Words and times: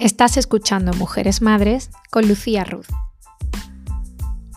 Estás 0.00 0.38
escuchando 0.38 0.94
Mujeres 0.94 1.42
Madres 1.42 1.90
con 2.10 2.26
Lucía 2.26 2.64
Ruz. 2.64 2.86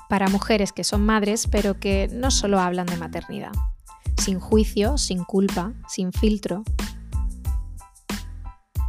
Para 0.07 0.29
mujeres 0.29 0.71
que 0.71 0.85
son 0.85 1.05
madres, 1.05 1.47
pero 1.51 1.81
que 1.81 2.07
no 2.13 2.31
solo 2.31 2.61
hablan 2.61 2.85
de 2.85 2.95
maternidad. 2.95 3.51
Sin 4.15 4.39
juicio, 4.39 4.97
sin 4.97 5.25
culpa, 5.25 5.73
sin 5.89 6.13
filtro. 6.13 6.63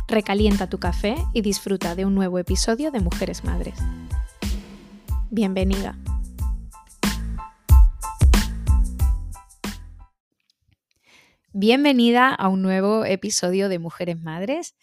Recalienta 0.06 0.68
tu 0.68 0.78
café 0.78 1.16
y 1.32 1.40
disfruta 1.40 1.96
de 1.96 2.04
un 2.04 2.14
nuevo 2.14 2.38
episodio 2.38 2.92
de 2.92 3.00
Mujeres 3.00 3.42
Madres. 3.42 3.74
Bienvenida. 5.30 5.98
Bienvenida 11.52 12.32
a 12.32 12.46
un 12.46 12.62
nuevo 12.62 13.04
episodio 13.04 13.68
de 13.68 13.80
Mujeres 13.80 14.22
Madres. 14.22 14.76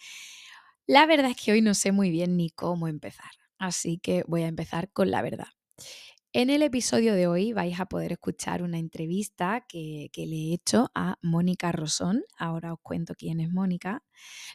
La 0.87 1.07
verdad 1.07 1.31
es 1.31 1.37
que 1.37 1.51
hoy 1.53 1.61
no 1.61 1.73
sé 1.73 1.91
muy 1.91 2.11
bien 2.11 2.37
ni 2.37 2.49
cómo 2.51 2.87
empezar, 2.87 3.31
así 3.57 3.97
que 3.97 4.23
voy 4.27 4.43
a 4.43 4.47
empezar 4.47 4.91
con 4.91 5.09
la 5.09 5.21
verdad. 5.23 5.47
En 6.33 6.49
el 6.49 6.61
episodio 6.61 7.13
de 7.13 7.27
hoy 7.27 7.51
vais 7.51 7.77
a 7.77 7.87
poder 7.87 8.13
escuchar 8.13 8.63
una 8.63 8.77
entrevista 8.77 9.65
que, 9.67 10.09
le 10.15 10.23
he 10.23 10.53
hecho 10.53 10.89
a 10.95 11.17
Mónica 11.21 11.73
Rosón. 11.73 12.23
Ahora 12.37 12.71
os 12.71 12.79
cuento 12.81 13.15
quién 13.15 13.41
es 13.41 13.51
Mónica. 13.51 14.01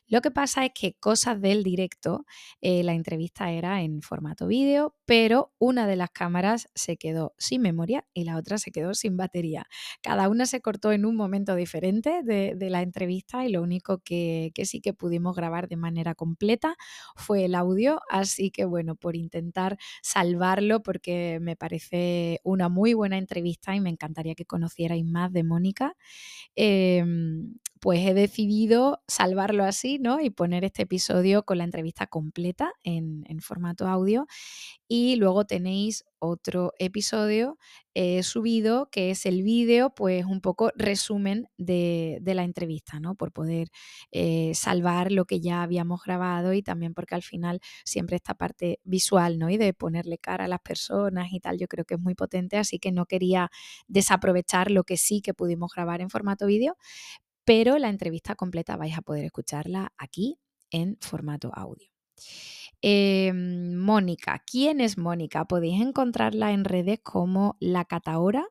Lo 0.06 0.22
que 0.22 0.30
pasa 0.30 0.64
es 0.64 0.70
que 0.74 0.94
cosas 0.94 1.38
del 1.38 1.62
directo, 1.62 2.24
eh, 2.62 2.82
la 2.82 2.94
entrevista 2.94 3.50
era 3.50 3.82
en 3.82 4.00
formato 4.00 4.46
vídeo, 4.46 4.96
pero 5.04 5.52
una 5.58 5.86
de 5.86 5.96
las 5.96 6.10
cámaras 6.10 6.70
se 6.74 6.96
quedó 6.96 7.34
sin 7.36 7.60
memoria 7.60 8.06
y 8.14 8.24
la 8.24 8.36
otra 8.38 8.56
se 8.56 8.70
quedó 8.70 8.94
sin 8.94 9.18
batería. 9.18 9.66
Cada 10.00 10.30
una 10.30 10.46
se 10.46 10.62
cortó 10.62 10.92
en 10.92 11.04
un 11.04 11.14
momento 11.14 11.56
diferente 11.56 12.22
de, 12.22 12.56
la 12.70 12.80
entrevista 12.80 13.44
y 13.44 13.50
lo 13.50 13.62
único 13.62 13.98
que, 13.98 14.50
que 14.54 14.64
sí 14.64 14.80
que 14.80 14.94
pudimos 14.94 15.36
grabar 15.36 15.68
de 15.68 15.76
manera 15.76 16.14
completa 16.14 16.76
fue 17.16 17.44
el 17.44 17.54
audio. 17.54 18.00
Así 18.08 18.50
que 18.50 18.64
bueno, 18.64 18.94
por 18.94 19.14
intentar 19.14 19.76
salvarlo, 20.00 20.82
porque 20.82 21.38
me 21.42 21.54
parece 21.54 21.65
parece 21.66 22.40
una 22.44 22.68
muy 22.68 22.94
buena 22.94 23.18
entrevista 23.18 23.74
y 23.74 23.80
me 23.80 23.90
encantaría 23.90 24.36
que 24.36 24.44
conocierais 24.44 25.04
más 25.04 25.32
de 25.32 25.42
Mónica. 25.42 25.96
Em, 26.56 27.54
pues 27.80 28.00
he 28.06 28.14
decidido 28.14 29.02
salvarlo 29.06 29.64
así, 29.64 29.98
¿no? 29.98 30.20
Y 30.20 30.30
poner 30.30 30.64
este 30.64 30.82
episodio 30.82 31.44
con 31.44 31.58
la 31.58 31.64
entrevista 31.64 32.06
completa 32.06 32.72
en, 32.82 33.24
formato 33.40 33.86
audio. 33.86 34.26
Y 34.88 35.16
luego 35.16 35.44
tenéis 35.44 36.04
otro 36.18 36.72
episodio 36.78 37.58
eh, 37.94 38.22
subido 38.22 38.88
que 38.90 39.10
es 39.10 39.26
el 39.26 39.42
vídeo, 39.42 39.94
pues 39.94 40.24
un 40.24 40.40
poco 40.40 40.70
resumen 40.74 41.48
de, 41.58 42.20
la 42.24 42.44
entrevista, 42.44 42.98
¿no? 42.98 43.14
Por 43.14 43.32
poder 43.32 43.68
eh, 44.10 44.52
salvar 44.54 45.12
lo 45.12 45.24
que 45.26 45.40
ya 45.40 45.62
habíamos 45.62 46.02
grabado 46.02 46.52
y 46.54 46.62
también 46.62 46.94
porque 46.94 47.14
al 47.14 47.22
final 47.22 47.60
siempre 47.84 48.16
esta 48.16 48.34
parte 48.34 48.80
visual, 48.84 49.38
¿no? 49.38 49.50
Y 49.50 49.58
de 49.58 49.74
ponerle 49.74 50.18
cara 50.18 50.46
a 50.46 50.48
las 50.48 50.60
personas 50.60 51.32
y 51.32 51.40
tal, 51.40 51.58
yo 51.58 51.68
creo 51.68 51.84
que 51.84 51.94
es 51.94 52.00
muy 52.00 52.14
potente, 52.14 52.56
así 52.56 52.78
que 52.78 52.92
no 52.92 53.06
quería 53.06 53.50
desaprovechar 53.86 54.70
lo 54.70 54.84
que 54.84 54.96
sí 54.96 55.20
que 55.20 55.34
pudimos 55.34 55.72
grabar 55.74 56.00
en 56.00 56.10
formato 56.10 56.46
vídeo, 56.46 56.76
pero 57.46 57.78
la 57.78 57.88
entrevista 57.88 58.34
completa 58.34 58.76
vais 58.76 58.98
a 58.98 59.02
poder 59.02 59.24
escucharla 59.24 59.92
aquí 59.96 60.38
en 60.70 60.98
formato 61.00 61.50
audio. 61.54 61.88
Em, 62.82 63.76
Mónica, 63.76 64.42
¿quién 64.44 64.80
es 64.80 64.98
Mónica? 64.98 65.46
Podéis 65.46 65.80
encontrarla 65.80 66.52
en 66.52 66.64
redes 66.64 67.00
como 67.02 67.56
La 67.60 67.84
Cataora. 67.84 68.46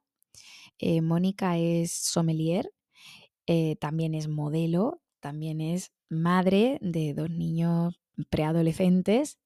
Eh, 0.79 1.01
Mónica 1.01 1.57
es 1.57 1.91
sommelier, 1.91 2.71
eh, 3.47 3.75
también 3.79 4.15
es 4.15 4.27
modelo, 4.27 5.01
también 5.19 5.61
es 5.61 5.91
madre 6.09 6.79
de 6.81 7.13
dos 7.13 7.29
niños 7.29 7.99
preadolescentes 8.29 9.37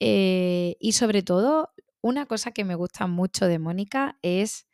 eh, 0.00 0.76
y 0.80 0.92
sobre 0.92 1.22
todo 1.22 1.70
una 2.02 2.26
cosa 2.26 2.52
que 2.52 2.64
me 2.64 2.74
gusta 2.74 3.06
mucho 3.06 3.46
de 3.46 3.58
Mónica 3.58 4.18
es 4.22 4.66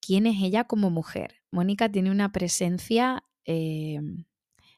quién 0.00 0.26
es 0.26 0.42
ella 0.42 0.64
como 0.64 0.90
mujer. 0.90 1.36
Mónica 1.50 1.88
tiene 1.88 2.10
una 2.10 2.30
presencia 2.32 3.24
Em, 3.50 4.26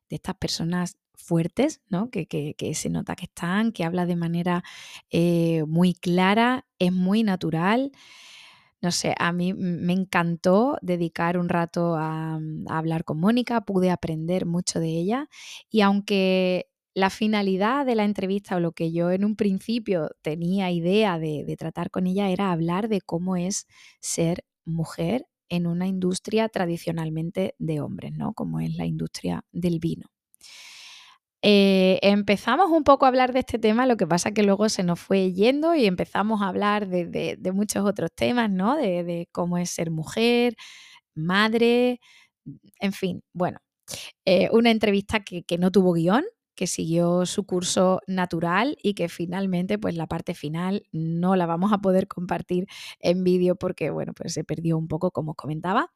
de 0.09 0.17
estas 0.17 0.37
personas 0.37 0.97
fuertes, 1.15 1.81
¿no? 1.89 2.09
Que, 2.11 2.55
se 2.75 2.89
nota 2.89 3.17
que 3.17 3.25
están, 3.25 3.73
que 3.73 3.85
habla 3.85 4.07
de 4.07 4.15
manera 4.15 4.63
eh, 5.11 5.65
muy 5.67 5.93
clara, 5.95 6.67
es 6.79 6.93
muy 6.93 7.25
natural. 7.25 7.91
No 8.81 8.93
sé, 8.93 9.15
a 9.19 9.33
mí 9.33 9.55
me 9.55 9.93
encantó 9.93 10.79
dedicar 10.83 11.37
un 11.37 11.49
rato 11.49 11.97
a, 11.97 12.39
hablar 12.69 13.05
con 13.05 13.19
Mónica, 13.19 13.63
pude 13.63 13.91
aprender 13.91 14.47
mucho 14.47 14.79
de 14.79 14.89
ella 14.89 15.29
y 15.69 15.81
aunque 15.81 16.71
la 16.95 17.11
finalidad 17.11 17.85
de 17.87 17.97
la 17.97 18.05
entrevista 18.05 18.57
o 18.57 18.61
lo 18.61 18.73
que 18.73 18.93
yo 18.93 19.11
en 19.11 19.25
un 19.25 19.35
principio 19.37 20.11
tenía 20.23 20.71
idea 20.71 21.19
de, 21.19 21.45
de 21.45 21.57
tratar 21.57 21.91
con 21.91 22.07
ella 22.07 22.31
era 22.31 22.53
hablar 22.53 22.89
de 22.89 23.01
cómo 23.01 23.37
es 23.37 23.67
ser 24.01 24.45
mujer 24.65 25.27
en 25.50 25.66
una 25.66 25.87
industria 25.87 26.49
tradicionalmente 26.49 27.55
de 27.59 27.81
hombres, 27.81 28.12
¿no? 28.16 28.33
Como 28.33 28.61
es 28.61 28.75
la 28.77 28.87
industria 28.87 29.43
del 29.53 29.81
vino. 29.81 30.06
Eh, 31.43 31.99
empezamos 32.03 32.71
un 32.71 32.84
poco 32.84 33.05
a 33.06 33.09
hablar 33.09 33.33
de 33.33 33.41
este 33.41 33.59
tema, 33.59 33.87
lo 33.87 33.97
que 33.97 34.06
pasa 34.06 34.33
que 34.33 34.43
luego 34.43 34.69
se 34.69 34.83
nos 34.83 35.00
fue 35.00 35.33
yendo 35.33 35.75
y 35.75 35.87
empezamos 35.87 36.43
a 36.43 36.49
hablar 36.49 36.87
de, 36.89 37.39
muchos 37.55 37.84
otros 37.87 38.10
temas, 38.15 38.50
¿no? 38.50 38.77
De, 38.77 39.28
cómo 39.33 39.59
es 39.59 39.71
ser 39.71 39.91
mujer, 39.91 40.55
madre, 41.15 42.00
en 42.81 42.93
fin, 42.93 43.22
bueno, 43.33 43.59
eh, 44.27 44.50
una 44.53 44.71
entrevista 44.71 45.21
que, 45.21 45.43
que 45.44 45.59
no 45.59 45.71
tuvo 45.71 45.94
guion, 45.94 46.25
que 46.60 46.66
siguió 46.66 47.25
su 47.25 47.47
curso 47.47 48.03
natural 48.06 48.76
y 48.82 48.93
que 48.93 49.09
finalmente, 49.09 49.78
pues 49.78 49.97
la 49.97 50.06
parte 50.06 50.34
final 50.34 50.82
no 50.93 51.34
la 51.34 51.47
vamos 51.47 51.72
a 51.72 51.78
poder 51.78 52.06
compartir 52.06 52.66
en 52.98 53.25
vídeo 53.25 53.56
porque, 53.56 53.88
bueno, 53.88 54.12
pues 54.12 54.34
se 54.34 54.44
perdió 54.44 54.76
un 54.76 54.87
poco, 54.87 55.10
como 55.10 55.34
comentaba. 55.34 55.91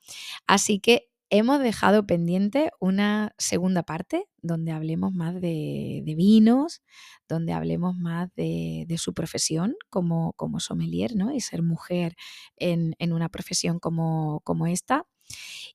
Así 0.46 0.80
que 0.80 1.10
hemos 1.28 1.60
dejado 1.60 2.06
pendiente 2.06 2.70
una 2.80 3.34
segunda 3.36 3.82
parte 3.82 4.24
donde 4.40 4.72
hablemos 4.72 5.12
más 5.12 5.38
de, 5.38 6.02
vinos, 6.16 6.82
donde 7.28 7.52
hablemos 7.52 7.94
más 7.94 8.34
de, 8.34 8.86
su 8.96 9.12
profesión 9.12 9.76
como, 9.90 10.32
como 10.32 10.60
sommelier, 10.60 11.14
¿no? 11.14 11.30
Y 11.30 11.40
ser 11.40 11.62
mujer 11.62 12.16
en, 12.56 12.94
una 13.12 13.28
profesión 13.28 13.80
como, 13.80 14.40
como 14.44 14.66
esta. 14.66 15.04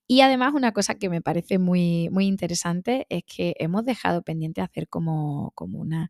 Y 0.07 0.21
además 0.21 0.53
una 0.53 0.71
cosa 0.73 0.95
que 0.95 1.09
me 1.09 1.21
parece 1.21 1.59
muy, 1.59 2.09
muy 2.09 2.25
interesante 2.27 3.05
es 3.09 3.23
que 3.25 3.55
hemos 3.59 3.85
dejado 3.85 4.23
pendiente 4.23 4.61
hacer 4.61 4.87
como, 4.89 5.51
como 5.55 5.79
una 5.79 6.09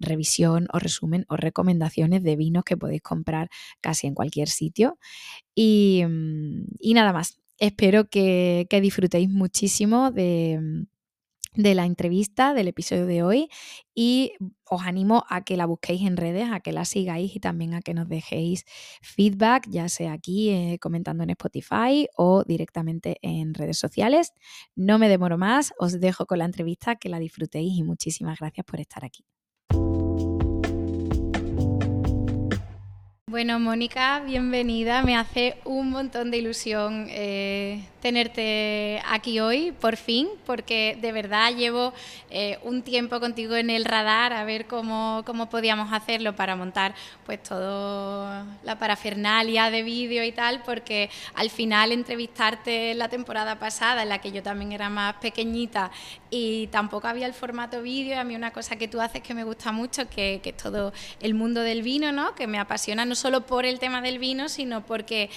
revisión 0.00 0.68
o 0.72 0.78
resumen 0.78 1.24
o 1.28 1.36
recomendaciones 1.36 2.22
de 2.22 2.36
vinos 2.36 2.64
que 2.64 2.76
podéis 2.76 3.02
comprar 3.02 3.48
casi 3.80 4.06
en 4.08 4.14
cualquier 4.14 4.48
sitio. 4.48 4.98
Y, 5.54 6.04
mm, 6.08 6.64
y 6.80 6.94
nada 6.94 7.12
más, 7.12 7.40
espero 7.58 8.08
que, 8.10 8.66
que 8.70 8.80
disfrutéis 8.80 9.30
muchísimo 9.30 10.10
de 10.12 10.86
de 11.56 11.74
la 11.74 11.86
entrevista, 11.86 12.54
del 12.54 12.68
episodio 12.68 13.06
de 13.06 13.22
hoy 13.22 13.48
y 13.94 14.32
os 14.64 14.82
animo 14.82 15.24
a 15.28 15.42
que 15.42 15.56
la 15.56 15.66
busquéis 15.66 16.02
en 16.02 16.16
redes, 16.16 16.48
a 16.50 16.60
que 16.60 16.72
la 16.72 16.84
sigáis 16.84 17.34
y 17.34 17.40
también 17.40 17.74
a 17.74 17.80
que 17.80 17.94
nos 17.94 18.08
dejéis 18.08 18.64
feedback, 19.02 19.66
ya 19.68 19.88
sea 19.88 20.12
aquí 20.12 20.50
eh, 20.50 20.78
comentando 20.80 21.24
en 21.24 21.30
Spotify 21.30 22.08
o 22.16 22.44
directamente 22.44 23.18
en 23.22 23.54
redes 23.54 23.78
sociales. 23.78 24.32
No 24.74 24.98
me 24.98 25.08
demoro 25.08 25.38
más, 25.38 25.72
os 25.78 25.98
dejo 26.00 26.26
con 26.26 26.38
la 26.38 26.44
entrevista, 26.44 26.96
que 26.96 27.08
la 27.08 27.18
disfrutéis 27.18 27.78
y 27.78 27.82
muchísimas 27.82 28.38
gracias 28.38 28.66
por 28.66 28.80
estar 28.80 29.04
aquí. 29.04 29.35
Bueno, 33.36 33.60
Mónica, 33.60 34.20
bienvenida. 34.20 35.02
Me 35.02 35.14
hace 35.14 35.58
un 35.66 35.90
montón 35.90 36.30
de 36.30 36.38
ilusión 36.38 37.06
eh, 37.10 37.84
tenerte 38.00 39.02
aquí 39.06 39.40
hoy, 39.40 39.72
por 39.72 39.98
fin, 39.98 40.26
porque 40.46 40.96
de 41.02 41.12
verdad 41.12 41.52
llevo 41.54 41.92
eh, 42.30 42.58
un 42.62 42.80
tiempo 42.80 43.20
contigo 43.20 43.54
en 43.54 43.68
el 43.68 43.84
radar 43.84 44.32
a 44.32 44.44
ver 44.44 44.66
cómo, 44.66 45.22
cómo 45.26 45.50
podíamos 45.50 45.92
hacerlo 45.92 46.34
para 46.34 46.56
montar 46.56 46.94
pues 47.26 47.42
todo 47.42 48.46
la 48.62 48.78
parafernalia 48.78 49.70
de 49.70 49.82
vídeo 49.82 50.24
y 50.24 50.32
tal, 50.32 50.62
porque 50.62 51.10
al 51.34 51.50
final 51.50 51.92
entrevistarte 51.92 52.94
la 52.94 53.10
temporada 53.10 53.58
pasada, 53.58 54.04
en 54.04 54.08
la 54.08 54.18
que 54.18 54.32
yo 54.32 54.42
también 54.42 54.72
era 54.72 54.88
más 54.88 55.16
pequeñita 55.16 55.90
y 56.30 56.68
tampoco 56.68 57.08
había 57.08 57.26
el 57.26 57.34
formato 57.34 57.82
vídeo, 57.82 58.18
a 58.18 58.24
mí 58.24 58.34
una 58.34 58.52
cosa 58.52 58.76
que 58.76 58.88
tú 58.88 58.98
haces 59.00 59.20
que 59.20 59.34
me 59.34 59.44
gusta 59.44 59.72
mucho, 59.72 60.08
que, 60.08 60.40
es 60.42 60.56
todo 60.56 60.92
el 61.20 61.34
mundo 61.34 61.60
del 61.60 61.82
vino, 61.82 62.12
¿no? 62.12 62.34
que 62.34 62.46
me 62.46 62.58
apasiona 62.58 63.04
no 63.04 63.16
solo 63.16 63.25
por 63.46 63.66
el 63.66 63.78
tema 63.78 64.00
del 64.00 64.18
vino, 64.18 64.48
sino 64.48 64.84
porque 64.84 65.30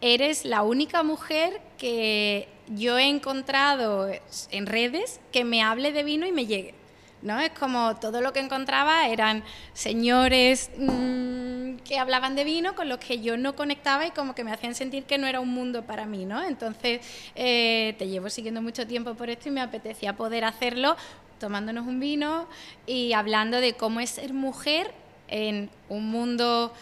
eres 0.00 0.44
la 0.44 0.62
única 0.62 1.02
mujer 1.02 1.60
que 1.78 2.48
yo 2.68 2.98
he 2.98 3.08
encontrado 3.08 4.08
en 4.50 4.66
redes 4.66 5.20
que 5.32 5.44
me 5.44 5.62
hable 5.62 5.92
de 5.92 6.04
vino 6.04 6.26
y 6.26 6.32
me 6.32 6.46
llegue. 6.46 6.74
¿no? 7.22 7.40
Es 7.40 7.50
como 7.52 7.96
todo 7.96 8.20
lo 8.20 8.32
que 8.34 8.40
encontraba 8.40 9.08
eran 9.08 9.42
señores 9.72 10.70
mm, 10.76 11.76
que 11.76 11.98
hablaban 11.98 12.36
de 12.36 12.44
vino 12.44 12.74
con 12.74 12.88
los 12.88 12.98
que 12.98 13.20
yo 13.20 13.38
no 13.38 13.56
conectaba 13.56 14.06
y 14.06 14.10
como 14.10 14.34
que 14.34 14.44
me 14.44 14.52
hacían 14.52 14.74
sentir 14.74 15.04
que 15.04 15.16
no 15.16 15.26
era 15.26 15.40
un 15.40 15.48
mundo 15.48 15.84
para 15.84 16.04
mí, 16.04 16.26
¿no? 16.26 16.44
Entonces, 16.44 17.00
eh, 17.34 17.94
te 17.98 18.08
llevo 18.08 18.28
siguiendo 18.28 18.60
mucho 18.60 18.86
tiempo 18.86 19.14
por 19.14 19.30
esto 19.30 19.48
y 19.48 19.52
me 19.52 19.62
apetecía 19.62 20.14
poder 20.14 20.44
hacerlo 20.44 20.96
tomándonos 21.40 21.86
un 21.86 21.98
vino 21.98 22.46
y 22.86 23.14
hablando 23.14 23.60
de 23.60 23.72
cómo 23.72 24.00
es 24.00 24.10
ser 24.10 24.34
mujer 24.34 24.92
en 25.28 25.70
un 25.88 26.06
mundo 26.06 26.72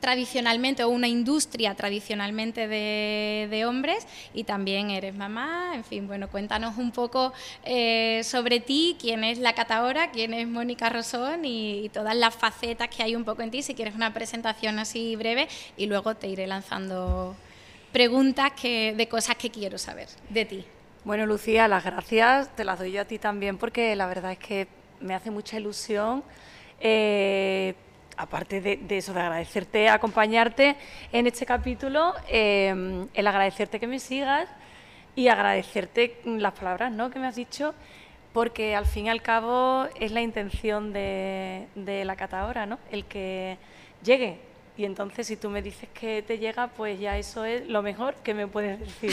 tradicionalmente 0.00 0.84
o 0.84 0.88
una 0.88 1.08
industria 1.08 1.74
tradicionalmente 1.74 2.68
de, 2.68 3.64
hombres 3.66 4.06
y 4.32 4.44
también 4.44 4.90
eres 4.90 5.14
mamá, 5.14 5.72
en 5.74 5.84
fin, 5.84 6.06
bueno, 6.06 6.28
cuéntanos 6.28 6.78
un 6.78 6.92
poco 6.92 7.32
eh, 7.64 8.20
sobre 8.22 8.60
ti, 8.60 8.96
quién 9.00 9.24
es 9.24 9.38
la 9.38 9.52
catadora, 9.52 10.10
quién 10.10 10.32
es 10.32 10.46
Mónica 10.46 10.88
Rosón 10.88 11.44
y, 11.44 11.90
todas 11.92 12.14
las 12.14 12.34
facetas 12.34 12.88
que 12.88 13.02
hay 13.02 13.16
un 13.16 13.24
poco 13.24 13.42
en 13.42 13.50
ti, 13.50 13.62
si 13.62 13.74
quieres 13.74 13.94
una 13.94 14.12
presentación 14.14 14.78
así 14.78 15.16
breve 15.16 15.48
y 15.76 15.86
luego 15.86 16.14
te 16.14 16.28
iré 16.28 16.46
lanzando 16.46 17.34
preguntas 17.92 18.52
que, 18.52 18.94
de 18.96 19.08
cosas 19.08 19.36
que 19.36 19.50
quiero 19.50 19.78
saber 19.78 20.08
de 20.28 20.44
ti. 20.44 20.64
Bueno, 21.04 21.26
Lucía, 21.26 21.66
las 21.66 21.84
gracias 21.84 22.54
te 22.54 22.64
las 22.64 22.78
doy 22.78 22.92
yo 22.92 23.00
a 23.00 23.04
ti 23.06 23.18
también 23.18 23.56
porque 23.56 23.96
la 23.96 24.06
verdad 24.06 24.32
es 24.32 24.38
que 24.38 24.68
me 25.00 25.14
hace 25.14 25.30
mucha 25.30 25.58
ilusión. 25.58 26.22
Eh, 26.80 27.74
aparte 28.18 28.60
de, 28.60 28.98
eso, 28.98 29.14
de 29.14 29.20
agradecerte, 29.20 29.88
acompañarte 29.88 30.76
en 31.12 31.26
este 31.26 31.46
capítulo, 31.46 32.14
em, 32.28 33.06
el 33.14 33.26
agradecerte 33.26 33.78
que 33.78 33.86
me 33.86 34.00
sigas 34.00 34.48
y 35.14 35.28
agradecerte 35.28 36.20
las 36.24 36.52
palabras 36.52 36.92
¿no? 36.92 37.10
que 37.10 37.18
me 37.18 37.28
has 37.28 37.36
dicho, 37.36 37.74
porque 38.32 38.74
al 38.74 38.86
fin 38.86 39.06
y 39.06 39.08
al 39.08 39.22
cabo 39.22 39.86
es 39.98 40.12
la 40.12 40.20
intención 40.20 40.92
de, 40.92 41.66
la 41.76 42.16
catadora, 42.16 42.66
¿no? 42.66 42.78
el 42.90 43.04
que 43.04 43.56
llegue 44.02 44.47
y 44.78 44.84
entonces 44.84 45.26
si 45.26 45.36
tú 45.36 45.50
me 45.50 45.60
dices 45.60 45.88
que 45.92 46.22
te 46.22 46.38
llega, 46.38 46.68
pues 46.68 47.00
ya 47.00 47.18
eso 47.18 47.44
es 47.44 47.66
lo 47.68 47.82
mejor 47.82 48.14
que 48.22 48.32
me 48.32 48.46
puedes 48.46 48.78
decir. 48.78 49.12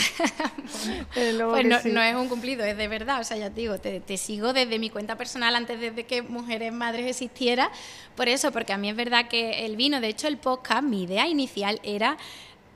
pues 1.12 1.34
no, 1.34 2.02
es 2.02 2.14
un 2.14 2.28
cumplido, 2.28 2.64
es 2.64 2.76
de 2.76 2.86
verdad. 2.86 3.20
O 3.20 3.24
sea, 3.24 3.36
ya 3.36 3.50
te 3.50 3.62
digo, 3.62 3.76
te, 3.78 3.98
te, 3.98 4.16
sigo 4.16 4.52
desde 4.52 4.78
mi 4.78 4.90
cuenta 4.90 5.16
personal 5.16 5.56
antes 5.56 5.80
de 5.80 6.06
que 6.06 6.22
Mujeres 6.22 6.72
Madres 6.72 7.08
existiera. 7.08 7.72
Por 8.14 8.28
eso, 8.28 8.52
porque 8.52 8.74
a 8.74 8.78
mí 8.78 8.88
es 8.88 8.94
verdad 8.94 9.26
que 9.26 9.66
el 9.66 9.74
vino, 9.74 10.00
de 10.00 10.06
hecho 10.06 10.28
el 10.28 10.36
podcast, 10.36 10.84
mi 10.84 11.02
idea 11.02 11.26
inicial 11.26 11.80
era 11.82 12.16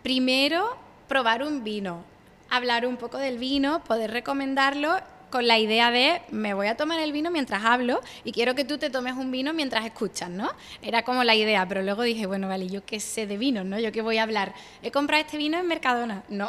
primero 0.02 0.76
probar 1.06 1.44
un 1.44 1.62
vino, 1.62 2.02
hablar 2.48 2.86
un 2.86 2.96
poco 2.96 3.18
del 3.18 3.38
vino, 3.38 3.84
poder 3.84 4.10
recomendarlo 4.10 4.98
con 5.30 5.46
la 5.46 5.58
idea 5.58 5.90
de 5.90 6.20
me 6.30 6.54
voy 6.54 6.66
a 6.66 6.76
tomar 6.76 7.00
el 7.00 7.12
vino 7.12 7.30
mientras 7.30 7.64
hablo 7.64 8.00
y 8.24 8.32
quiero 8.32 8.54
que 8.54 8.64
tú 8.64 8.78
te 8.78 8.90
tomes 8.90 9.14
un 9.14 9.30
vino 9.30 9.52
mientras 9.52 9.84
escuchas, 9.86 10.28
¿no? 10.30 10.50
Era 10.82 11.02
como 11.02 11.24
la 11.24 11.34
idea, 11.34 11.66
pero 11.68 11.82
luego 11.82 12.02
dije, 12.02 12.26
bueno, 12.26 12.48
vale, 12.48 12.68
yo 12.68 12.84
qué 12.84 13.00
sé 13.00 13.26
de 13.26 13.36
vino, 13.36 13.64
¿no? 13.64 13.78
Yo 13.78 13.92
qué 13.92 14.02
voy 14.02 14.18
a 14.18 14.24
hablar. 14.24 14.52
He 14.82 14.90
comprado 14.90 15.24
este 15.24 15.36
vino 15.36 15.58
en 15.58 15.66
Mercadona. 15.66 16.22
No. 16.28 16.48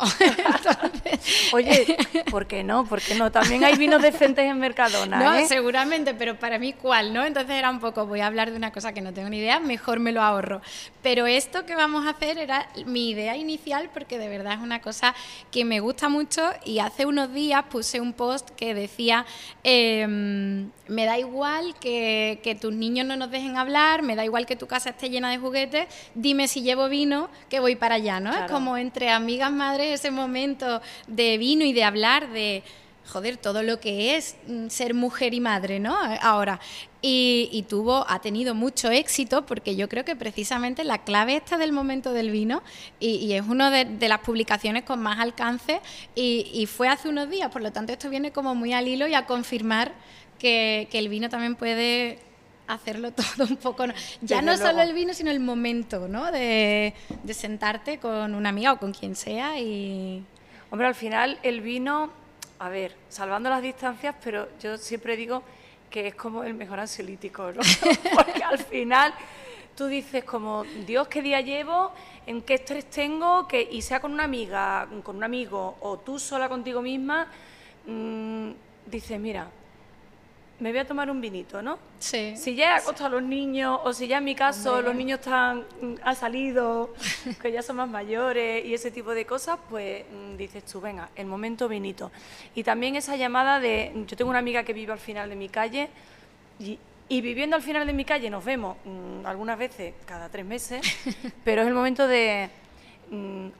Oye, 1.54 1.98
¿por 2.32 2.48
qué 2.48 2.64
no? 2.64 2.86
¿Por 2.86 3.02
qué 3.02 3.16
no? 3.16 3.32
También 3.32 3.64
hay 3.64 3.78
vinos 3.78 4.02
decentes 4.02 4.46
en 4.46 4.60
Mercadona. 4.60 5.20
No, 5.20 5.34
¿eh? 5.34 5.48
seguramente, 5.48 6.14
pero 6.14 6.38
para 6.38 6.60
mí, 6.60 6.74
¿cuál, 6.74 7.14
no? 7.14 7.26
Entonces 7.26 7.56
era 7.56 7.70
un 7.70 7.80
poco, 7.80 8.06
voy 8.06 8.22
a 8.22 8.28
hablar 8.28 8.52
de 8.52 8.58
una 8.58 8.72
cosa 8.72 8.94
que 8.94 9.02
no 9.02 9.14
tengo 9.14 9.30
ni 9.30 9.38
idea, 9.38 9.60
mejor 9.60 10.00
me 10.00 10.12
lo 10.12 10.22
ahorro. 10.22 10.62
Pero 11.02 11.28
esto 11.28 11.66
que 11.66 11.76
vamos 11.76 12.06
a 12.06 12.12
hacer 12.12 12.38
era 12.38 12.68
mi 12.86 13.10
idea 13.10 13.36
inicial 13.38 13.90
porque 13.94 14.18
de 14.18 14.30
verdad 14.30 14.54
es 14.54 14.60
una 14.60 14.82
cosa 14.82 15.16
que 15.52 15.66
me 15.66 15.80
gusta 15.80 16.10
mucho 16.10 16.52
y 16.66 16.80
hace 16.80 17.06
unos 17.06 17.34
días 17.34 17.64
puse 17.66 18.00
un 18.00 18.14
post 18.14 18.50
que 18.52 18.71
decía, 18.74 19.26
em, 19.64 20.70
me 20.88 21.06
da 21.06 21.18
igual 21.18 21.76
que, 21.80 22.58
tus 22.60 22.74
niños 22.74 23.06
no 23.06 23.16
nos 23.16 23.32
dejen 23.32 23.58
hablar, 23.58 24.02
me 24.02 24.16
da 24.16 24.26
igual 24.26 24.46
que 24.46 24.56
tu 24.56 24.68
casa 24.68 24.90
esté 24.90 25.10
llena 25.10 25.32
de 25.32 25.38
juguetes, 25.38 25.88
dime 26.16 26.48
si 26.48 26.62
llevo 26.62 26.90
vino, 26.90 27.30
que 27.50 27.60
voy 27.60 27.76
para 27.76 27.96
allá, 27.96 28.20
¿no? 28.20 28.34
Es 28.34 28.52
como 28.52 28.78
entre 28.78 29.10
amigas 29.10 29.52
madres 29.52 30.00
ese 30.00 30.12
momento 30.12 30.82
de 31.08 31.38
vino 31.38 31.64
y 31.66 31.74
de 31.74 31.84
hablar 31.84 32.30
de 32.30 32.64
joder, 33.12 33.36
todo 33.38 33.62
lo 33.62 33.80
que 33.80 34.16
es 34.16 34.36
mm, 34.48 34.70
ser 34.70 34.94
mujer 34.94 35.34
y 35.34 35.40
madre, 35.40 35.80
¿no? 35.80 35.96
Ahora. 36.22 36.60
Y, 37.04 37.66
tuvo, 37.68 38.06
ha 38.08 38.22
tenido 38.22 38.54
mucho 38.54 38.92
éxito 38.92 39.44
porque 39.48 39.76
yo 39.76 39.90
creo 39.90 40.06
que 40.06 40.16
precisamente 40.16 40.84
la 40.84 41.00
clave 41.00 41.36
está 41.36 41.58
del 41.58 41.72
momento 41.72 42.14
del 42.14 42.30
vino 42.30 42.62
y, 43.00 43.34
es 43.34 43.42
una 43.48 43.72
de, 43.72 44.08
las 44.08 44.20
publicaciones 44.20 44.84
con 44.84 45.02
más 45.02 45.20
alcance 45.20 45.82
y, 46.14 46.68
fue 46.68 46.90
hace 46.90 47.10
unos 47.10 47.28
días, 47.28 47.50
por 47.50 47.64
lo 47.64 47.72
tanto 47.72 47.92
esto 47.92 48.08
viene 48.08 48.32
como 48.32 48.54
muy 48.54 48.74
al 48.74 48.88
hilo 48.88 49.08
y 49.08 49.16
a 49.16 49.26
confirmar 49.26 49.94
que, 50.38 50.88
el 50.94 51.10
vino 51.10 51.28
también 51.28 51.56
puede 51.56 52.20
hacerlo 52.68 53.12
todo 53.14 53.48
un 53.50 53.58
poco, 53.58 53.86
ya 54.22 54.44
no 54.44 54.56
solo 54.56 54.84
el 54.84 54.94
vino, 54.94 55.16
sino 55.16 55.32
el 55.32 55.40
momento, 55.40 56.08
¿no? 56.08 56.32
De, 56.32 56.94
de 57.24 57.34
sentarte 57.34 57.98
con 57.98 58.36
una 58.36 58.50
amiga 58.50 58.74
o 58.74 58.78
con 58.78 58.94
quien 58.94 59.16
sea 59.16 59.60
y... 59.60 60.24
Hombre, 60.70 60.88
al 60.88 60.96
final 60.96 61.38
el 61.44 61.60
vino 61.60 62.21
a 62.62 62.70
ver, 62.70 62.96
salvando 63.10 63.50
las 63.50 63.64
distancias, 63.64 64.14
pero 64.24 64.48
yo 64.62 64.78
siempre 64.78 65.18
digo 65.18 65.42
que 65.90 66.10
es 66.10 66.14
como 66.14 66.44
el 66.44 66.54
mejor 66.54 66.80
ansiolítico, 66.80 67.52
¿no? 67.52 67.62
Porque 68.16 68.44
al 68.44 68.60
final 68.60 69.16
tú 69.76 69.88
dices 69.88 70.24
como, 70.24 70.64
Dios, 70.86 71.08
¿qué 71.08 71.24
día 71.24 71.42
llevo? 71.42 71.92
¿En 72.28 72.44
qué 72.44 72.54
estrés 72.54 72.88
tengo? 72.88 73.48
Que, 73.48 73.68
y 73.72 73.82
sea 73.82 74.00
con 74.00 74.14
una 74.14 74.26
amiga, 74.26 74.88
con 75.02 75.16
un 75.16 75.24
amigo 75.24 75.76
o 75.82 75.98
tú 75.98 76.20
sola 76.20 76.50
contigo 76.50 76.84
misma, 76.84 77.32
mmm, 77.88 78.52
dices, 78.86 79.20
mira, 79.20 79.48
me 80.62 80.70
voy 80.70 80.80
a 80.80 80.86
tomar 80.86 81.10
un 81.10 81.20
vinito, 81.20 81.64
¿no? 81.64 81.80
Sí. 81.98 82.38
Si 82.38 82.54
ya 82.54 82.76
he 82.76 82.80
acostado 82.80 83.08
a 83.08 83.20
los 83.20 83.24
niños, 83.24 83.80
o 83.84 83.94
si 83.94 84.08
ya 84.08 84.20
en 84.20 84.24
mi 84.24 84.36
caso 84.36 84.80
los 84.84 84.94
niños 84.94 85.20
están, 85.20 85.66
mm, 85.82 85.96
han 86.04 86.16
salido, 86.16 86.94
que 87.42 87.52
ya 87.52 87.64
son 87.64 87.78
más 87.78 87.90
mayores 87.90 88.64
y 88.64 88.76
ese 88.76 88.92
tipo 88.92 89.10
de 89.16 89.26
cosas, 89.26 89.58
pues 89.72 90.06
mm, 90.06 90.38
dices 90.38 90.64
tú, 90.66 90.80
venga, 90.80 91.10
el 91.16 91.26
momento 91.26 91.68
vinito. 91.68 92.12
Y 92.54 92.64
también 92.64 92.96
esa 92.96 93.16
llamada 93.16 93.60
de, 93.60 93.92
yo 94.06 94.16
tengo 94.16 94.30
una 94.30 94.38
amiga 94.38 94.64
que 94.64 94.74
vive 94.74 94.94
al 94.94 95.00
final 95.00 95.30
de 95.30 95.36
mi 95.36 95.50
calle 95.50 95.90
y, 96.60 96.78
viviendo 97.10 97.56
al 97.56 97.64
final 97.64 97.88
de 97.88 97.94
mi 97.94 98.06
calle 98.06 98.30
nos 98.30 98.46
vemos 98.46 98.78
mm, 98.86 99.26
algunas 99.26 99.58
veces 99.58 99.96
cada 100.06 100.30
tres 100.30 100.46
meses, 100.46 100.82
pero 101.44 101.64
es 101.64 101.68
el 101.68 101.74
momento 101.74 102.08
de, 102.08 102.50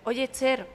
oye 0.04 0.24
Esther, 0.24 0.68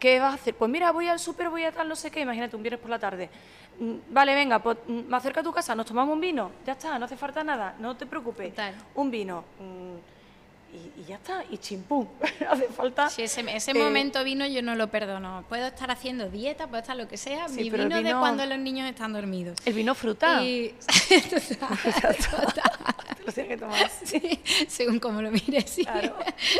¿qué 0.00 0.18
vas 0.18 0.32
a 0.32 0.34
hacer? 0.34 0.54
Pues 0.54 0.68
mira, 0.68 0.90
voy 0.90 1.06
al 1.06 1.20
súper, 1.20 1.48
voy 1.48 1.62
a 1.62 1.70
tal, 1.70 1.88
no 1.88 1.94
sé 1.94 2.10
qué, 2.10 2.20
imagínate, 2.20 2.56
un 2.56 2.62
viernes 2.62 2.80
por 2.80 2.90
la 2.90 2.98
tarde. 2.98 3.30
Mm, 3.78 3.94
vale, 4.08 4.34
venga, 4.34 4.58
pues 4.58 4.78
mm, 4.88 5.00
me 5.06 5.16
acerco 5.16 5.40
a 5.40 5.42
tu 5.44 5.52
casa, 5.52 5.74
nos 5.74 5.86
tomamos 5.86 6.12
un 6.12 6.20
vino, 6.20 6.50
ya 6.66 6.72
está, 6.72 6.98
no 6.98 7.04
hace 7.04 7.16
falta 7.16 7.44
nada, 7.44 7.76
no 7.78 7.96
te 7.96 8.06
preocupes. 8.06 8.52
Un 8.96 9.10
vino. 9.10 9.44
Mm, 9.60 10.20
y, 10.72 11.04
ya 11.04 11.16
está, 11.16 11.44
y 11.50 11.58
chimpú, 11.58 12.08
hace 12.48 12.68
falta. 12.68 13.10
Sí, 13.10 13.22
ese, 13.22 13.44
ese 13.54 13.74
momento 13.74 14.22
vino 14.22 14.46
yo 14.46 14.62
no 14.62 14.74
lo 14.74 14.88
perdono. 14.88 15.44
Puedo 15.48 15.66
estar 15.66 15.90
haciendo 15.90 16.28
dieta, 16.28 16.66
puedo 16.68 16.80
estar 16.80 16.96
lo 16.96 17.08
que 17.08 17.16
sea. 17.16 17.48
mi 17.48 17.68
vino, 17.68 18.02
de 18.02 18.12
cuando 18.12 18.46
los 18.46 18.58
niños 18.58 18.88
están 18.88 19.12
dormidos. 19.12 19.58
El 19.64 19.74
vino 19.74 19.94
fruta. 19.94 20.42
Y... 20.42 20.74
lo 21.30 22.38
tienes 23.34 23.50
que 23.50 23.56
tomar. 23.56 23.90
Sí, 24.04 24.40
según 24.68 24.98
como 24.98 25.22
lo 25.22 25.30
mires. 25.30 25.70
Sí. 25.70 25.84
Claro. 25.84 26.16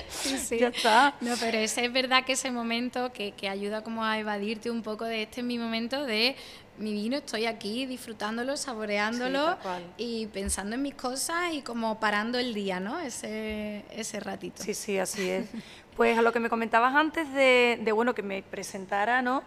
sí, 0.08 0.58
Ya 0.58 0.68
está. 0.68 1.14
No, 1.20 1.34
pero 1.40 1.58
ese 1.58 1.84
es 1.84 1.92
verdad 1.92 2.24
que 2.24 2.32
ese 2.32 2.50
momento 2.50 3.12
que, 3.12 3.32
que 3.32 3.48
ayuda 3.48 3.82
como 3.82 4.04
a 4.04 4.18
evadirte 4.18 4.70
un 4.70 4.82
poco 4.82 5.04
de 5.04 5.22
este 5.22 5.40
es 5.40 5.46
mi 5.46 5.58
momento 5.58 6.04
de 6.04 6.36
mi 6.78 6.92
vino, 6.92 7.18
estoy 7.18 7.44
aquí 7.44 7.84
disfrutándolo, 7.84 8.56
saboreándolo 8.56 9.58
y 9.98 10.26
pensando 10.28 10.76
en 10.76 10.82
mis 10.82 10.94
cosas 10.94 11.52
y 11.52 11.60
como 11.60 12.00
parando 12.00 12.38
el 12.38 12.54
día, 12.54 12.80
¿no? 12.80 12.98
Ese, 12.98 13.84
ese 13.90 14.18
ratito. 14.18 14.62
Sí, 14.62 14.74
sí, 14.74 14.98
así 14.98 15.28
es. 15.30 15.46
Pues 15.96 16.16
a 16.16 16.22
lo 16.22 16.32
que 16.32 16.40
me 16.40 16.48
comentabas 16.48 16.94
antes 16.94 17.30
de, 17.34 17.90
bueno, 17.92 18.14
que 18.14 18.22
me 18.22 18.42
presentara, 18.42 19.20
¿no? 19.20 19.42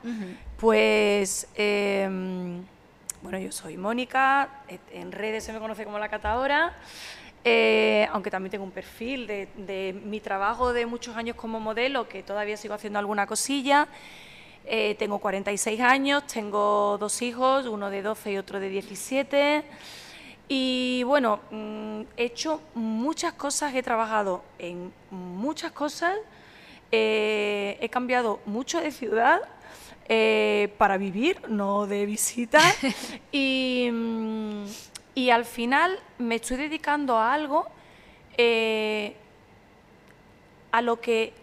Pues, 0.57 1.47
em, 1.55 2.63
bueno, 3.23 3.39
yo 3.39 3.53
soy 3.53 3.77
Mónica, 3.77 4.49
en 4.91 5.13
redes 5.13 5.45
se 5.45 5.53
me 5.53 5.59
conoce 5.59 5.85
como 5.85 5.97
la 5.97 6.09
catadora. 6.09 6.73
Eh, 7.45 8.05
aunque 8.11 8.29
también 8.29 8.51
tengo 8.51 8.65
un 8.65 8.71
perfil 8.71 9.27
de, 9.27 10.01
mi 10.05 10.19
trabajo 10.19 10.73
de 10.73 10.85
muchos 10.85 11.15
años 11.15 11.37
como 11.37 11.61
modelo, 11.61 12.09
que 12.09 12.21
todavía 12.21 12.57
sigo 12.57 12.73
haciendo 12.73 12.99
alguna 12.99 13.25
cosilla. 13.25 13.87
Eh, 14.65 14.95
tengo 14.99 15.19
46 15.19 15.79
años, 15.79 16.27
tengo 16.27 16.97
dos 16.97 17.21
hijos, 17.21 17.65
uno 17.67 17.89
de 17.89 18.01
12 18.01 18.33
y 18.33 18.37
otro 18.37 18.59
de 18.59 18.67
17. 18.67 19.63
Y 20.49 21.03
bueno, 21.03 21.39
mm, 21.49 22.01
he 22.17 22.25
hecho 22.25 22.61
muchas 22.75 23.33
cosas, 23.33 23.73
he 23.73 23.83
trabajado 23.83 24.43
en 24.59 24.91
muchas 25.11 25.71
cosas, 25.71 26.17
eh, 26.91 27.77
he 27.79 27.87
cambiado 27.87 28.41
mucho 28.45 28.81
de 28.81 28.91
ciudad 28.91 29.39
eh, 30.07 30.73
para 30.77 30.97
vivir, 30.97 31.41
no 31.49 31.87
de 31.87 32.05
visita. 32.05 32.59
y, 33.31 33.89
mm, 33.91 34.65
y, 35.15 35.29
al 35.29 35.45
final 35.45 35.99
me 36.17 36.35
estoy 36.35 36.57
dedicando 36.57 37.17
a 37.17 37.33
algo 37.33 37.67
a 40.71 40.81
lo 40.81 40.99
que 40.99 41.33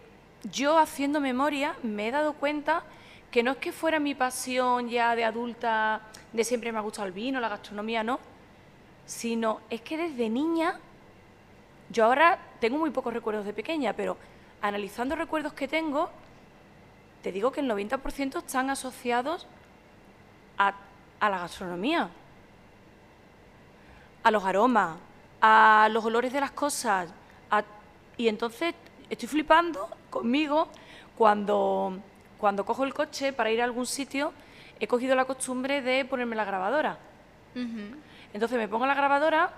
yo 0.51 0.77
haciendo 0.77 1.21
memoria 1.21 1.75
me 1.83 2.09
he 2.09 2.11
dado 2.11 2.33
cuenta 2.33 2.83
que 3.31 3.43
no 3.43 3.51
es 3.51 3.57
que 3.57 3.71
fuera 3.71 3.99
mi 3.99 4.13
pasión 4.13 4.89
ya 4.89 5.15
de 5.15 5.23
adulta, 5.23 6.01
de 6.33 6.43
siempre 6.43 6.71
me 6.71 6.79
ha 6.79 6.81
gustado 6.81 7.07
el 7.07 7.13
vino, 7.13 7.39
la 7.39 7.47
gastronomía, 7.47 8.03
no, 8.03 8.19
sino 9.05 9.61
es 9.69 9.81
que 9.81 9.97
desde 9.97 10.29
niña 10.29 10.79
yo 11.89 12.05
ahora 12.05 12.39
tengo 12.59 12.77
muy 12.77 12.89
pocos 12.89 13.13
recuerdos 13.13 13.45
de 13.45 13.53
pequeña, 13.53 13.93
pero 13.93 14.17
analizando 14.61 15.15
recuerdos 15.15 15.53
que 15.53 15.67
tengo, 15.67 16.09
te 17.21 17.31
digo 17.31 17.51
que 17.51 17.59
el 17.61 17.69
90% 17.69 18.37
están 18.39 18.69
asociados 18.69 19.47
a, 20.57 20.73
a 21.19 21.29
la 21.29 21.39
gastronomía, 21.39 22.09
a 24.23 24.31
los 24.31 24.43
aromas, 24.43 24.97
a 25.41 25.87
los 25.91 26.03
olores 26.05 26.31
de 26.33 26.39
las 26.41 26.51
cosas. 26.51 27.13
a- 27.49 27.63
y 28.17 28.27
entonces 28.27 28.75
estoy 29.09 29.27
flipando 29.27 29.89
conmigo 30.09 30.67
cuando, 31.17 31.97
cuando 32.37 32.65
cojo 32.65 32.83
el 32.83 32.93
coche 32.93 33.33
para 33.33 33.49
ir 33.51 33.61
a 33.61 33.65
algún 33.65 33.85
sitio, 33.85 34.31
he 34.79 34.87
cogido 34.87 35.15
la 35.15 35.25
costumbre 35.25 35.81
de 35.81 36.05
ponerme 36.05 36.35
la 36.35 36.45
grabadora. 36.45 36.97
Entonces 38.33 38.57
me 38.57 38.67
pongo 38.67 38.85
la 38.85 38.93
grabadora 38.95 39.51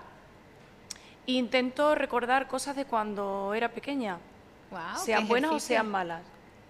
e 1.26 1.32
intento 1.32 1.94
recordar 1.94 2.48
cosas 2.48 2.74
de 2.76 2.84
cuando 2.86 3.54
era 3.54 3.68
pequeña, 3.68 4.18
sean 4.98 5.22
buenas 5.28 5.50
o 5.52 5.54
sean 5.60 5.90
malas. 5.90 6.22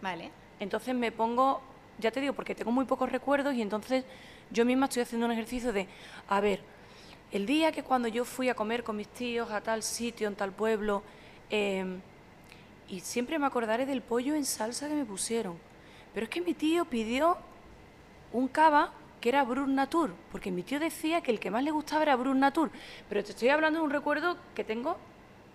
Vale. 0.02 0.30
Entonces 0.61 0.94
me 0.94 1.12
pongo, 1.12 1.61
ya 1.99 2.11
te 2.11 2.20
digo, 2.20 2.32
porque 2.32 2.54
tengo 2.54 2.70
muy 2.73 2.84
pocos 2.84 3.11
recuerdos 3.11 3.54
y 3.54 3.62
entonces 3.62 4.04
yo 4.50 4.64
misma 4.64 4.87
estoy 4.87 5.02
haciendo 5.02 5.26
un 5.26 5.32
ejercicio 5.32 5.73
de, 5.73 5.88
a 6.28 6.40
ver, 6.40 6.61
el 7.32 7.46
día 7.46 7.73
que 7.73 7.82
cuando 7.82 8.08
yo 8.08 8.25
fui 8.25 8.49
a 8.49 8.54
comer 8.54 8.84
con 8.84 8.96
mis 8.96 9.08
tíos 9.08 9.50
a 9.50 9.61
tal 9.61 9.82
sitio, 9.82 10.28
en 10.28 10.37
tal 10.37 10.52
pueblo, 10.52 11.02
eh, 11.50 11.84
y 12.88 13.00
siempre 13.00 13.38
me 13.38 13.46
acordaré 13.46 13.87
del 13.87 14.02
pollo 14.02 14.34
en 14.34 14.44
salsa 14.44 14.88
que 14.88 14.94
me 14.94 15.04
pusieron. 15.04 15.58
Pero 16.12 16.25
es 16.25 16.30
que 16.30 16.40
mi 16.40 16.54
tío 16.54 16.84
pidió 16.84 17.37
un 18.32 18.49
cava 18.49 18.92
que 19.20 19.30
era 19.30 19.42
Brut 19.42 19.68
Natur, 19.68 20.12
porque 20.30 20.50
mi 20.50 20.62
tío 20.62 20.78
decía 20.78 21.23
que 21.23 21.30
el 21.30 21.40
que 21.40 21.50
más 21.50 21.64
le 21.64 21.70
gustaba 21.70 22.02
era 22.02 22.14
Brut 22.14 22.37
Natur. 22.37 22.70
Pero 23.08 23.25
te 23.25 23.30
estoy 23.30 23.49
hablando 23.49 23.78
de 23.78 23.84
un 23.84 23.90
recuerdo 23.90 24.37
que 24.54 24.64
tengo 24.64 24.96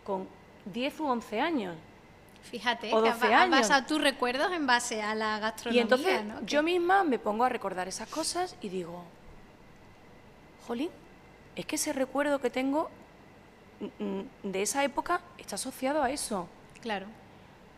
con 0.04 0.28
10 0.66 1.00
u 1.00 1.06
11 1.06 1.40
años. 1.40 1.76
Fíjate, 2.44 2.94
O 2.94 3.04
que 3.04 3.10
has 3.10 3.20
12 3.20 3.34
has 3.34 3.42
años. 3.44 3.60
basado 3.60 3.86
tus 3.86 4.02
recuerdos 4.02 4.52
en 4.54 4.66
base 4.66 5.02
a 5.02 5.14
la 5.16 5.40
gastronomía, 5.40 5.80
Y 5.80 5.84
entonces 5.84 6.24
¿no? 6.26 6.42
yo 6.46 6.64
misma 6.64 7.04
me 7.04 7.20
pongo 7.20 7.44
a 7.44 7.50
recordar 7.50 7.88
esas 7.88 8.08
cosas 8.10 8.56
y 8.62 8.70
digo, 8.70 9.04
jolín, 10.68 10.90
es 11.56 11.66
que 11.66 11.76
ese 11.76 11.94
recuerdo 11.94 12.40
que 12.40 12.50
tengo 12.50 12.90
mm, 14.00 14.04
mm, 14.04 14.52
de 14.52 14.62
esa 14.62 14.84
época 14.84 15.22
está 15.38 15.56
asociado 15.56 16.02
a 16.04 16.10
eso. 16.12 16.48
Claro. 16.82 17.06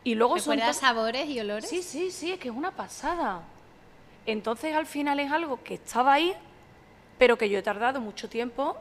Y 0.03 0.15
luego 0.15 0.37
son 0.39 0.53
¿Recuerdas 0.53 0.77
to- 0.79 0.81
sabores 0.87 1.29
y 1.29 1.39
olores? 1.39 1.69
Sí, 1.69 1.81
sí, 1.83 2.11
sí, 2.11 2.31
es 2.31 2.39
que 2.39 2.49
es 2.49 2.55
una 2.55 2.71
pasada. 2.71 3.41
Entonces 4.25 4.75
al 4.75 4.85
final 4.85 5.19
es 5.19 5.31
algo 5.31 5.63
que 5.63 5.75
estaba 5.75 6.13
ahí, 6.13 6.33
pero 7.17 7.37
que 7.37 7.49
yo 7.49 7.59
he 7.59 7.63
tardado 7.63 7.99
mucho 8.01 8.29
tiempo 8.29 8.77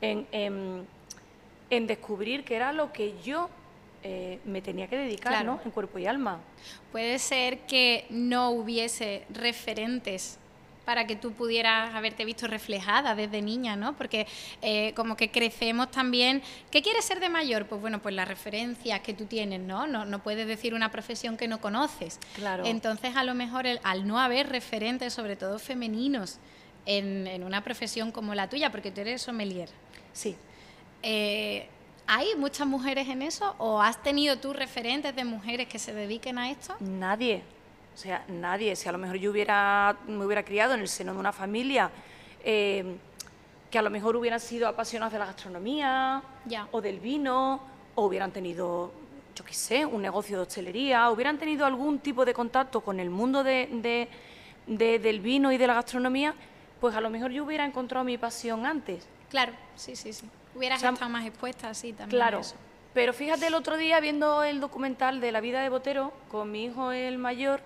en, 0.00 0.26
en- 0.32 0.86
en 1.70 1.86
descubrir 1.86 2.44
que 2.44 2.56
era 2.56 2.72
lo 2.72 2.92
que 2.92 3.20
yo 3.22 3.50
eh, 4.02 4.38
me 4.44 4.62
tenía 4.62 4.86
que 4.88 4.96
dedicar, 4.96 5.32
Claro. 5.32 5.54
¿no? 5.56 5.60
En 5.64 5.70
cuerpo 5.70 5.98
y 5.98 6.06
alma. 6.06 6.40
Puede 6.92 7.18
ser 7.18 7.60
que 7.60 8.06
no 8.10 8.50
hubiese 8.50 9.24
referentes 9.30 10.38
para 10.84 11.06
que 11.06 11.16
tú 11.16 11.32
pudieras 11.32 11.94
haberte 11.94 12.24
visto 12.24 12.46
reflejada 12.46 13.14
desde 13.14 13.42
niña, 13.42 13.76
¿no? 13.76 13.94
Porque 13.94 14.26
eh, 14.62 14.94
como 14.96 15.16
que 15.18 15.30
crecemos 15.30 15.90
también. 15.90 16.42
¿Qué 16.70 16.80
quieres 16.80 17.04
ser 17.04 17.20
de 17.20 17.28
mayor? 17.28 17.66
Pues 17.66 17.78
bueno, 17.78 18.00
pues 18.00 18.14
las 18.14 18.26
referencias 18.26 19.00
que 19.00 19.12
tú 19.12 19.26
tienes, 19.26 19.60
¿no? 19.60 19.86
No, 19.86 20.06
no 20.06 20.22
puedes 20.22 20.46
decir 20.46 20.72
una 20.72 20.90
profesión 20.90 21.36
que 21.36 21.46
no 21.46 21.60
conoces. 21.60 22.18
Claro. 22.36 22.64
Entonces, 22.64 23.16
a 23.16 23.24
lo 23.24 23.34
mejor, 23.34 23.66
el- 23.66 23.80
al 23.82 24.06
no 24.06 24.18
haber 24.18 24.48
referentes, 24.48 25.12
sobre 25.12 25.36
todo 25.36 25.58
femeninos, 25.58 26.38
en, 26.86 27.26
en 27.26 27.44
una 27.44 27.62
profesión 27.62 28.10
como 28.10 28.34
la 28.34 28.48
tuya, 28.48 28.70
porque 28.72 28.90
tú 28.90 29.02
eres 29.02 29.20
sommelier, 29.20 29.68
Sí. 30.14 30.36
eh, 31.02 31.68
¿hay 32.08 32.34
muchas 32.36 32.66
mujeres 32.66 33.06
en 33.08 33.22
eso? 33.22 33.54
¿O 33.58 33.80
has 33.80 34.02
tenido 34.02 34.38
tú 34.38 34.52
referentes 34.52 35.14
de 35.14 35.24
mujeres 35.24 35.68
que 35.68 35.78
se 35.78 35.92
dediquen 35.92 36.38
a 36.38 36.50
esto? 36.50 36.74
Nadie. 36.80 37.42
O 37.94 37.96
sea, 37.96 38.24
nadie. 38.28 38.74
Si 38.74 38.88
a 38.88 38.92
lo 38.92 38.98
mejor 38.98 39.16
yo 39.16 39.30
hubiera, 39.30 39.96
me 40.08 40.24
hubiera 40.24 40.42
criado 40.44 40.74
en 40.74 40.80
el 40.80 40.88
seno 40.88 41.12
de 41.12 41.18
una 41.20 41.32
familia 41.32 41.90
eh, 42.42 42.96
que 43.70 43.78
a 43.78 43.82
lo 43.82 43.90
mejor 43.90 44.16
hubieran 44.16 44.40
sido 44.40 44.66
apasionadas 44.66 45.12
de 45.12 45.18
la 45.18 45.26
gastronomía 45.26 46.22
Ya. 46.46 46.66
o 46.72 46.80
del 46.80 46.98
vino, 47.00 47.60
o 47.94 48.06
hubieran 48.06 48.30
tenido, 48.32 48.90
yo 49.34 49.44
qué 49.44 49.52
sé, 49.52 49.84
un 49.84 50.00
negocio 50.00 50.36
de 50.38 50.42
hostelería, 50.44 51.10
hubieran 51.10 51.36
tenido 51.38 51.66
algún 51.66 51.98
tipo 51.98 52.24
de 52.24 52.32
contacto 52.32 52.80
con 52.80 52.98
el 53.00 53.10
mundo 53.10 53.44
de- 53.44 53.68
de- 53.70 54.08
de- 54.66 54.98
del 54.98 55.20
vino 55.20 55.52
y 55.52 55.58
de 55.58 55.66
la 55.66 55.74
gastronomía, 55.74 56.34
pues 56.80 56.94
a 56.94 57.00
lo 57.00 57.10
mejor 57.10 57.30
yo 57.32 57.44
hubiera 57.44 57.66
encontrado 57.66 58.04
mi 58.04 58.16
pasión 58.16 58.64
antes. 58.64 59.06
Claro, 59.28 59.52
sí, 59.76 59.96
sí, 59.96 60.12
sí. 60.14 60.26
Hubieras 60.54 60.78
O 60.78 60.80
sea, 60.80 60.90
estado 60.90 61.10
más 61.10 61.26
expuesta 61.26 61.70
así 61.70 61.92
también. 61.92 62.10
Claro. 62.10 62.40
eso. 62.40 62.56
Pero 62.94 63.12
fíjate 63.12 63.46
el 63.46 63.54
otro 63.54 63.76
día 63.76 64.00
viendo 64.00 64.42
el 64.42 64.60
documental 64.60 65.20
de 65.20 65.30
la 65.30 65.40
vida 65.40 65.62
de 65.62 65.68
Botero 65.68 66.12
con 66.30 66.50
mi 66.50 66.64
hijo 66.64 66.90
el 66.90 67.18
mayor 67.18 67.60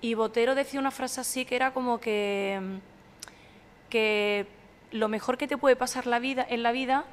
y 0.00 0.14
Botero 0.14 0.54
decía 0.54 0.80
una 0.80 0.90
frase 0.90 1.20
así 1.20 1.44
que 1.44 1.56
era 1.56 1.72
como 1.72 2.00
que 2.00 2.60
que 3.90 4.46
lo 4.90 5.08
mejor 5.08 5.36
que 5.36 5.46
te 5.46 5.58
puede 5.58 5.76
pasar 5.76 6.06
la 6.06 6.18
vida 6.18 6.46
en 6.48 6.62
la 6.62 6.72
vida 6.72 7.04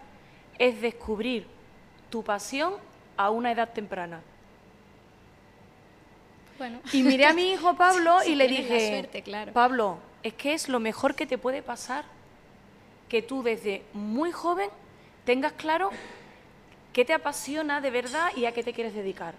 es 0.58 0.82
descubrir 0.82 1.48
tu 2.10 2.24
pasión 2.24 2.74
a 3.18 3.30
una 3.30 3.52
edad 3.52 3.74
temprana. 3.74 4.22
Bueno. 6.58 6.80
Y 6.92 7.04
miré 7.04 7.26
a 7.26 7.34
mi 7.34 7.52
hijo 7.52 7.76
Pablo 7.78 8.20
y 8.26 8.36
le 8.36 8.48
dije, 8.48 8.90
suerte, 8.90 9.22
claro. 9.22 9.54
Pablo, 9.54 9.98
es 10.24 10.34
que 10.34 10.54
es 10.54 10.70
lo 10.70 10.80
mejor 10.80 11.16
que 11.16 11.26
te 11.26 11.38
puede 11.38 11.62
pasar 11.62 12.06
que 13.08 13.22
tú 13.22 13.44
desde 13.44 13.84
muy 13.94 14.32
joven 14.32 14.70
tengas 15.30 15.54
claro 15.54 15.92
qué 16.92 17.06
te 17.06 17.14
apasiona 17.14 17.82
de 17.82 17.92
verdad 17.92 18.32
y 18.36 18.46
a 18.46 18.52
qué 18.52 18.64
te 18.64 18.74
quieres 18.74 18.96
dedicar. 18.96 19.36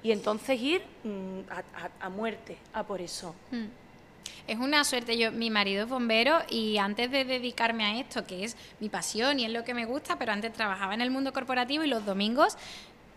Y 0.00 0.12
entonces 0.12 0.60
ir 0.60 0.80
mm, 1.02 1.40
a, 2.00 2.08
muerte, 2.08 2.56
a 2.72 2.84
por 2.84 3.00
eso. 3.00 3.34
Mm. 3.50 3.64
Es 4.46 4.58
una 4.60 4.84
suerte. 4.84 5.18
Yo, 5.18 5.32
mi 5.32 5.50
marido 5.50 5.82
es 5.82 5.88
bombero 5.88 6.38
y 6.48 6.78
antes 6.78 7.10
de 7.10 7.24
dedicarme 7.24 7.84
a 7.84 7.98
esto, 7.98 8.24
que 8.24 8.44
es 8.44 8.56
mi 8.78 8.88
pasión 8.88 9.40
y 9.40 9.44
es 9.44 9.50
lo 9.50 9.64
que 9.64 9.74
me 9.74 9.86
gusta, 9.86 10.20
pero 10.20 10.30
antes 10.30 10.52
trabajaba 10.52 10.94
en 10.94 11.00
el 11.00 11.10
mundo 11.10 11.32
corporativo 11.32 11.82
y 11.82 11.88
los 11.88 12.06
domingos 12.06 12.56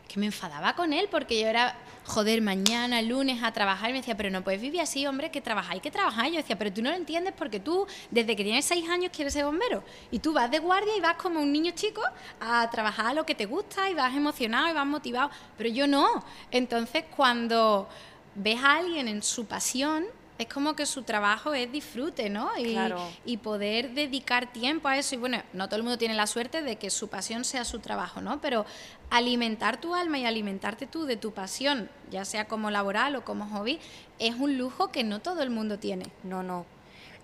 que 0.07 0.19
me 0.19 0.25
enfadaba 0.27 0.75
con 0.75 0.93
él 0.93 1.07
porque 1.11 1.39
yo 1.39 1.47
era, 1.47 1.75
joder, 2.05 2.41
mañana, 2.41 3.01
lunes 3.01 3.43
a 3.43 3.51
trabajar 3.51 3.89
y 3.89 3.93
me 3.93 3.99
decía, 3.99 4.15
pero 4.15 4.29
no 4.29 4.43
puedes 4.43 4.61
vivir 4.61 4.81
así, 4.81 5.05
hombre, 5.05 5.29
que 5.31 5.41
trabajáis, 5.41 5.81
que 5.81 5.91
trabajáis. 5.91 6.33
Yo 6.33 6.37
decía, 6.37 6.57
pero 6.57 6.71
tú 6.71 6.81
no 6.81 6.89
lo 6.89 6.95
entiendes 6.95 7.33
porque 7.37 7.59
tú, 7.59 7.85
desde 8.09 8.35
que 8.35 8.43
tienes 8.43 8.65
seis 8.65 8.89
años, 8.89 9.11
quieres 9.13 9.33
ser 9.33 9.45
bombero. 9.45 9.83
Y 10.11 10.19
tú 10.19 10.33
vas 10.33 10.49
de 10.49 10.59
guardia 10.59 10.95
y 10.97 11.01
vas 11.01 11.15
como 11.15 11.41
un 11.41 11.51
niño 11.51 11.71
chico 11.75 12.01
a 12.39 12.69
trabajar 12.69 13.13
lo 13.13 13.25
que 13.25 13.35
te 13.35 13.45
gusta 13.45 13.89
y 13.89 13.93
vas 13.93 14.15
emocionado 14.15 14.69
y 14.69 14.73
vas 14.73 14.87
motivado. 14.87 15.29
Pero 15.57 15.69
yo 15.69 15.87
no. 15.87 16.23
Entonces, 16.51 17.03
cuando 17.15 17.87
ves 18.35 18.63
a 18.63 18.77
alguien 18.77 19.07
en 19.07 19.21
su 19.21 19.45
pasión, 19.45 20.05
es 20.37 20.47
como 20.47 20.75
que 20.75 20.85
su 20.85 21.01
trabajo 21.03 21.53
es 21.53 21.71
disfrute, 21.71 22.29
¿no? 22.29 22.49
Y, 22.57 22.73
Claro. 22.73 22.99
y 23.25 23.37
poder 23.37 23.91
dedicar 23.93 24.51
tiempo 24.51 24.87
a 24.87 24.97
eso. 24.97 25.15
Y 25.15 25.17
bueno, 25.17 25.41
no 25.53 25.67
todo 25.67 25.77
el 25.77 25.83
mundo 25.83 25.97
tiene 25.97 26.13
la 26.13 26.27
suerte 26.27 26.61
de 26.61 26.75
que 26.77 26.89
su 26.89 27.07
pasión 27.09 27.43
sea 27.43 27.65
su 27.65 27.79
trabajo, 27.79 28.21
¿no? 28.21 28.39
Pero 28.39 28.65
alimentar 29.09 29.79
tu 29.81 29.95
alma 29.95 30.19
y 30.19 30.25
alimentarte 30.25 30.85
tú 30.85 31.05
de 31.05 31.17
tu 31.17 31.31
pasión, 31.31 31.89
ya 32.11 32.25
sea 32.25 32.47
como 32.47 32.69
laboral 32.69 33.15
o 33.15 33.23
como 33.25 33.47
hobby, 33.49 33.79
es 34.19 34.35
un 34.35 34.57
lujo 34.57 34.91
que 34.91 35.03
no 35.03 35.19
todo 35.21 35.41
el 35.41 35.49
mundo 35.49 35.79
tiene. 35.79 36.05
No, 36.23 36.43
no. 36.43 36.65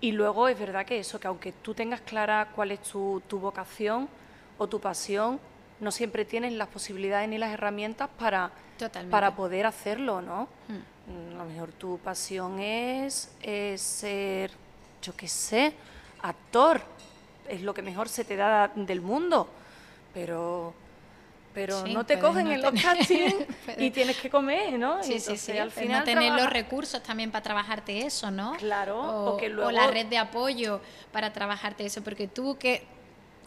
Y 0.00 0.12
luego 0.12 0.48
es 0.48 0.58
verdad 0.58 0.84
que 0.84 0.98
eso, 0.98 1.20
que 1.20 1.28
aunque 1.28 1.52
tú 1.52 1.72
tengas 1.74 2.00
clara 2.00 2.50
cuál 2.54 2.72
es 2.72 2.82
tu, 2.82 3.22
tu 3.28 3.38
vocación 3.38 4.08
o 4.58 4.66
tu 4.66 4.80
pasión, 4.80 5.38
no 5.80 5.90
siempre 5.90 6.24
tienes 6.24 6.52
las 6.52 6.68
posibilidades 6.68 7.28
ni 7.28 7.38
las 7.38 7.52
herramientas 7.52 8.08
para, 8.18 8.50
Totalmente. 8.78 9.10
para 9.10 9.34
poder 9.36 9.66
hacerlo, 9.66 10.20
¿no? 10.20 10.48
Mm. 10.68 10.93
Mm, 11.06 11.34
A 11.40 11.44
lo 11.44 11.50
mejor 11.50 11.72
tu 11.72 11.98
pasión 11.98 12.60
es, 12.60 13.30
es 13.42 13.80
ser, 13.80 14.50
yo 15.02 15.14
qué 15.16 15.28
sé, 15.28 15.74
actor. 16.22 16.80
Es 17.48 17.60
lo 17.62 17.74
que 17.74 17.82
mejor 17.82 18.08
se 18.08 18.24
te 18.24 18.36
da 18.36 18.68
del 18.74 19.00
mundo. 19.02 19.48
Pero, 20.14 20.72
pero 21.52 21.84
Sí, 21.84 21.92
no 21.92 22.06
te 22.06 22.18
cogen 22.18 22.44
no 22.46 22.52
en 22.52 22.62
los 22.62 22.72
castings 22.80 23.34
y 23.78 23.90
tienes 23.90 24.16
que 24.16 24.30
comer, 24.30 24.78
¿no? 24.78 25.02
Sí, 25.02 25.12
sí, 25.12 25.14
entonces, 25.18 25.40
sí. 25.40 25.58
Al 25.58 25.70
pues 25.70 25.84
final 25.84 25.98
no 25.98 26.04
tener 26.04 26.32
los 26.32 26.50
recursos 26.50 27.02
también 27.02 27.30
para 27.30 27.42
trabajarte 27.42 28.06
eso, 28.06 28.30
¿no? 28.30 28.52
Claro, 28.56 29.00
O, 29.00 29.36
o 29.36 29.70
la 29.70 29.88
red 29.88 30.06
de 30.06 30.18
apoyo 30.18 30.80
para 31.12 31.32
trabajarte 31.32 31.84
eso, 31.84 32.02
porque 32.02 32.28
tú 32.28 32.56
que 32.56 32.86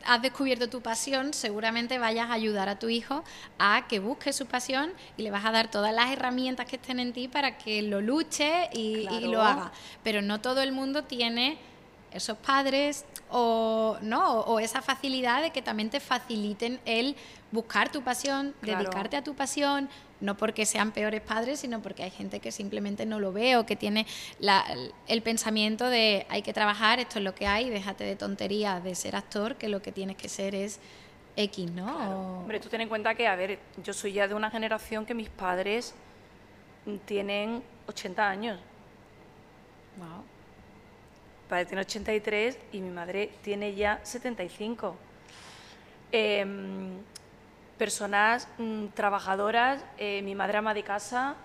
has 0.08 0.22
descubierto 0.22 0.70
tu 0.70 0.82
pasión, 0.82 1.34
seguramente 1.34 2.00
vayas 2.00 2.30
a 2.30 2.34
ayudar 2.34 2.70
a 2.70 2.80
tu 2.80 2.88
hijo 2.88 3.24
a 3.60 3.88
que 3.90 4.00
busque 4.00 4.32
su 4.32 4.46
pasión 4.46 4.94
y 5.18 5.24
le 5.24 5.32
vas 5.32 5.46
a 5.46 5.52
dar 5.52 5.70
todas 5.70 5.94
las 5.94 6.10
herramientas 6.10 6.66
que 6.66 6.78
estén 6.78 7.00
en 7.00 7.12
ti 7.12 7.28
para 7.28 7.58
que 7.58 7.82
lo 7.82 8.00
luche 8.00 8.70
y, 8.74 9.06
lo 9.28 9.42
haga. 9.42 9.72
Pero 10.04 10.22
no 10.22 10.40
todo 10.40 10.62
el 10.62 10.72
mundo 10.72 11.04
tiene 11.04 11.58
esos 12.14 12.38
padres 12.38 13.04
o 13.30 13.98
no 14.02 14.40
o 14.40 14.60
esa 14.60 14.82
facilidad 14.82 15.42
de 15.42 15.52
que 15.52 15.62
también 15.62 15.90
te 15.90 16.00
faciliten 16.00 16.80
el 16.86 17.18
buscar 17.52 17.92
tu 17.92 18.02
pasión, 18.02 18.56
Claro. 18.62 18.80
dedicarte 18.80 19.18
a 19.18 19.24
tu 19.24 19.36
pasión, 19.36 19.90
no 20.20 20.36
porque 20.36 20.66
sean 20.66 20.92
peores 20.92 21.22
padres, 21.22 21.60
sino 21.60 21.82
porque 21.82 22.04
hay 22.04 22.10
gente 22.12 22.40
que 22.40 22.52
simplemente 22.52 23.06
no 23.06 23.20
lo 23.20 23.32
ve 23.32 23.56
o 23.58 23.66
que 23.66 23.76
tiene 23.76 24.06
la- 24.40 24.66
el 25.08 25.22
pensamiento 25.22 25.90
de 25.90 26.26
hay 26.30 26.42
que 26.42 26.54
trabajar, 26.54 27.00
esto 27.00 27.20
es 27.20 27.24
lo 27.26 27.36
que 27.36 27.46
hay, 27.48 27.70
déjate 27.70 28.04
de 28.04 28.16
tonterías 28.16 28.84
de 28.84 28.96
ser 28.96 29.16
actor, 29.16 29.56
que 29.56 29.70
lo 29.70 29.82
que 29.82 29.92
tienes 29.92 30.18
que 30.18 30.28
ser 30.30 30.56
es 30.56 30.80
X, 31.36 31.72
¿no? 31.72 32.40
Hombre, 32.40 32.60
tú 32.60 32.68
ten 32.68 32.82
en 32.82 32.90
cuenta 32.90 33.14
que, 33.14 33.28
a 33.28 33.36
ver, 33.36 33.60
yo 33.84 33.94
soy 33.94 34.14
ya 34.14 34.28
de 34.28 34.34
una 34.34 34.50
generación 34.50 35.06
que 35.06 35.14
mis 35.14 35.30
padres 35.30 35.94
tienen 37.06 37.62
80 37.88 38.28
años. 38.28 38.60
Wow. 39.98 40.08
Mi 41.44 41.50
padre 41.50 41.66
tiene 41.66 41.82
83 41.82 42.58
y 42.72 42.82
mi 42.82 42.90
madre 42.90 43.30
tiene 43.44 43.76
ya 43.76 44.00
75. 44.04 44.96
Em, 46.12 46.98
personas 47.78 48.48
mm, 48.58 48.88
trabajadoras, 48.94 49.84
eh, 49.98 50.22
mi 50.24 50.36
madre 50.36 50.58
ama 50.58 50.74
de 50.74 50.84
casa, 50.84 51.36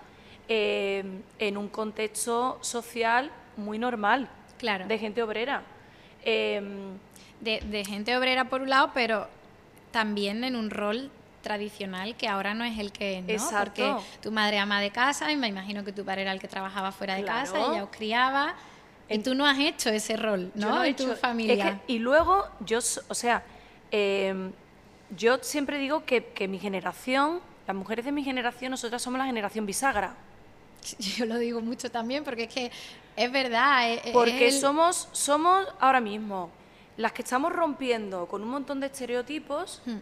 em, 0.48 1.22
en 1.38 1.56
un 1.56 1.68
contexto 1.68 2.58
social 2.62 3.30
muy 3.56 3.78
normal, 3.78 4.28
Claro. 4.58 4.86
de 4.86 4.98
gente 4.98 5.22
obrera. 5.22 5.62
Em, 6.24 6.96
de, 7.40 7.60
de 7.60 7.84
gente 7.84 8.16
obrera 8.16 8.44
por 8.48 8.62
un 8.62 8.70
lado, 8.70 8.90
pero 8.94 9.28
también 9.90 10.44
en 10.44 10.56
un 10.56 10.70
rol 10.70 11.10
tradicional 11.42 12.14
que 12.16 12.28
ahora 12.28 12.54
no 12.54 12.64
es 12.64 12.78
el 12.78 12.92
que 12.92 13.18
es, 13.18 13.24
¿no? 13.24 13.32
Exacto. 13.32 13.94
Porque 13.96 14.06
tu 14.22 14.30
madre 14.30 14.58
ama 14.58 14.80
de 14.80 14.90
casa 14.90 15.32
y 15.32 15.36
me 15.36 15.48
imagino 15.48 15.84
que 15.84 15.92
tu 15.92 16.04
padre 16.04 16.22
era 16.22 16.32
el 16.32 16.38
que 16.40 16.46
trabajaba 16.48 16.92
fuera 16.92 17.16
de 17.16 17.24
casa 17.24 17.52
Claro. 17.54 17.72
ella 17.72 17.84
os 17.84 17.90
criaba. 17.90 18.54
Y 19.08 19.18
tú 19.18 19.34
no 19.34 19.44
has 19.46 19.58
hecho 19.58 19.90
ese 19.90 20.16
rol, 20.16 20.50
¿no? 20.54 20.70
no 20.70 20.84
he 20.84 20.90
en 20.90 20.96
tu 20.96 21.02
hecho- 21.10 21.16
familia. 21.16 21.54
es 21.68 21.74
que- 21.80 21.92
y 21.94 21.98
luego, 21.98 22.46
yo, 22.60 22.78
o 22.78 23.14
sea, 23.14 23.42
em, 23.90 24.52
yo 25.16 25.38
siempre 25.42 25.78
digo 25.78 26.04
que, 26.04 26.24
que 26.26 26.48
mi 26.48 26.58
generación, 26.58 27.40
las 27.66 27.76
mujeres 27.76 28.04
de 28.04 28.12
mi 28.12 28.24
generación, 28.24 28.70
nosotras 28.70 29.02
somos 29.02 29.18
la 29.18 29.26
generación 29.26 29.66
bisagra. 29.66 30.14
Yo 30.98 31.26
lo 31.26 31.38
digo 31.38 31.60
mucho 31.60 31.90
también 31.90 32.24
porque 32.24 32.44
es 32.44 32.52
que 32.54 32.72
es 33.16 33.30
verdad. 33.30 33.92
es- 33.92 34.06
es 34.06 34.12
Porque 34.12 34.48
el- 34.48 34.52
somos, 34.60 35.08
somos 35.12 35.66
ahora 35.80 36.00
mismo 36.00 36.50
las 36.96 37.12
que 37.12 37.22
estamos 37.22 37.52
rompiendo 37.52 38.26
con 38.26 38.42
un 38.42 38.48
montón 38.48 38.80
de 38.80 38.86
estereotipos, 38.86 39.80
Hmm. 39.86 39.98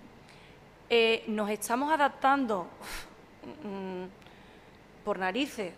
eh, 0.88 1.22
nos 1.28 1.50
estamos 1.50 1.92
adaptando 1.92 2.66
mm, 3.64 4.04
por 5.04 5.18
narices, 5.18 5.72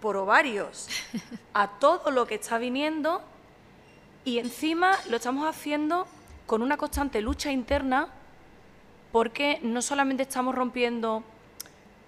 por 0.00 0.16
ovarios, 0.16 0.88
a 1.54 1.68
todo 1.78 2.10
lo 2.10 2.26
que 2.26 2.34
está 2.36 2.58
viniendo 2.58 3.22
y 4.24 4.38
encima 4.38 4.96
lo 5.10 5.16
estamos 5.16 5.46
haciendo 5.48 6.06
con 6.46 6.62
una 6.62 6.76
constante 6.76 7.20
lucha 7.20 7.50
interna 7.52 8.08
porque 9.12 9.60
no 9.62 9.82
solamente 9.82 10.24
estamos 10.24 10.54
rompiendo 10.54 11.22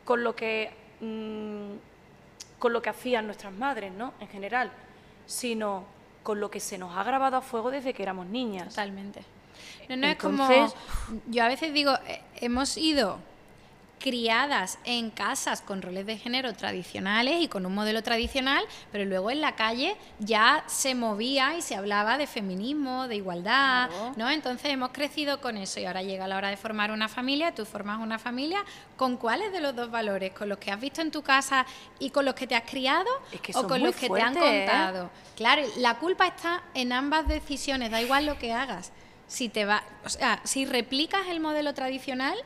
con 0.05 0.25
lo 0.25 0.35
que 0.35 0.73
mm, 1.01 1.95
con 2.59 2.73
lo 2.73 2.81
que 2.81 2.89
hacían 2.91 3.27
nuestras 3.27 3.53
madres, 3.53 3.93
¿no? 3.93 4.15
En 4.21 4.29
general, 4.29 4.73
sino 5.27 5.85
con 6.23 6.41
lo 6.41 6.51
que 6.51 6.61
se 6.61 6.79
nos 6.79 6.97
ha 6.97 7.05
grabado 7.05 7.37
a 7.37 7.43
fuego 7.43 7.71
desde 7.71 7.93
que 7.93 8.03
éramos 8.03 8.27
niñas. 8.27 8.71
Totalmente. 8.71 9.23
No, 9.89 9.97
no 9.97 10.07
es 10.07 10.17
como. 10.17 10.49
Yo 11.27 11.45
a 11.45 11.49
veces 11.49 11.75
digo, 11.75 11.93
eh, 12.09 12.23
hemos 12.37 12.77
ido 12.79 13.19
criadas 14.05 14.79
en 14.85 15.11
casas 15.11 15.63
con 15.63 15.81
roles 15.81 16.05
de 16.05 16.19
género 16.19 16.53
tradicionales 16.53 17.41
y 17.41 17.49
con 17.49 17.65
un 17.65 17.75
modelo 17.75 18.03
tradicional, 18.03 18.63
pero 18.93 19.07
luego 19.07 19.31
en 19.31 19.41
la 19.41 19.57
calle 19.57 19.97
ya 20.19 20.63
se 20.67 20.95
movía 20.95 21.57
y 21.57 21.63
se 21.63 21.75
hablaba 21.75 22.19
de 22.19 22.27
feminismo, 22.27 23.09
de 23.09 23.17
igualdad, 23.17 23.89
Claro. 23.89 24.13
¿no? 24.19 24.29
Entonces 24.29 24.71
hemos 24.71 24.91
crecido 24.91 25.41
con 25.41 25.57
eso 25.57 25.81
y 25.81 25.87
ahora 25.87 26.03
llega 26.03 26.29
la 26.29 26.37
hora 26.37 26.51
de 26.51 26.59
formar 26.59 26.91
una 26.91 27.09
familia, 27.09 27.55
tú 27.55 27.65
formas 27.65 27.99
una 27.99 28.19
familia, 28.19 28.63
¿con 28.99 29.17
cuáles 29.17 29.53
de 29.53 29.61
los 29.61 29.75
dos 29.75 29.91
valores? 29.91 30.35
¿Con 30.35 30.51
los 30.51 30.59
que 30.59 30.71
has 30.71 30.79
visto 30.79 31.01
en 31.01 31.11
tu 31.11 31.23
casa 31.23 31.65
y 31.99 32.11
con 32.11 32.27
los 32.27 32.35
que 32.35 32.47
te 32.47 32.55
has 32.57 32.69
criado 32.71 33.09
Es 33.33 33.41
que 33.41 33.53
o 33.57 33.67
con 33.67 33.83
los 33.83 33.97
que 33.97 34.11
te 34.11 34.21
han 34.21 34.37
¿eh? 34.37 34.67
contado? 34.67 35.11
Claro, 35.35 35.63
la 35.79 35.99
culpa 35.99 36.27
está 36.27 36.63
en 36.75 36.93
ambas 36.93 37.27
decisiones, 37.27 37.91
da 37.91 38.03
igual 38.03 38.27
lo 38.27 38.39
que 38.39 38.53
hagas. 38.53 38.93
Si 39.27 39.49
te 39.49 39.65
va, 39.65 39.83
o 40.05 40.11
sea, 40.11 40.43
si 40.45 40.67
replicas 40.67 41.23
el 41.29 41.41
modelo 41.41 41.73
tradicional, 41.73 42.37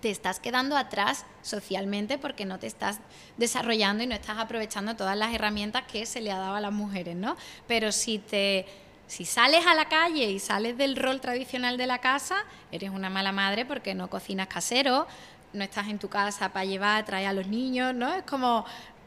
te 0.00 0.10
estás 0.10 0.38
quedando 0.40 0.76
atrás 0.76 1.24
socialmente 1.42 2.18
porque 2.18 2.44
no 2.44 2.58
te 2.58 2.66
estás 2.66 3.00
desarrollando 3.36 4.04
y 4.04 4.06
no 4.06 4.14
estás 4.14 4.38
aprovechando 4.38 4.96
todas 4.96 5.16
las 5.16 5.34
herramientas 5.34 5.84
que 5.90 6.06
se 6.06 6.20
le 6.20 6.30
ha 6.30 6.38
dado 6.38 6.54
a 6.54 6.60
las 6.60 6.72
mujeres, 6.72 7.16
¿no? 7.16 7.36
Pero 7.66 7.92
si 7.92 8.18
te 8.18 8.66
si 9.08 9.24
sales 9.24 9.66
a 9.66 9.74
la 9.74 9.88
calle 9.88 10.30
y 10.30 10.38
sales 10.38 10.76
del 10.76 10.94
rol 10.94 11.20
tradicional 11.20 11.78
de 11.78 11.86
la 11.86 11.98
casa, 11.98 12.44
eres 12.70 12.90
una 12.90 13.08
mala 13.08 13.32
madre 13.32 13.64
porque 13.64 13.94
no 13.94 14.10
cocinas 14.10 14.48
casero, 14.48 15.06
no 15.54 15.64
estás 15.64 15.88
en 15.88 15.98
tu 15.98 16.08
casa 16.08 16.52
para 16.52 16.66
llevar, 16.66 17.06
traer 17.06 17.28
a 17.28 17.32
los 17.32 17.46
niños, 17.48 17.94
¿no? 17.94 18.12
Es 18.12 18.22
como 18.24 18.66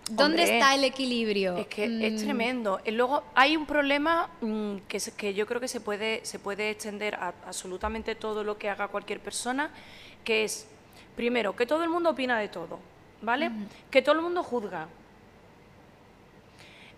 ¿dónde 0.09 0.41
Hombre, 0.41 0.55
está 0.55 0.73
el 0.73 0.83
equilibrio? 0.83 1.55
Es 1.57 1.67
que 1.67 1.85
es 1.85 2.13
Mm, 2.13 2.25
tremendo. 2.25 2.81
Y 2.83 2.91
luego 2.91 3.23
hay 3.35 3.55
un 3.55 3.65
problema 3.65 4.29
mm, 4.41 4.77
que, 4.87 4.99
que 5.15 5.33
yo 5.33 5.45
creo 5.45 5.61
que 5.61 5.67
se 5.67 5.79
puede, 5.79 6.25
se 6.25 6.39
puede 6.39 6.71
extender 6.71 7.15
a 7.15 7.33
absolutamente 7.45 8.15
todo 8.15 8.43
lo 8.43 8.57
que 8.57 8.69
haga 8.69 8.87
cualquier 8.87 9.19
persona, 9.19 9.69
que 10.23 10.43
es, 10.43 10.67
primero, 11.15 11.55
que 11.55 11.65
todo 11.65 11.83
el 11.83 11.89
mundo 11.89 12.09
opina 12.11 12.37
de 12.39 12.47
todo, 12.47 12.79
¿vale? 13.21 13.51
Que 13.89 14.01
todo 14.01 14.15
el 14.15 14.21
mundo 14.21 14.43
juzga. 14.43 14.87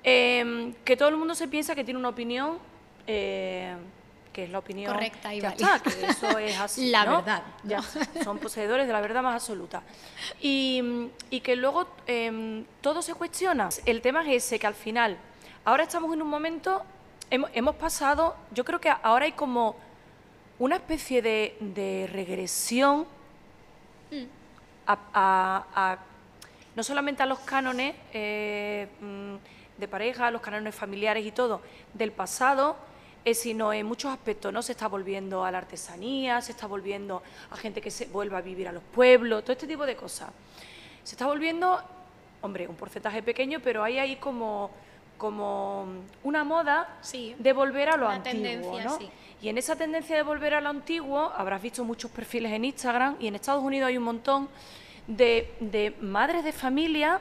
Em, 0.04 0.74
que 0.84 0.98
todo 0.98 1.10
el 1.10 1.16
mundo 1.16 1.34
se 1.34 1.48
piensa 1.48 1.76
que 1.76 1.84
tiene 1.84 2.00
una 2.00 2.10
opinión, 2.10 2.60
eh, 3.08 3.76
que 4.34 4.46
es 4.46 4.50
la 4.50 4.60
opinión 4.60 4.92
Correcta 4.92 5.34
y 5.34 5.40
ya 5.40 5.50
está, 5.50 5.80
que 5.80 6.06
eso 6.06 6.38
es 6.38 6.60
así. 6.60 6.90
La 6.90 7.06
¿no? 7.06 7.18
verdad, 7.18 7.44
¿no? 7.64 7.70
Ya 7.70 7.82
son 8.24 8.38
poseedores 8.40 8.88
de 8.88 8.92
la 8.92 9.00
verdad 9.00 9.22
más 9.24 9.36
absoluta. 9.36 9.84
Y, 10.42 11.10
y 11.30 11.40
que 11.40 11.56
luego 11.56 11.88
em, 12.08 12.66
todo 12.82 13.02
se 13.02 13.14
cuestiona. 13.14 13.70
El 13.86 14.02
tema 14.02 14.22
es 14.24 14.44
ese, 14.44 14.60
que 14.60 14.68
al 14.68 14.74
final, 14.74 15.18
ahora 15.64 15.84
estamos 15.84 16.14
en 16.14 16.22
un 16.22 16.28
momento, 16.28 16.84
hemos, 17.30 17.50
hemos 17.54 17.76
pasado, 17.76 18.36
yo 18.52 18.66
creo 18.66 18.82
que 18.82 18.90
ahora 18.90 19.26
hay 19.26 19.34
como 19.34 19.78
una 20.64 20.78
especie 20.78 21.22
de, 21.22 21.58
de 21.60 22.08
regresión 22.10 23.06
a, 24.88 24.98
a- 25.14 25.66
a- 25.76 25.98
no 26.76 26.84
solamente 26.84 27.22
a 27.22 27.26
los 27.26 27.40
cánones 27.40 27.94
eh, 28.14 28.88
mm, 29.02 29.36
de 29.78 29.88
pareja, 29.90 30.28
a 30.28 30.32
los 30.32 30.42
cánones 30.42 30.74
familiares 30.74 31.26
y 31.26 31.32
todo 31.34 31.62
del 31.94 32.14
pasado, 32.14 32.78
eh, 33.26 33.34
sino 33.34 33.74
en 33.74 33.86
muchos 33.86 34.12
aspectos, 34.12 34.54
¿no? 34.54 34.62
Se 34.62 34.72
está 34.72 34.88
volviendo 34.88 35.44
a 35.44 35.52
la 35.52 35.58
artesanía, 35.58 36.42
se 36.42 36.54
está 36.54 36.66
volviendo 36.68 37.22
a 37.52 37.58
gente 37.58 37.82
que 37.82 37.92
se 37.92 38.06
vuelva 38.06 38.38
a 38.38 38.42
vivir 38.42 38.68
a 38.70 38.72
los 38.72 38.84
pueblos, 38.84 39.44
todo 39.44 39.52
este 39.52 39.68
tipo 39.68 39.86
de 39.86 39.98
cosas. 39.98 40.30
Se 41.04 41.16
está 41.16 41.28
volviendo, 41.28 41.82
hombre, 42.42 42.68
un 42.70 42.76
porcentaje 42.78 43.22
pequeño, 43.22 43.60
pero 43.62 43.84
hay 43.84 44.00
ahí 44.00 44.16
como, 44.16 44.72
como 45.18 45.86
una 46.24 46.46
moda 46.46 46.98
Sí. 47.02 47.36
de 47.38 47.52
volver 47.52 47.90
a 47.90 47.98
lo 47.98 48.06
Una 48.06 48.16
antiguo, 48.16 48.42
tendencia, 48.44 48.84
¿no? 48.86 48.98
sí. 48.98 49.10
Y 49.44 49.50
en 49.50 49.58
esa 49.58 49.76
tendencia 49.76 50.16
de 50.16 50.24
volver 50.24 50.54
a 50.54 50.62
lo 50.62 50.70
antiguo, 50.70 51.30
habrás 51.36 51.62
visto 51.62 51.84
muchos 51.84 52.10
perfiles 52.10 52.54
en 52.54 52.64
Instagram 52.64 53.18
y 53.20 53.28
en 53.28 53.36
Estados 53.36 53.62
Unidos 53.62 53.90
hay 53.90 53.98
un 53.98 54.06
montón 54.06 54.48
de, 55.06 55.54
de 55.60 55.94
madres 56.00 56.46
de 56.46 56.54
familia 56.54 57.20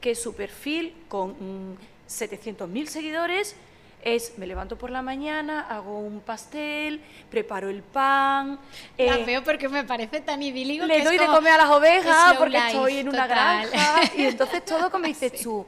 que 0.00 0.16
su 0.16 0.34
perfil 0.34 0.92
con 1.08 1.30
mm, 1.30 1.76
700.000 2.08 2.86
seguidores 2.86 3.54
es 4.02 4.36
me 4.38 4.48
levanto 4.48 4.76
por 4.76 4.90
la 4.90 5.02
mañana, 5.02 5.68
hago 5.70 6.00
un 6.00 6.18
pastel, 6.18 7.00
preparo 7.30 7.70
el 7.70 7.84
pan, 7.84 8.58
Las 8.98 9.18
eh, 9.18 9.24
veo 9.24 9.44
porque 9.44 9.68
me 9.68 9.84
parece 9.84 10.20
tan 10.20 10.42
idílico 10.42 10.84
que 10.84 10.94
le 10.94 10.98
es 10.98 11.04
doy 11.04 11.16
de 11.16 11.26
comer 11.26 11.52
a 11.52 11.58
las 11.58 11.70
ovejas 11.70 12.34
porque 12.38 12.58
life, 12.58 12.66
estoy 12.70 12.96
en 12.96 13.08
una 13.08 13.28
total. 13.28 13.70
granja 13.70 14.02
y 14.16 14.24
entonces 14.24 14.64
todo 14.64 14.90
como 14.90 15.04
dices 15.06 15.40
tú 15.40 15.64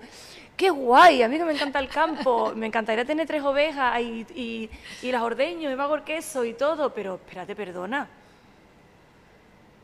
qué 0.57 0.71
guay 0.71 1.23
a 1.23 1.29
mí 1.29 1.39
que 1.39 1.45
me 1.45 1.53
encanta 1.53 1.79
el 1.79 1.89
campo 1.89 2.53
me 2.55 2.67
encantaría 2.67 3.05
tener 3.05 3.27
tres 3.27 3.43
ovejas 3.43 4.01
y, 4.01 4.27
y, 4.35 4.71
y 5.03 5.13
las 5.13 5.23
ordeño 5.23 5.71
y 5.71 5.73
hago 5.73 5.95
el 5.97 6.03
queso 6.03 6.45
y 6.45 6.55
todo 6.55 6.93
pero 6.93 7.15
espérate 7.17 7.55
perdona 7.57 8.09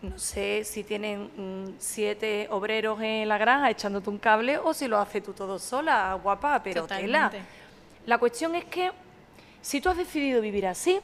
no 0.03 0.19
sé 0.19 0.65
si 0.65 0.83
tienen 0.85 1.31
mm, 1.37 1.75
siete 1.79 2.47
obreros 2.51 3.01
en 3.03 3.29
la 3.29 3.37
granja 3.37 3.71
echándote 3.71 4.09
un 4.11 4.19
cable 4.19 4.59
o 4.59 4.73
si 4.73 4.89
lo 4.89 4.99
haces 4.99 5.23
tú 5.23 5.33
todo 5.33 5.59
sola 5.59 6.19
guapa 6.23 6.63
pero 6.63 6.87
tela 6.87 7.25
Totalmente. 7.31 7.41
la 8.07 8.19
cuestión 8.19 8.55
es 8.55 8.65
que 8.65 8.91
si 9.61 9.81
tú 9.81 9.91
has 9.91 9.97
decidido 9.97 10.41
vivir 10.41 10.67
así 10.67 11.01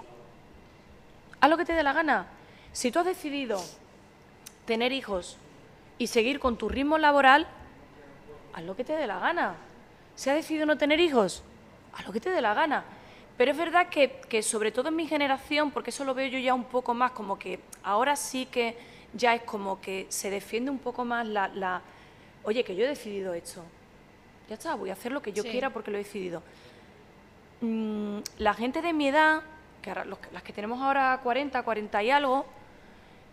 haz 1.41 1.51
lo 1.51 1.57
que 1.57 1.65
te 1.65 1.73
dé 1.73 1.83
la 1.83 1.93
gana. 1.93 2.27
Si 2.73 2.91
tú 2.91 2.99
has 2.99 3.07
decidido 3.07 3.63
tener 4.65 4.93
hijos 4.93 5.37
y 5.99 6.09
seguir 6.09 6.41
con 6.41 6.57
tu 6.57 6.69
ritmo 6.69 6.99
laboral, 6.99 7.47
haz 8.57 8.65
lo 8.65 8.75
que 8.75 8.83
te 8.85 8.95
dé 8.95 9.07
la 9.07 9.19
gana. 9.21 9.55
Si 10.17 10.31
has 10.31 10.37
decidido 10.37 10.65
no 10.67 10.77
tener 10.79 10.99
hijos, 10.99 11.43
haz 11.93 12.07
lo 12.07 12.13
que 12.13 12.21
te 12.21 12.31
dé 12.31 12.41
la 12.41 12.55
gana. 12.55 12.85
Pero 13.37 13.51
es 13.51 13.57
verdad 13.57 13.89
que, 13.91 14.19
que 14.31 14.43
sobre 14.43 14.73
todo 14.73 14.89
en 14.89 14.97
mi 14.97 15.07
generación, 15.07 15.71
porque 15.71 15.91
eso 15.91 16.05
lo 16.05 16.15
veo 16.15 16.27
yo 16.27 16.39
ya 16.39 16.55
un 16.55 16.65
poco 16.65 16.95
más, 16.95 17.11
como 17.13 17.39
que 17.39 17.61
ahora 17.83 18.17
sí 18.17 18.47
que 18.47 18.77
ya 19.13 19.35
es 19.35 19.43
como 19.43 19.79
que 19.81 20.07
se 20.09 20.31
defiende 20.31 20.71
un 20.71 20.79
poco 20.79 21.05
más 21.05 21.27
la, 21.29 21.49
la 21.49 21.83
oye, 22.45 22.65
que 22.65 22.75
yo 22.75 22.85
he 22.85 22.89
decidido 22.89 23.35
esto. 23.35 23.63
Ya 24.49 24.55
está, 24.55 24.75
voy 24.75 24.89
a 24.89 24.95
hacer 24.95 25.13
lo 25.13 25.21
que 25.21 25.33
yo 25.35 25.43
Sí. 25.43 25.51
quiera 25.51 25.69
porque 25.71 25.91
lo 25.91 25.99
he 25.99 26.03
decidido. 26.03 26.43
Mm, 27.61 28.19
la 28.39 28.55
gente 28.55 28.81
de 28.81 28.93
mi 28.95 29.09
edad, 29.09 29.43
que 29.83 29.91
ahora- 29.91 30.05
los 30.07 30.19
que- 30.19 30.31
las 30.33 30.43
que 30.43 30.53
tenemos 30.55 30.81
ahora 30.81 31.21
40, 31.23 31.63
40 31.63 32.03
y 32.03 32.11
algo, 32.11 32.47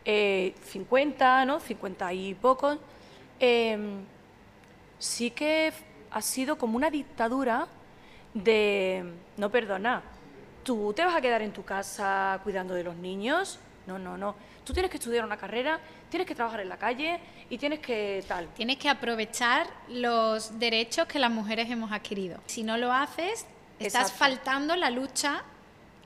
eh, 0.06 0.54
50, 0.66 1.46
¿no? 1.46 1.60
50 1.62 2.12
y 2.14 2.34
pocos, 2.34 2.78
em, 3.40 4.04
sí 5.00 5.32
que 5.32 5.72
ha 6.12 6.22
sido 6.22 6.58
como 6.58 6.78
una 6.78 6.90
dictadura 6.90 7.68
de, 8.34 9.04
no 9.38 9.50
perdona, 9.50 10.02
tú 10.64 10.94
te 10.94 11.04
vas 11.04 11.16
a 11.16 11.22
quedar 11.22 11.42
en 11.42 11.52
tu 11.54 11.64
casa 11.64 12.40
cuidando 12.44 12.74
de 12.74 12.84
los 12.84 12.96
niños, 12.96 13.60
No, 13.86 14.00
no, 14.00 14.18
no. 14.18 14.34
Tú 14.64 14.72
tienes 14.72 14.90
que 14.90 14.96
estudiar 14.96 15.26
una 15.26 15.36
carrera, 15.36 15.78
tienes 16.10 16.26
que 16.26 16.34
trabajar 16.36 16.62
en 16.62 16.70
la 16.70 16.78
calle 16.78 17.20
y 17.50 17.58
tienes 17.58 17.80
que 17.80 18.24
tal. 18.30 18.48
Tienes 18.56 18.78
que 18.78 18.88
aprovechar 18.88 19.68
los 19.90 20.58
derechos 20.58 21.06
que 21.06 21.20
las 21.20 21.30
mujeres 21.30 21.70
hemos 21.70 21.92
adquirido. 21.92 22.40
Si 22.46 22.64
no 22.64 22.78
lo 22.78 22.94
haces, 22.94 23.46
estás 23.78 24.04
Exacto. 24.12 24.18
faltando 24.20 24.76
la 24.78 24.90
lucha. 24.90 25.44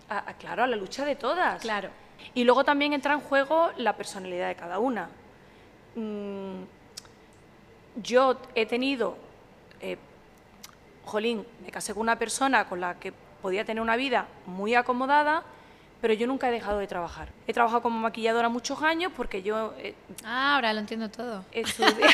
A- 0.10 0.30
a- 0.32 0.34
claro, 0.34 0.64
a 0.64 0.68
la 0.68 0.76
lucha 0.76 1.06
de 1.06 1.16
todas. 1.16 1.62
Claro. 1.62 1.92
Y 2.34 2.46
luego 2.46 2.64
también 2.64 2.94
entra 2.94 3.14
en 3.14 3.20
juego 3.20 3.70
la 3.78 3.96
personalidad 3.96 4.48
de 4.48 4.56
cada 4.56 4.80
una. 4.80 5.10
Mm, 5.96 6.64
yo 8.04 8.38
he 8.56 8.66
tenido, 8.66 9.18
eh, 9.82 9.98
jolín, 11.06 11.46
me 11.64 11.72
casé 11.72 11.94
con 11.94 12.02
una 12.02 12.18
persona 12.18 12.68
con 12.68 12.80
la 12.82 12.96
que 13.00 13.14
podía 13.42 13.66
tener 13.66 13.82
una 13.82 13.96
vida 13.96 14.28
muy 14.46 14.76
acomodada, 14.76 15.44
pero 16.02 16.14
yo 16.14 16.28
nunca 16.28 16.50
he 16.50 16.52
dejado 16.52 16.78
de 16.80 16.88
trabajar. 16.88 17.30
He 17.48 17.54
trabajado 17.54 17.82
como 17.82 17.98
maquilladora 18.00 18.50
muchos 18.50 18.82
años 18.84 19.12
porque 19.16 19.42
yo 19.42 19.74
eh, 19.80 19.96
Ah, 20.24 20.56
ahora 20.56 20.74
lo 20.74 20.80
entiendo 20.80 21.10
todo. 21.10 21.44
estudié... 21.52 21.94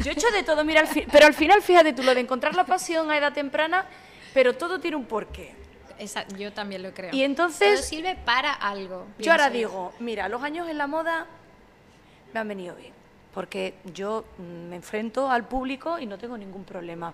yo 0.00 0.10
he 0.10 0.14
hecho 0.14 0.30
de 0.30 0.42
todo, 0.42 0.64
mira, 0.64 0.80
al 0.82 0.88
pero 1.10 1.26
al 1.26 1.34
final, 1.34 1.62
fíjate 1.62 1.92
tú, 1.92 2.02
lo 2.02 2.14
de 2.14 2.20
encontrar 2.20 2.54
la 2.54 2.64
pasión 2.64 3.10
a 3.10 3.16
edad 3.16 3.32
temprana, 3.32 3.86
pero 4.34 4.54
todo 4.56 4.78
tiene 4.80 4.96
un 4.96 5.06
porqué. 5.06 5.54
Esa- 5.98 6.26
yo 6.36 6.52
también 6.52 6.82
lo 6.82 6.92
creo. 6.92 7.14
Y 7.14 7.22
entonces... 7.22 7.74
Todo 7.74 7.82
sirve 7.82 8.16
para 8.16 8.52
algo. 8.52 9.06
Yo 9.18 9.32
ahora 9.32 9.48
digo, 9.48 9.94
mira, 9.98 10.28
los 10.28 10.42
años 10.42 10.68
en 10.68 10.76
la 10.76 10.86
moda 10.86 11.26
me 12.34 12.40
han 12.40 12.48
venido 12.48 12.74
bien, 12.76 12.92
porque 13.36 13.74
yo 13.92 14.24
mm, 14.38 14.70
me 14.70 14.76
enfrento 14.76 15.30
al 15.30 15.44
público 15.46 15.98
y 15.98 16.06
no 16.06 16.16
tengo 16.16 16.38
ningún 16.38 16.64
problema. 16.64 17.12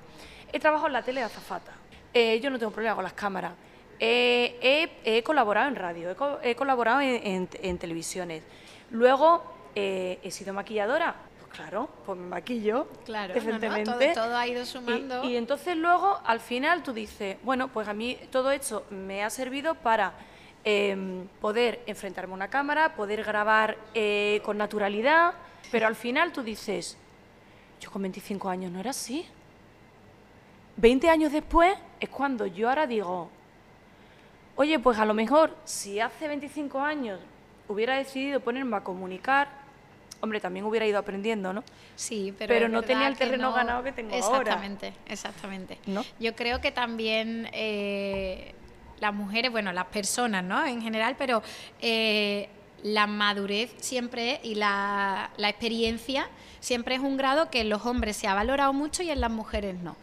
He 0.52 0.60
trabajado 0.60 0.86
en 0.86 0.92
la 0.92 1.02
tele 1.02 1.18
de 1.18 1.26
azafata, 1.26 1.72
eh, 2.14 2.38
yo 2.40 2.48
no 2.48 2.60
tengo 2.60 2.70
problema 2.70 2.94
con 2.94 3.02
las 3.02 3.12
cámaras. 3.14 3.54
Eh, 3.98 4.56
he, 5.04 5.16
he 5.16 5.22
colaborado 5.24 5.66
en 5.66 5.74
radio, 5.74 6.10
he, 6.10 6.14
co- 6.14 6.38
he 6.44 6.54
colaborado 6.54 7.00
en, 7.00 7.26
en- 7.26 7.48
en 7.60 7.76
televisiones. 7.76 8.44
Luego 8.92 9.42
eh, 9.74 10.20
he 10.22 10.30
sido 10.30 10.54
maquilladora, 10.54 11.12
pues 11.40 11.50
claro, 11.54 11.88
pues 12.06 12.16
me 12.16 12.26
maquillo 12.28 12.86
Claro, 13.04 13.34
no, 13.34 13.40
no, 13.40 13.44
decentemente. 13.46 14.12
todo- 14.12 14.24
todo 14.26 14.36
ha 14.36 14.46
ido 14.46 14.64
sumando. 14.64 15.24
y 15.24 15.34
entonces 15.36 15.76
luego, 15.76 16.20
al 16.24 16.38
final, 16.38 16.84
tú 16.84 16.92
dices, 16.92 17.36
bueno, 17.42 17.66
pues 17.66 17.88
a 17.88 17.94
mí 17.94 18.16
todo 18.30 18.52
esto 18.52 18.84
me 18.90 19.24
ha 19.24 19.30
servido 19.30 19.74
para 19.74 20.12
em, 20.62 21.26
poder 21.40 21.80
enfrentarme 21.86 22.32
a 22.34 22.36
una 22.36 22.48
cámara, 22.48 22.94
poder 22.94 23.24
grabar 23.24 23.76
eh, 23.94 24.40
con 24.44 24.56
naturalidad, 24.56 25.32
pero 25.70 25.86
al 25.86 25.94
final 25.96 26.32
tú 26.32 26.42
dices, 26.42 26.96
yo 27.80 27.90
con 27.90 28.02
25 28.02 28.48
años 28.48 28.70
no 28.72 28.80
era 28.80 28.90
así. 28.90 29.26
20 30.76 31.08
años 31.10 31.32
después 31.32 31.76
es 32.00 32.08
cuando 32.08 32.46
yo 32.46 32.68
ahora 32.68 32.86
digo, 32.86 33.28
oye, 34.56 34.78
pues 34.78 34.98
a 34.98 35.04
lo 35.04 35.14
mejor 35.14 35.56
si 35.64 36.00
hace 36.00 36.28
25 36.28 36.80
años 36.80 37.20
hubiera 37.68 37.96
decidido 37.96 38.40
ponerme 38.40 38.76
a 38.76 38.80
comunicar, 38.80 39.48
hombre, 40.20 40.40
también 40.40 40.64
hubiera 40.64 40.86
ido 40.86 40.98
aprendiendo, 40.98 41.52
¿no? 41.52 41.62
Sí, 41.96 42.34
pero, 42.38 42.48
Pero 42.52 42.68
no 42.68 42.82
tenía 42.82 43.06
el 43.08 43.16
terreno 43.16 43.50
no- 43.50 43.54
ganado 43.54 43.82
que 43.82 43.92
tengo 43.92 44.14
ahora. 44.14 44.38
Exactamente, 44.40 44.92
exactamente. 45.06 45.78
¿No? 45.86 46.04
Yo 46.18 46.34
creo 46.34 46.60
que 46.60 46.72
también 46.72 47.48
eh, 47.52 48.54
las 49.00 49.12
mujeres, 49.14 49.50
bueno, 49.50 49.72
las 49.72 49.86
personas, 49.86 50.42
¿no? 50.42 50.64
En 50.64 50.80
general, 50.80 51.16
pero 51.18 51.42
eh, 51.80 52.48
la 52.82 53.06
madurez 53.06 53.72
siempre 53.80 54.40
y 54.42 54.54
la, 54.56 55.30
la 55.36 55.48
experiencia 55.48 56.28
siempre 56.60 56.94
es 56.96 57.00
un 57.00 57.16
grado 57.16 57.50
que 57.50 57.60
en 57.60 57.68
los 57.68 57.86
hombres 57.86 58.16
se 58.16 58.26
ha 58.26 58.34
valorado 58.34 58.72
mucho 58.72 59.02
y 59.02 59.10
en 59.10 59.20
las 59.20 59.30
mujeres 59.30 59.76
no. 59.76 59.96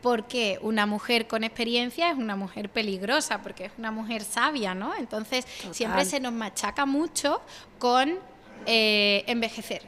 Porque 0.00 0.58
una 0.62 0.84
mujer 0.86 1.28
con 1.28 1.44
experiencia 1.44 2.10
es 2.10 2.16
una 2.16 2.34
mujer 2.34 2.68
peligrosa, 2.70 3.40
porque 3.42 3.66
es 3.66 3.72
una 3.78 3.92
mujer 3.92 4.22
sabia, 4.24 4.74
¿no? 4.74 4.94
Entonces 4.96 5.46
siempre 5.70 6.04
se 6.04 6.18
nos 6.18 6.32
machaca 6.32 6.86
mucho 6.86 7.40
con 7.78 8.18
eh, 8.66 9.22
envejecer. 9.28 9.82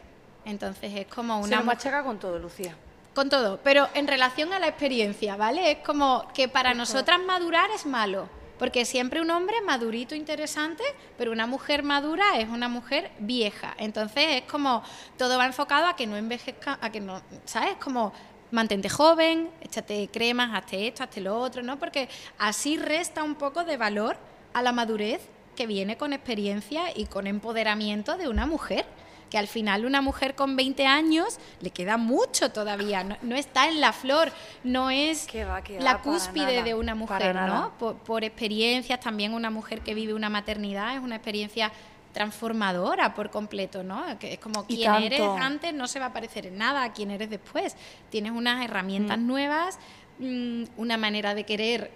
Entonces 0.44 0.92
es 0.94 1.06
como 1.06 1.40
Se 1.42 1.48
una 1.48 1.56
nos 1.56 1.64
mujer- 1.64 1.76
machaca 1.78 2.04
con 2.04 2.18
todo, 2.20 2.38
Lucía. 2.38 2.76
con 3.14 3.28
todo, 3.28 3.58
pero 3.64 3.88
en 3.94 4.06
relación 4.06 4.52
a 4.52 4.58
la 4.58 4.68
experiencia, 4.68 5.36
¿vale? 5.36 5.72
Es 5.72 5.78
como 5.78 6.28
que 6.34 6.48
para 6.48 6.74
nosotras 6.74 7.18
madurar 7.26 7.70
es 7.70 7.84
malo, 7.86 8.28
porque 8.64 8.86
siempre 8.86 9.20
un 9.20 9.30
hombre 9.30 9.60
madurito, 9.60 10.14
interesante, 10.14 10.82
pero 11.18 11.32
una 11.32 11.46
mujer 11.46 11.82
madura 11.82 12.38
es 12.38 12.48
una 12.48 12.66
mujer 12.66 13.10
vieja. 13.18 13.74
Entonces 13.76 14.24
es 14.26 14.42
como 14.44 14.82
todo 15.18 15.36
va 15.36 15.44
enfocado 15.44 15.86
a 15.86 15.94
que 15.94 16.06
no 16.06 16.16
envejezca, 16.16 16.78
a 16.80 16.90
que 16.90 16.98
no, 16.98 17.20
¿sabes? 17.44 17.74
Como 17.74 18.14
mantente 18.52 18.88
joven, 18.88 19.50
échate 19.60 20.08
cremas, 20.10 20.54
hazte 20.54 20.86
esto, 20.86 21.02
hazte 21.02 21.20
lo 21.20 21.38
otro, 21.38 21.62
¿no? 21.62 21.78
Porque 21.78 22.08
así 22.38 22.78
resta 22.78 23.22
un 23.22 23.34
poco 23.34 23.64
de 23.64 23.76
valor 23.76 24.16
a 24.54 24.62
la 24.62 24.72
madurez 24.72 25.20
que 25.54 25.66
viene 25.66 25.98
con 25.98 26.14
experiencia 26.14 26.84
y 26.96 27.04
con 27.04 27.26
empoderamiento 27.26 28.16
de 28.16 28.28
una 28.28 28.46
mujer 28.46 28.86
que 29.34 29.38
al 29.38 29.48
final 29.48 29.84
una 29.84 30.00
mujer 30.00 30.36
con 30.36 30.54
20 30.54 30.86
años 30.86 31.40
le 31.60 31.70
queda 31.70 31.96
mucho 31.96 32.52
todavía, 32.52 33.02
no, 33.02 33.16
no 33.22 33.34
está 33.34 33.66
en 33.66 33.80
la 33.80 33.92
flor, 33.92 34.30
no 34.62 34.90
es 34.90 35.26
va, 35.26 35.60
la 35.80 36.02
cúspide 36.02 36.58
nada, 36.58 36.62
de 36.62 36.74
una 36.74 36.94
mujer. 36.94 37.34
¿no? 37.34 37.72
Por, 37.76 37.96
por 37.96 38.22
experiencias, 38.22 39.00
también 39.00 39.34
una 39.34 39.50
mujer 39.50 39.80
que 39.80 39.92
vive 39.92 40.14
una 40.14 40.30
maternidad 40.30 40.94
es 40.94 41.02
una 41.02 41.16
experiencia 41.16 41.72
transformadora 42.12 43.12
por 43.12 43.30
completo, 43.30 43.82
¿no? 43.82 44.04
Que 44.20 44.34
es 44.34 44.38
como 44.38 44.68
quien 44.68 44.94
eres 45.02 45.20
antes 45.20 45.74
no 45.74 45.88
se 45.88 45.98
va 45.98 46.06
a 46.06 46.12
parecer 46.12 46.46
en 46.46 46.56
nada 46.56 46.84
a 46.84 46.92
quien 46.92 47.10
eres 47.10 47.28
después. 47.28 47.74
Tienes 48.10 48.30
unas 48.30 48.64
herramientas 48.64 49.18
nuevas, 49.18 49.80
mm, 50.20 50.62
una 50.76 50.96
manera 50.96 51.34
de 51.34 51.42
querer 51.42 51.90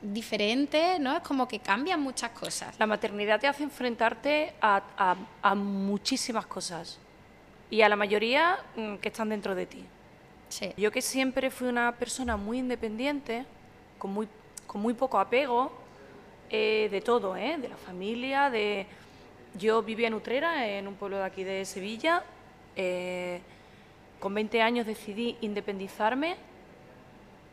diferente, 0.00 0.98
¿no? 0.98 1.16
Es 1.16 1.22
como 1.22 1.48
que 1.48 1.58
cambian 1.58 2.00
muchas 2.00 2.30
cosas. 2.30 2.78
La 2.78 2.86
maternidad 2.86 3.40
te 3.40 3.46
hace 3.46 3.62
enfrentarte 3.64 4.52
a, 4.60 4.82
a- 4.96 5.16
a 5.42 5.54
muchísimas 5.54 6.46
cosas 6.46 6.98
y 7.70 7.82
a 7.82 7.88
la 7.88 7.96
mayoría 7.96 8.58
mm, 8.76 8.96
que 8.96 9.08
están 9.08 9.28
dentro 9.30 9.54
de 9.54 9.66
ti. 9.66 9.84
Sí. 10.48 10.72
Yo 10.76 10.90
que 10.90 11.02
siempre 11.02 11.50
fui 11.50 11.68
una 11.68 11.92
persona 11.92 12.36
muy 12.36 12.58
independiente, 12.58 13.44
con 13.98 14.12
muy, 14.12 14.28
con 14.66 14.80
muy 14.80 14.94
poco 14.94 15.18
apego, 15.18 15.70
eh, 16.50 16.88
de 16.90 17.00
todo, 17.02 17.36
¿eh? 17.36 17.56
de 17.58 17.68
la 17.68 17.76
familia, 17.76 18.48
de... 18.50 18.86
Yo 19.58 19.82
vivía 19.82 20.08
en 20.08 20.14
Utrera, 20.14 20.66
en 20.68 20.86
un 20.86 20.94
pueblo 20.94 21.18
de 21.18 21.24
aquí 21.24 21.42
de 21.44 21.64
Sevilla. 21.64 22.22
eh, 22.76 23.40
con 24.20 24.34
20 24.34 24.60
años 24.62 24.86
decidí 24.86 25.36
independizarme. 25.42 26.36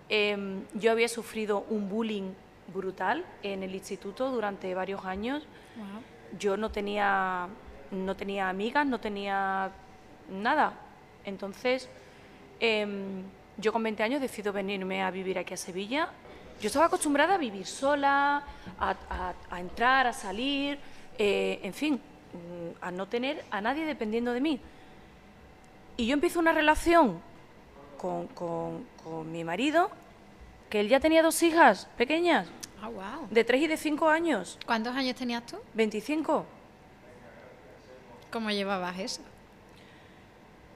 Em, 0.10 0.64
yo 0.74 0.92
había 0.92 1.08
sufrido 1.08 1.66
un 1.70 1.90
bullying 1.90 2.32
brutal 2.74 3.26
en 3.44 3.64
el 3.64 3.74
instituto 3.76 4.30
durante 4.32 4.74
varios 4.76 5.04
años. 5.06 5.48
Yo 6.40 6.58
no 6.58 6.70
tenía, 6.72 7.48
no 7.92 8.16
tenía 8.16 8.50
amigas, 8.50 8.86
no 8.86 9.00
tenía 9.00 9.72
nada. 10.30 10.74
Entonces, 11.24 11.90
em, 12.60 13.24
yo 13.58 13.72
con 13.74 13.82
20 13.84 14.04
años 14.04 14.22
decido 14.22 14.52
venirme 14.54 15.02
a 15.04 15.12
vivir 15.12 15.40
aquí 15.40 15.54
a 15.54 15.58
Sevilla. 15.58 16.10
Yo 16.62 16.68
estaba 16.68 16.86
acostumbrada 16.86 17.36
a 17.36 17.38
vivir 17.38 17.66
sola, 17.66 18.44
a, 18.80 18.90
a- 19.10 19.34
a 19.50 19.60
entrar, 19.60 20.08
a 20.08 20.14
salir, 20.14 20.78
eh, 21.18 21.60
en 21.64 21.74
fin, 21.74 21.94
mm, 21.96 22.78
a 22.82 22.92
no 22.92 23.08
tener 23.08 23.44
a 23.52 23.60
nadie 23.62 23.86
dependiendo 23.86 24.32
de 24.34 24.42
mí. 24.42 24.60
Y 25.98 26.08
yo 26.08 26.14
empiezo 26.14 26.40
una 26.40 26.52
relación 26.54 27.20
con, 27.98 28.28
con- 28.28 28.86
con 29.04 29.32
mi 29.32 29.44
marido, 29.44 29.90
que 30.70 30.80
él 30.80 30.90
ya 30.90 31.00
tenía 31.00 31.22
dos 31.24 31.42
hijas 31.44 31.88
pequeñas, 31.98 32.48
Ah, 32.82 32.90
wow. 32.90 33.28
de 33.32 33.44
3 33.44 33.62
y 33.64 33.68
de 33.68 33.78
5 33.78 34.10
años, 34.10 34.58
¿Cuántos 34.66 34.96
años 34.96 35.16
tenías 35.16 35.46
tú? 35.46 35.58
25. 35.74 36.46
¿Cómo 38.32 38.50
llevabas 38.52 39.00
eso? 39.00 39.22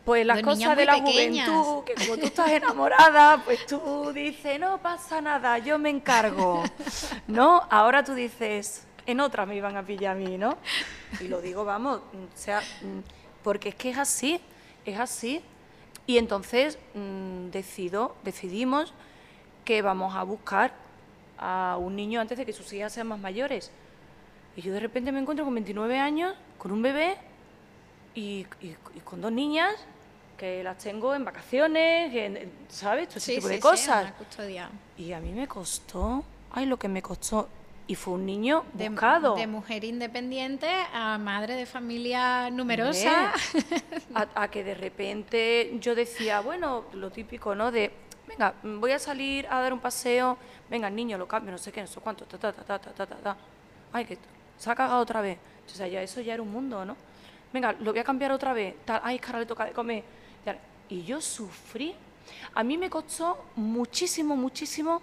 Pues 0.06 0.26
las 0.26 0.42
cosas 0.42 0.76
de 0.76 0.86
la 0.86 0.94
pequeñas. 1.04 1.48
juventud, 1.50 1.84
que 1.84 1.94
como 1.94 2.18
tú 2.18 2.26
estás 2.26 2.50
enamorada, 2.50 3.44
pues 3.44 3.66
tú 3.68 4.12
dices, 4.14 4.60
no 4.60 4.78
pasa 4.80 5.22
nada, 5.22 5.58
yo 5.60 5.78
me 5.78 5.90
encargo. 5.90 6.64
¿No? 7.28 7.62
Ahora 7.70 8.04
tú 8.04 8.14
dices, 8.16 8.86
en 9.06 9.20
otra 9.20 9.46
me 9.46 9.56
iban 9.56 9.76
a 9.78 9.84
pillar 9.84 10.16
a 10.16 10.20
mí, 10.20 10.38
¿no? 10.38 10.58
Y 11.20 11.28
lo 11.28 11.42
digo, 11.42 11.64
vamos, 11.66 11.98
o 11.98 12.38
sea, 12.38 12.62
porque 13.44 13.70
es 13.70 13.76
que 13.76 13.90
es 13.92 13.98
así, 13.98 14.42
es 14.86 14.98
así. 15.00 15.44
Y 16.10 16.18
entonces 16.18 16.80
mm, 16.96 17.50
decido, 17.52 18.16
decidimos 18.24 18.94
que 19.64 19.84
vamos 19.84 20.16
a 20.16 20.24
buscar 20.24 20.74
a 21.38 21.78
un 21.80 21.96
niño 21.96 22.20
antes 22.20 22.36
de 22.36 22.48
que 22.48 22.52
sus 22.52 22.74
hijas 22.74 22.92
sean 22.92 23.06
más 23.06 23.20
mayores. 23.20 23.70
Y 24.56 24.62
yo 24.64 24.74
de 24.74 24.80
repente 24.80 25.12
me 25.12 25.20
encuentro 25.20 25.46
con 25.46 25.54
29 25.54 26.00
años, 26.00 26.34
con 26.58 26.72
un 26.72 26.82
bebé 26.82 27.16
y, 28.16 28.48
y- 28.60 28.76
y 28.96 29.00
con 29.04 29.22
dos 29.22 29.32
niñas 29.32 29.76
que 30.36 30.64
las 30.64 30.80
tengo 30.80 31.14
en 31.14 31.24
vacaciones, 31.26 32.12
en- 32.16 32.52
¿sabes? 32.70 33.08
Todo 33.10 33.18
ese 33.20 33.36
tipo 33.36 33.48
de 33.48 33.60
cosas. 33.60 34.02
una. 34.06 34.16
Y 34.98 35.12
a 35.14 35.20
mí 35.20 35.32
me 35.32 35.48
costó, 35.48 36.24
ay, 36.54 36.66
lo 36.66 36.78
que 36.78 36.88
me 36.88 37.04
costó 37.04 37.48
y 37.90 37.96
fue 37.96 38.14
un 38.14 38.26
niño 38.28 38.66
buscado. 38.72 39.34
De, 39.34 39.48
mujer 39.48 39.84
independiente 39.84 40.70
a 40.94 41.18
madre 41.18 41.56
de 41.56 41.66
familia 41.66 42.52
numerosa. 42.52 43.34
A, 44.14 44.48
que 44.48 44.64
de 44.64 44.76
repente 44.76 45.76
yo 45.82 45.96
decía, 45.96 46.42
bueno, 46.42 46.86
lo 46.94 47.10
típico, 47.10 47.56
¿no? 47.56 47.72
De, 47.72 47.92
venga, 48.28 48.54
voy 48.62 48.92
a 48.92 49.00
salir 49.00 49.48
a 49.50 49.60
dar 49.60 49.74
un 49.74 49.80
paseo, 49.80 50.38
venga, 50.70 50.88
el 50.88 50.96
niño 50.96 51.18
lo 51.18 51.28
cambio, 51.28 51.52
no 51.52 51.58
sé 51.58 51.72
qué, 51.72 51.82
no 51.82 51.88
sé 51.88 52.00
cuánto, 52.00 52.26
ta, 52.26 52.38
ta, 52.38 52.54
ta, 52.54 52.64
ta, 52.64 52.78
ta, 52.80 53.06
ta, 53.08 53.16
ta. 53.16 53.38
Ay, 53.92 54.06
que 54.06 54.20
se 54.56 54.70
ha 54.70 54.76
cagado 54.76 55.02
otra 55.02 55.22
vez. 55.22 55.40
O 55.66 55.70
sea, 55.76 55.88
ya 55.88 56.04
eso 56.04 56.22
ya 56.22 56.36
era 56.36 56.44
un 56.44 56.52
mundo, 56.52 56.86
¿no? 56.86 56.96
Venga, 57.52 57.74
lo 57.74 57.92
voy 57.92 58.00
a 58.00 58.04
cambiar 58.04 58.32
otra 58.32 58.54
vez. 58.54 58.76
Tal, 58.86 59.02
ay, 59.04 59.18
cara, 59.18 59.40
le 59.40 59.48
toca 59.48 59.66
de 59.66 59.72
comer. 59.72 60.04
Y 60.90 61.02
yo 61.02 61.20
sufrí. 61.20 61.96
A 62.54 62.64
mí 62.64 62.78
me 62.78 62.88
costó 62.88 63.46
muchísimo, 63.56 64.36
muchísimo 64.36 65.02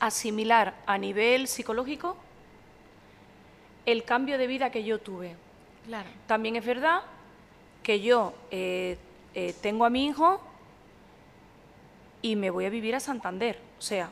asimilar 0.00 0.74
a 0.86 0.98
nivel 0.98 1.46
psicológico 1.46 2.16
el 3.86 4.04
cambio 4.04 4.38
de 4.38 4.46
vida 4.46 4.70
que 4.70 4.84
yo 4.84 4.98
tuve. 4.98 5.36
Claro. 5.86 6.08
También 6.26 6.56
es 6.56 6.64
verdad 6.64 7.02
que 7.82 8.00
yo 8.00 8.34
eh, 8.50 8.98
eh, 9.34 9.54
tengo 9.60 9.84
a 9.84 9.90
mi 9.90 10.06
hijo 10.06 10.40
y 12.22 12.36
me 12.36 12.50
voy 12.50 12.66
a 12.66 12.70
vivir 12.70 12.94
a 12.94 13.00
Santander. 13.00 13.58
O 13.78 13.82
sea, 13.82 14.10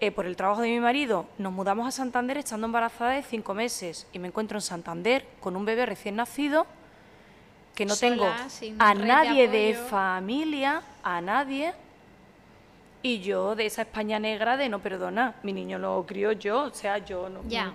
eh, 0.00 0.10
por 0.10 0.26
el 0.26 0.36
trabajo 0.36 0.62
de 0.62 0.68
mi 0.68 0.80
marido, 0.80 1.26
nos 1.38 1.52
mudamos 1.52 1.86
a 1.86 1.90
Santander 1.90 2.38
estando 2.38 2.66
embarazada 2.66 3.12
de 3.12 3.22
cinco 3.22 3.54
meses 3.54 4.06
y 4.12 4.18
me 4.18 4.28
encuentro 4.28 4.58
en 4.58 4.62
Santander 4.62 5.26
con 5.40 5.54
un 5.56 5.64
bebé 5.64 5.86
recién 5.86 6.16
nacido 6.16 6.66
que 7.74 7.86
no 7.86 7.96
tengo 7.96 8.26
a 8.78 8.94
nadie 8.94 9.48
de, 9.48 9.74
familia, 9.74 10.82
a 11.02 11.20
nadie. 11.20 11.72
Y 13.02 13.20
yo 13.20 13.54
de 13.54 13.66
esa 13.66 13.82
España 13.82 14.18
negra 14.18 14.56
de 14.56 14.68
no 14.68 14.80
perdona, 14.80 15.34
mi 15.42 15.52
niño 15.52 15.78
lo 15.78 16.04
crió 16.06 16.32
yo, 16.32 16.64
o 16.64 16.74
sea, 16.74 16.98
yo 16.98 17.28
no. 17.28 17.40
Ya. 17.48 17.72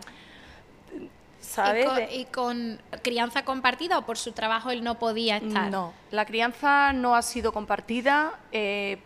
¿Sabes? 1.39 1.87
¿Y 2.11 2.25
con, 2.25 2.81
crianza 3.03 3.45
compartida 3.45 3.99
o 3.99 4.05
por 4.05 4.17
su 4.17 4.31
trabajo 4.31 4.71
él 4.71 4.83
no 4.83 4.99
podía 4.99 5.37
estar? 5.37 5.69
No, 5.71 5.93
la 6.11 6.25
crianza 6.25 6.93
no 6.93 7.15
ha 7.15 7.21
sido 7.21 7.53
compartida 7.53 8.39
eh, 8.51 8.97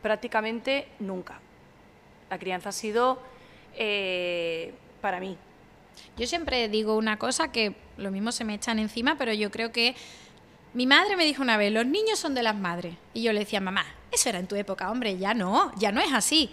prácticamente 0.00 0.88
nunca. 0.98 1.40
La 2.30 2.38
crianza 2.38 2.70
ha 2.70 2.72
sido 2.72 3.18
eh, 3.74 4.72
para 5.00 5.20
mí. 5.20 5.36
Yo 6.16 6.26
siempre 6.26 6.68
digo 6.68 6.96
una 6.96 7.18
cosa 7.18 7.52
que 7.52 7.74
lo 7.96 8.10
mismo 8.10 8.32
se 8.32 8.44
me 8.44 8.54
echan 8.54 8.78
encima, 8.78 9.16
pero 9.16 9.32
yo 9.32 9.50
creo 9.50 9.72
que 9.72 9.94
mi 10.74 10.86
madre 10.86 11.16
me 11.16 11.24
dijo 11.24 11.42
una 11.42 11.56
vez, 11.56 11.72
los 11.72 11.86
niños 11.86 12.18
son 12.18 12.34
de 12.34 12.42
las 12.42 12.56
madres. 12.56 12.96
Y 13.14 13.22
yo 13.22 13.32
le 13.32 13.40
decía, 13.40 13.60
mamá, 13.60 13.84
eso 14.10 14.28
era 14.28 14.38
en 14.38 14.46
tu 14.46 14.56
época, 14.56 14.90
hombre, 14.90 15.18
ya 15.18 15.34
no, 15.34 15.72
ya 15.78 15.92
no 15.92 16.00
es 16.00 16.12
así 16.12 16.50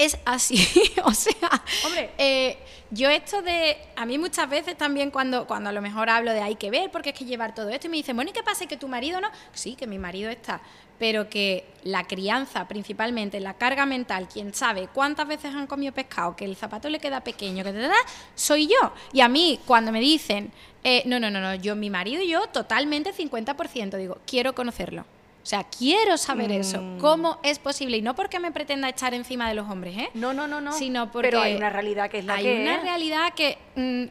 es 0.00 0.18
así. 0.24 0.66
o 1.04 1.12
sea, 1.12 1.62
Hombre. 1.84 2.10
Eh, 2.18 2.58
yo 2.90 3.08
esto 3.08 3.40
de, 3.42 3.76
a 3.94 4.04
mí 4.04 4.18
muchas 4.18 4.48
veces 4.48 4.76
también 4.76 5.10
cuando, 5.12 5.46
cuando 5.46 5.70
a 5.70 5.72
lo 5.72 5.80
mejor 5.80 6.10
hablo 6.10 6.32
de 6.32 6.40
hay 6.40 6.56
que 6.56 6.70
ver, 6.70 6.90
porque 6.90 7.10
es 7.10 7.18
que 7.18 7.24
llevar 7.24 7.54
todo 7.54 7.68
esto, 7.68 7.86
y 7.86 7.90
me 7.90 7.98
dicen, 7.98 8.16
bueno, 8.16 8.30
¿y 8.30 8.34
qué 8.34 8.42
pasa? 8.42 8.66
¿Que 8.66 8.76
tu 8.76 8.88
marido 8.88 9.20
no? 9.20 9.28
Sí, 9.52 9.76
que 9.76 9.86
mi 9.86 9.98
marido 9.98 10.28
está, 10.28 10.60
pero 10.98 11.28
que 11.28 11.66
la 11.84 12.04
crianza, 12.08 12.66
principalmente 12.66 13.38
la 13.38 13.54
carga 13.54 13.86
mental, 13.86 14.26
quien 14.26 14.54
sabe 14.54 14.88
cuántas 14.92 15.28
veces 15.28 15.54
han 15.54 15.68
comido 15.68 15.92
pescado, 15.92 16.34
que 16.34 16.44
el 16.44 16.56
zapato 16.56 16.88
le 16.88 16.98
queda 16.98 17.20
pequeño, 17.20 17.62
que 17.62 17.72
te 17.72 17.78
da, 17.78 17.94
soy 18.34 18.66
yo. 18.66 18.92
Y 19.12 19.20
a 19.20 19.28
mí, 19.28 19.60
cuando 19.66 19.92
me 19.92 20.00
dicen, 20.00 20.50
eh, 20.82 21.02
no, 21.06 21.20
no, 21.20 21.30
no, 21.30 21.40
no, 21.40 21.54
yo, 21.54 21.76
mi 21.76 21.90
marido 21.90 22.22
y 22.22 22.30
yo, 22.30 22.48
totalmente 22.48 23.14
50%, 23.14 23.98
digo, 23.98 24.18
quiero 24.26 24.54
conocerlo. 24.54 25.04
O 25.42 25.46
sea, 25.46 25.64
quiero 25.64 26.18
saber 26.18 26.52
eso. 26.52 26.80
Mm. 26.80 26.98
¿Cómo 26.98 27.38
es 27.42 27.58
posible? 27.58 27.96
Y 27.96 28.02
no 28.02 28.14
porque 28.14 28.38
me 28.38 28.52
pretenda 28.52 28.88
echar 28.88 29.14
encima 29.14 29.48
de 29.48 29.54
los 29.54 29.68
hombres, 29.70 29.96
¿eh? 29.96 30.10
No, 30.14 30.34
no, 30.34 30.46
no, 30.46 30.60
no. 30.60 30.72
Sino 30.72 31.10
porque 31.10 31.28
Pero 31.28 31.40
hay 31.40 31.56
una 31.56 31.70
realidad 31.70 32.10
que 32.10 32.18
es 32.18 32.24
la 32.24 32.34
hay 32.34 32.44
que 32.44 32.56
Hay 32.56 32.62
una 32.62 32.80
realidad 32.80 33.32
que 33.34 33.56
mm, 33.74 34.04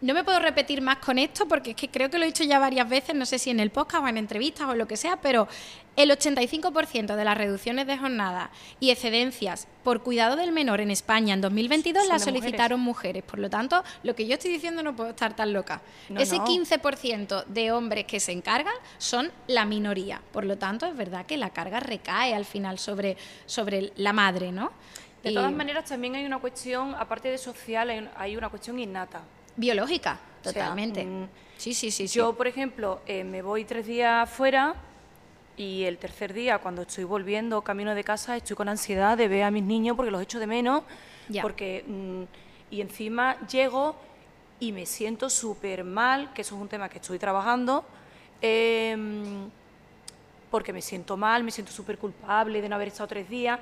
no 0.00 0.14
me 0.14 0.22
puedo 0.22 0.38
repetir 0.38 0.80
más 0.80 0.98
con 0.98 1.18
esto 1.18 1.48
porque 1.48 1.70
es 1.70 1.76
que 1.76 1.88
creo 1.88 2.08
que 2.10 2.18
lo 2.18 2.24
he 2.24 2.28
dicho 2.28 2.44
ya 2.44 2.58
varias 2.60 2.88
veces, 2.88 3.16
no 3.16 3.26
sé 3.26 3.38
si 3.38 3.50
en 3.50 3.58
el 3.58 3.70
podcast 3.70 4.04
o 4.04 4.08
en 4.08 4.16
entrevistas 4.16 4.68
o 4.68 4.74
lo 4.74 4.86
que 4.86 4.96
sea, 4.96 5.20
pero 5.20 5.48
el 5.98 6.10
85% 6.12 7.16
de 7.16 7.24
las 7.24 7.36
reducciones 7.36 7.88
de 7.88 7.98
jornada 7.98 8.50
y 8.78 8.90
excedencias 8.90 9.66
por 9.82 10.00
cuidado 10.00 10.36
del 10.36 10.52
menor 10.52 10.80
en 10.80 10.92
España 10.92 11.34
en 11.34 11.40
2022 11.40 12.06
las 12.06 12.22
solicitaron 12.22 12.78
mujeres. 12.78 13.24
Por 13.24 13.40
lo 13.40 13.50
tanto, 13.50 13.82
lo 14.04 14.14
que 14.14 14.24
yo 14.24 14.34
estoy 14.34 14.52
diciendo 14.52 14.84
no 14.84 14.94
puedo 14.94 15.10
estar 15.10 15.34
tan 15.34 15.52
loca. 15.52 15.82
Ese 16.16 16.36
15% 16.36 17.46
de 17.46 17.72
hombres 17.72 18.04
que 18.04 18.20
se 18.20 18.30
encargan 18.30 18.74
son 18.98 19.32
la 19.48 19.64
minoría. 19.64 20.22
Por 20.32 20.44
lo 20.44 20.56
tanto, 20.56 20.86
es 20.86 20.96
verdad 20.96 21.26
que 21.26 21.36
la 21.36 21.50
carga 21.50 21.80
recae 21.80 22.32
al 22.32 22.44
final 22.44 22.78
sobre, 22.78 23.16
sobre 23.46 23.92
la 23.96 24.12
madre, 24.12 24.52
¿no? 24.52 24.70
De 25.24 25.32
todas 25.32 25.52
maneras, 25.52 25.86
también 25.86 26.14
hay 26.14 26.24
una 26.24 26.38
cuestión, 26.38 26.94
aparte 26.94 27.28
de 27.28 27.38
social, 27.38 28.08
hay 28.14 28.36
una 28.36 28.48
cuestión 28.50 28.78
innata. 28.78 29.22
Biológica, 29.56 30.20
totalmente. 30.44 31.04
Mm, 31.04 31.28
sí, 31.56 31.74
sí, 31.74 31.90
sí. 31.90 32.06
Yo, 32.06 32.36
por 32.36 32.46
ejemplo, 32.46 33.02
eh, 33.04 33.24
me 33.24 33.42
voy 33.42 33.64
tres 33.64 33.84
días 33.84 34.30
fuera 34.30 34.76
y 35.58 35.84
el 35.84 35.98
tercer 35.98 36.32
día, 36.32 36.58
cuando 36.58 36.82
estoy 36.82 37.02
volviendo 37.02 37.62
camino 37.62 37.92
de 37.96 38.04
casa, 38.04 38.36
estoy 38.36 38.54
con 38.54 38.68
ansiedad 38.68 39.18
de 39.18 39.26
ver 39.26 39.42
a 39.42 39.50
mis 39.50 39.64
niños 39.64 39.96
porque 39.96 40.12
los 40.12 40.22
echo 40.22 40.38
de 40.38 40.46
menos. 40.46 40.84
Porque, 41.42 41.84
mm, 41.84 42.22
y 42.70 42.80
encima 42.80 43.36
llego 43.48 43.96
y 44.60 44.70
me 44.70 44.86
siento 44.86 45.28
súper 45.28 45.82
mal, 45.82 46.32
que 46.32 46.42
eso 46.42 46.54
es 46.54 46.62
un 46.62 46.68
tema 46.68 46.88
que 46.88 46.98
estoy 46.98 47.18
trabajando, 47.18 47.84
em, 48.40 49.50
porque 50.48 50.72
me 50.72 50.80
siento 50.80 51.16
mal, 51.16 51.42
me 51.42 51.50
siento 51.50 51.72
súper 51.72 51.98
culpable 51.98 52.62
de 52.62 52.68
no 52.68 52.76
haber 52.76 52.88
estado 52.88 53.08
tres 53.08 53.28
días. 53.28 53.58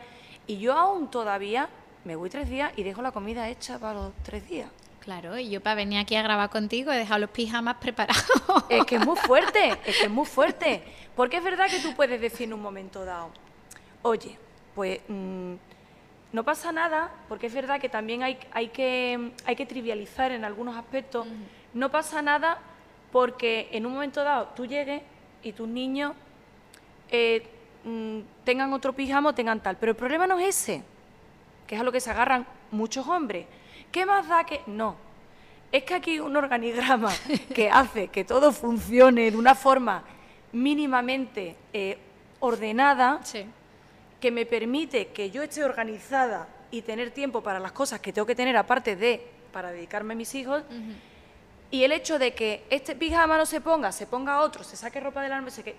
Y 0.47 0.59
yo 0.59 0.75
aún 0.75 1.11
todavía 1.11 1.69
me 2.05 2.15
voy 2.15 2.29
tres 2.29 2.49
días 2.51 2.73
y 2.77 2.83
dejo 2.83 3.01
la 3.01 3.11
comida 3.11 3.49
hecha 3.49 3.79
para 3.79 3.95
los 3.95 4.13
tres 4.23 4.47
días. 4.47 4.69
Claro, 5.07 5.39
y 5.39 5.49
yo 5.49 5.63
para 5.63 5.77
venir 5.77 6.01
aquí 6.01 6.17
a 6.17 6.23
grabar 6.23 6.51
contigo 6.51 6.91
he 6.91 6.97
dejado 6.97 7.21
los 7.21 7.31
pijamas 7.31 7.77
preparados. 7.77 8.25
Es 8.69 8.85
que 8.87 8.97
es 8.97 9.07
muy 9.07 9.15
fuerte, 9.25 9.69
es 9.87 9.99
que 9.99 10.07
es 10.07 10.11
muy 10.11 10.27
fuerte. 10.27 10.83
Porque 11.15 11.37
es 11.37 11.45
verdad 11.45 11.71
que 11.71 11.79
tú 11.79 11.95
puedes 11.95 12.21
decir 12.21 12.49
en 12.49 12.55
un 12.55 12.61
momento 12.61 13.05
dado, 13.05 13.31
oye, 14.03 14.37
pues 14.75 14.99
mm, 15.07 15.53
no 16.33 16.43
pasa 16.43 16.73
nada, 16.73 17.13
porque 17.29 17.47
es 17.47 17.55
verdad 17.55 17.81
que 17.81 17.89
también 17.89 18.25
hay, 18.25 18.37
hay, 18.51 18.71
que, 18.71 19.31
hay 19.45 19.55
que 19.55 19.65
trivializar 19.65 20.33
en 20.33 20.45
algunos 20.45 20.77
aspectos, 20.77 21.25
no 21.73 21.89
pasa 21.93 22.21
nada 22.21 22.59
porque 23.13 23.69
en 23.71 23.87
un 23.87 23.93
momento 23.93 24.25
dado 24.25 24.49
tú 24.57 24.67
llegues 24.67 25.03
y 25.45 25.53
tus 25.53 25.69
niños 25.69 26.15
eh, 27.13 27.47
mm, 27.85 28.19
tengan 28.43 28.73
otro 28.73 28.93
pijama 28.93 29.31
o 29.31 29.35
tengan 29.37 29.63
tal. 29.63 29.77
Pero 29.77 29.91
el 29.91 29.97
problema 29.97 30.27
no 30.27 30.41
es 30.41 30.49
ese, 30.49 30.83
que 31.69 31.77
es 31.77 31.81
a 31.81 31.85
lo 31.85 31.93
que 31.93 32.01
se 32.01 32.11
agarran 32.11 32.45
muchos 32.73 33.07
hombres 33.07 33.47
¿Qué 33.91 34.07
más 34.07 34.29
da 34.29 34.45
que.? 34.45 34.61
No. 34.67 34.97
Es 35.73 35.83
que 35.85 35.95
aquí 35.95 36.21
un 36.21 36.37
organigrama 36.37 37.13
que 37.55 37.69
hace 37.71 38.09
que 38.09 38.25
todo 38.25 38.53
funcione 38.53 39.31
de 39.31 39.37
una 39.37 39.55
forma 39.55 40.05
mínimamente 40.53 41.57
eh, 41.73 41.99
ordenada, 42.41 43.21
que 44.21 44.31
me 44.31 44.47
permite 44.47 45.09
que 45.09 45.31
yo 45.31 45.43
esté 45.43 45.65
organizada 45.65 46.49
y 46.71 46.83
tener 46.83 47.11
tiempo 47.11 47.43
para 47.43 47.59
las 47.59 47.73
cosas 47.73 48.01
que 48.01 48.13
tengo 48.13 48.27
que 48.27 48.35
tener, 48.35 48.57
aparte 48.57 48.97
de 48.97 49.23
para 49.53 49.71
dedicarme 49.71 50.15
a 50.15 50.17
mis 50.17 50.35
hijos. 50.35 50.63
Y 51.71 51.83
el 51.83 51.93
hecho 51.93 52.19
de 52.19 52.33
que 52.33 52.65
este 52.71 52.95
pijama 52.95 53.37
no 53.37 53.45
se 53.45 53.61
ponga, 53.61 53.91
se 53.93 54.07
ponga 54.07 54.41
otro, 54.41 54.63
se 54.63 54.77
saque 54.77 55.01
ropa 55.01 55.23
del 55.23 55.33
arma, 55.33 55.51
se 55.51 55.63
que 55.63 55.75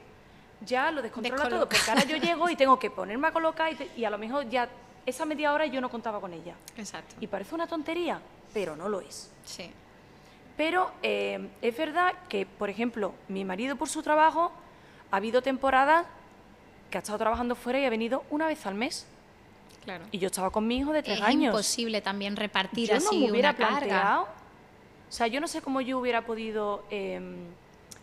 ya 0.62 0.92
lo 0.92 1.02
descontrola 1.02 1.50
todo, 1.50 1.70
porque 1.70 1.90
ahora 1.90 2.04
yo 2.04 2.18
llego 2.18 2.50
y 2.50 2.56
tengo 2.56 2.78
que 2.78 2.90
ponerme 2.90 3.28
a 3.28 3.32
colocar 3.32 3.72
y 3.96 4.04
a 4.04 4.10
lo 4.10 4.18
mejor 4.18 4.50
ya 4.50 4.68
esa 5.08 5.26
media 5.26 5.54
hora 5.54 5.66
yo 5.66 5.80
no 5.80 5.90
contaba 5.90 6.20
con 6.20 6.34
ella. 6.34 6.54
Exacto. 6.76 7.16
Y 7.22 7.28
parece 7.28 7.56
una 7.56 7.66
tontería, 7.66 8.20
pero 8.54 8.76
no 8.76 8.90
lo 8.90 9.00
es. 9.00 9.32
Sí. 9.46 9.72
Pero 10.58 10.92
eh, 11.02 11.48
es 11.62 11.78
verdad 11.78 12.14
que, 12.28 12.46
por 12.46 12.70
ejemplo, 12.70 13.14
mi 13.30 13.46
marido 13.46 13.78
por 13.78 13.88
su 13.88 14.04
trabajo 14.04 14.52
ha 15.10 15.16
habido 15.16 15.42
temporadas 15.42 16.06
que 16.92 16.98
ha 16.98 17.00
estado 17.00 17.18
trabajando 17.18 17.56
fuera 17.56 17.80
y 17.80 17.86
ha 17.86 17.90
venido 17.90 18.26
una 18.30 18.48
vez 18.48 18.66
al 18.66 18.76
mes. 18.76 19.08
Claro. 19.86 20.04
Y 20.12 20.18
yo 20.18 20.28
estaba 20.28 20.50
con 20.50 20.68
mi 20.68 20.78
hijo 20.78 20.92
de 20.92 21.02
tres 21.04 21.22
años. 21.22 21.54
Es 21.54 21.76
imposible 21.76 22.02
también 22.02 22.36
repartir 22.36 22.90
yo 22.90 22.98
así 22.98 23.16
no 23.16 23.26
me 23.28 23.32
hubiera 23.32 23.52
una 23.52 23.58
planteado. 23.58 24.24
O 24.24 25.12
sea, 25.12 25.28
yo 25.28 25.40
no 25.40 25.48
sé 25.48 25.62
cómo 25.62 25.80
yo 25.80 26.00
hubiera 26.00 26.26
podido 26.26 26.84
em, 26.90 27.46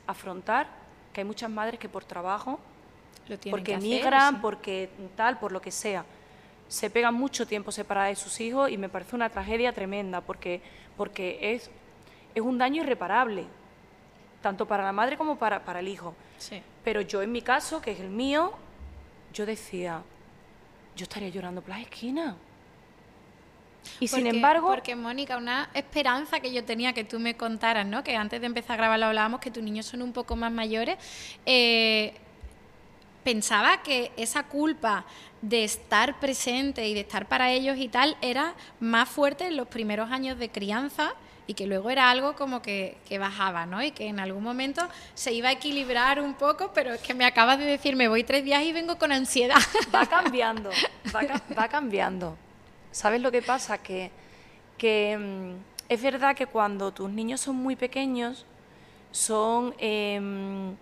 afrontar 0.07 0.69
que 1.12 1.21
hay 1.21 1.27
muchas 1.27 1.51
madres 1.51 1.79
que 1.79 1.90
por 1.90 2.03
trabajo, 2.05 2.59
lo 3.29 3.37
porque 3.51 3.77
migran, 3.77 4.40
porque 4.40 4.88
tal, 5.17 5.38
por 5.38 5.53
lo 5.53 5.61
que 5.61 5.71
sea 5.71 6.07
se 6.75 6.91
pegan 6.91 7.15
mucho 7.15 7.47
tiempo 7.47 7.71
separadas 7.71 8.11
de 8.11 8.17
sus 8.17 8.41
hijos 8.41 8.69
y 8.69 8.77
me 8.77 8.89
parece 8.89 9.15
una 9.15 9.31
tragedia 9.31 9.73
tremenda 9.73 10.21
porque, 10.21 10.61
porque 10.97 11.39
es, 11.55 11.71
es 12.35 12.43
un 12.43 12.59
daño 12.59 12.83
irreparable, 12.83 13.45
tanto 14.43 14.67
para 14.67 14.83
la 14.83 14.91
madre 14.91 15.17
como 15.17 15.39
para, 15.39 15.65
para 15.65 15.79
el 15.79 15.87
hijo. 15.87 16.17
Pero 16.83 17.01
yo 17.01 17.23
en 17.23 17.31
mi 17.31 17.43
caso, 17.43 17.81
que 17.81 17.93
es 17.93 18.01
el 18.01 18.11
mío, 18.11 18.53
yo 19.33 19.47
decía, 19.47 20.03
yo 20.97 21.05
estaría 21.05 21.29
llorando 21.29 21.61
por 21.61 21.71
las 21.71 21.83
esquinas. 21.83 22.35
Y 24.01 24.09
sin 24.09 24.27
embargo... 24.27 24.67
Porque, 24.67 24.97
Mónica, 24.97 25.37
una 25.37 25.71
esperanza 25.75 26.41
que 26.41 26.53
yo 26.53 26.65
tenía 26.65 26.93
que 26.93 27.05
tú 27.05 27.21
me 27.21 27.37
contaras, 27.37 27.87
¿no? 27.87 28.03
Que 28.03 28.17
antes 28.17 28.41
de 28.41 28.47
empezar 28.47 28.75
a 28.75 28.77
grabar 28.79 28.99
lo 28.99 29.07
hablábamos, 29.07 29.39
que 29.39 29.53
tus 29.53 29.63
niños 29.63 29.87
son 29.87 30.03
un 30.03 30.13
poco 30.13 30.35
más 30.35 30.51
mayores. 30.51 30.99
Eh, 31.47 32.15
pensaba 33.25 33.83
que 33.83 34.13
esa 34.17 34.45
culpa 34.45 35.05
de 35.43 35.65
estar 35.65 36.21
presente 36.21 36.87
y 36.87 36.95
de 36.95 37.01
estar 37.01 37.27
para 37.27 37.51
ellos 37.51 37.77
y 37.79 37.89
tal 37.89 38.17
era 38.23 38.55
más 38.81 39.09
fuerte 39.09 39.47
en 39.47 39.57
los 39.57 39.69
primeros 39.69 40.11
años 40.11 40.39
de 40.39 40.51
crianza 40.51 41.15
y 41.47 41.55
que 41.55 41.67
luego 41.67 41.91
era 41.91 42.11
algo 42.11 42.35
como 42.37 42.63
que, 42.63 42.97
bajaba, 43.19 43.67
¿no? 43.67 43.83
Y 43.83 43.91
que 43.91 44.07
en 44.07 44.19
algún 44.19 44.43
momento 44.43 44.87
se 45.15 45.33
iba 45.33 45.51
a 45.51 45.53
equilibrar 45.53 46.21
un 46.21 46.35
poco, 46.35 46.71
pero 46.73 46.95
es 46.95 47.01
que 47.01 47.15
me 47.15 47.25
acabas 47.25 47.59
de 47.59 47.67
decir, 47.67 47.97
me 47.97 48.09
voy 48.09 48.25
tres 48.25 48.45
días 48.45 48.63
y 48.63 48.73
vengo 48.73 48.97
con 48.97 49.13
ansiedad. 49.13 49.59
Va 49.95 50.07
cambiando, 50.09 50.71
va, 51.15 51.69
cambiando. 51.69 52.37
¿Sabes 52.91 53.21
lo 53.21 53.31
que 53.31 53.43
pasa? 53.43 53.79
Que, 53.79 54.11
que 54.79 55.19
mm, 55.19 55.93
es 55.93 56.03
verdad 56.03 56.35
que 56.35 56.47
cuando 56.47 56.93
tus 56.93 57.11
niños 57.11 57.41
son 57.41 57.57
muy 57.57 57.77
pequeños, 57.77 58.47
son, 59.11 59.75
em, 59.79 60.75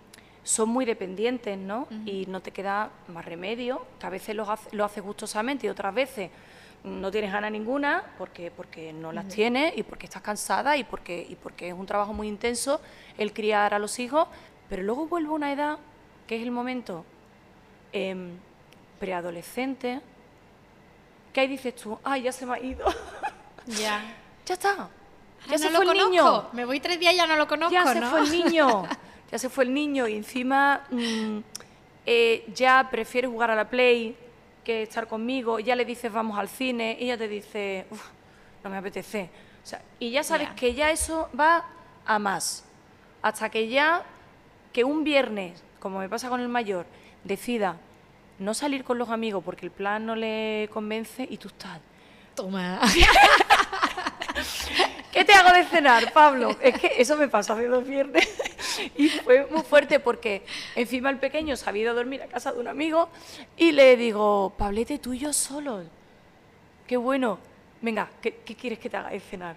son 0.44 0.68
muy 0.68 0.85
dependientes, 0.85 1.57
¿no? 1.57 1.87
Y 2.05 2.26
no 2.26 2.40
te 2.40 2.50
queda 2.50 2.90
más 3.09 3.24
remedio, 3.24 3.87
que 3.98 4.07
a 4.07 4.11
veces 4.11 4.35
lo, 4.35 4.50
hace, 4.50 4.74
lo 4.74 4.85
haces 4.85 5.02
gustosamente 5.02 5.66
y 5.66 5.70
otras 5.70 5.94
veces 5.94 6.31
no 6.85 7.11
tienes 7.12 7.33
ganas 7.33 7.52
ninguna 7.52 8.02
porque, 8.18 8.50
porque 8.50 8.92
no 8.92 9.12
las 9.12 9.28
tienes 9.28 9.76
y 9.76 9.85
porque 9.85 10.07
estás 10.07 10.22
cansada 10.22 10.76
y 10.76 10.85
porque, 10.85 11.24
y 11.28 11.37
porque 11.37 11.68
es 11.68 11.74
un 11.74 11.87
trabajo 11.87 12.12
muy 12.12 12.26
intenso 12.26 12.81
el 13.18 13.33
criar 13.33 13.72
a 13.72 13.78
los 13.78 13.98
hijos, 13.98 14.26
pero 14.68 14.83
luego 14.83 15.07
vuelve 15.07 15.31
una 15.31 15.52
edad 15.52 15.78
que 16.26 16.37
es 16.37 16.42
el 16.42 16.50
momento 16.50 17.05
em, 17.92 18.31
preadolescente, 18.98 20.00
que 21.33 21.40
ahí 21.40 21.46
dices 21.46 21.76
tú, 21.76 21.98
ay, 22.02 22.22
ya 22.22 22.33
se 22.33 22.46
me 22.46 22.55
ha 22.55 22.61
ido. 22.61 22.87
Ya. 23.64 24.02
ya 24.44 24.55
está. 24.55 24.88
Ya 25.48 25.57
se 25.57 25.70
fue 25.70 25.85
el 25.85 25.96
niño. 25.96 26.48
Me 26.52 26.64
voy 26.64 26.81
tres 26.81 26.98
días 26.98 27.14
y 27.14 27.18
ya 27.18 27.28
no 27.28 27.37
lo 27.37 27.46
conozco. 27.46 27.72
Ya 27.72 27.87
se 27.87 28.02
fue 28.02 28.22
el 28.22 28.31
niño. 28.33 28.83
ya 29.32 29.38
se 29.38 29.48
fue 29.48 29.64
el 29.64 29.72
niño 29.72 30.06
y 30.06 30.14
encima 30.14 30.82
mm, 30.90 31.38
eh, 32.04 32.44
ya 32.54 32.86
prefiere 32.90 33.26
jugar 33.26 33.50
a 33.50 33.56
la 33.56 33.70
Play 33.70 34.14
que 34.62 34.82
estar 34.82 35.08
conmigo. 35.08 35.58
Ya 35.58 35.74
le 35.74 35.86
dices 35.86 36.12
vamos 36.12 36.38
al 36.38 36.50
cine 36.50 36.98
y 37.00 37.04
ella 37.04 37.16
te 37.16 37.28
dice, 37.28 37.86
Uf, 37.90 38.04
no 38.62 38.68
me 38.68 38.76
apetece. 38.76 39.30
O 39.64 39.66
sea, 39.66 39.80
y 39.98 40.10
ya 40.10 40.22
sabes 40.22 40.50
que 40.50 40.74
ya 40.74 40.90
eso 40.90 41.30
va 41.38 41.64
a 42.04 42.18
más. 42.18 42.64
Hasta 43.22 43.48
que 43.48 43.68
ya, 43.68 44.02
que 44.70 44.84
un 44.84 45.02
viernes, 45.02 45.64
como 45.80 46.00
me 46.00 46.10
pasa 46.10 46.28
con 46.28 46.40
el 46.40 46.48
mayor, 46.48 46.84
decida 47.24 47.78
no 48.38 48.52
salir 48.52 48.84
con 48.84 48.98
los 48.98 49.08
amigos 49.08 49.42
porque 49.42 49.64
el 49.64 49.72
plan 49.72 50.04
no 50.04 50.14
le 50.14 50.68
convence 50.74 51.26
y 51.28 51.38
tú 51.38 51.48
estás. 51.48 51.78
Toma. 52.34 52.80
¿Qué 55.12 55.24
te 55.24 55.32
hago 55.32 55.54
de 55.54 55.64
cenar, 55.64 56.12
Pablo? 56.12 56.54
Es 56.60 56.78
que 56.78 56.92
eso 56.98 57.16
me 57.16 57.28
pasó 57.28 57.54
hace 57.54 57.66
dos 57.66 57.86
viernes 57.86 58.28
y 58.96 59.08
fue 59.08 59.46
muy 59.50 59.62
fuerte 59.62 60.00
porque 60.00 60.44
encima 60.74 61.11
el 61.11 61.18
pequeño 61.18 61.56
se 61.56 61.68
había 61.68 61.82
ido 61.82 61.90
a 61.92 61.94
dormir 61.94 62.22
a 62.22 62.26
casa 62.26 62.52
de 62.52 62.61
un 62.61 62.68
amigo 62.68 63.08
y 63.56 63.72
le 63.72 63.96
digo, 63.96 64.52
Pablete, 64.56 64.98
tú 64.98 65.12
y 65.12 65.18
yo 65.20 65.32
solos. 65.32 65.85
Qué 66.87 66.96
bueno. 66.96 67.38
Venga, 67.80 68.08
¿qué, 68.20 68.37
qué 68.44 68.54
quieres 68.54 68.78
que 68.78 68.88
te 68.88 68.96
haga 68.96 69.11
de 69.11 69.20
cenar? 69.20 69.56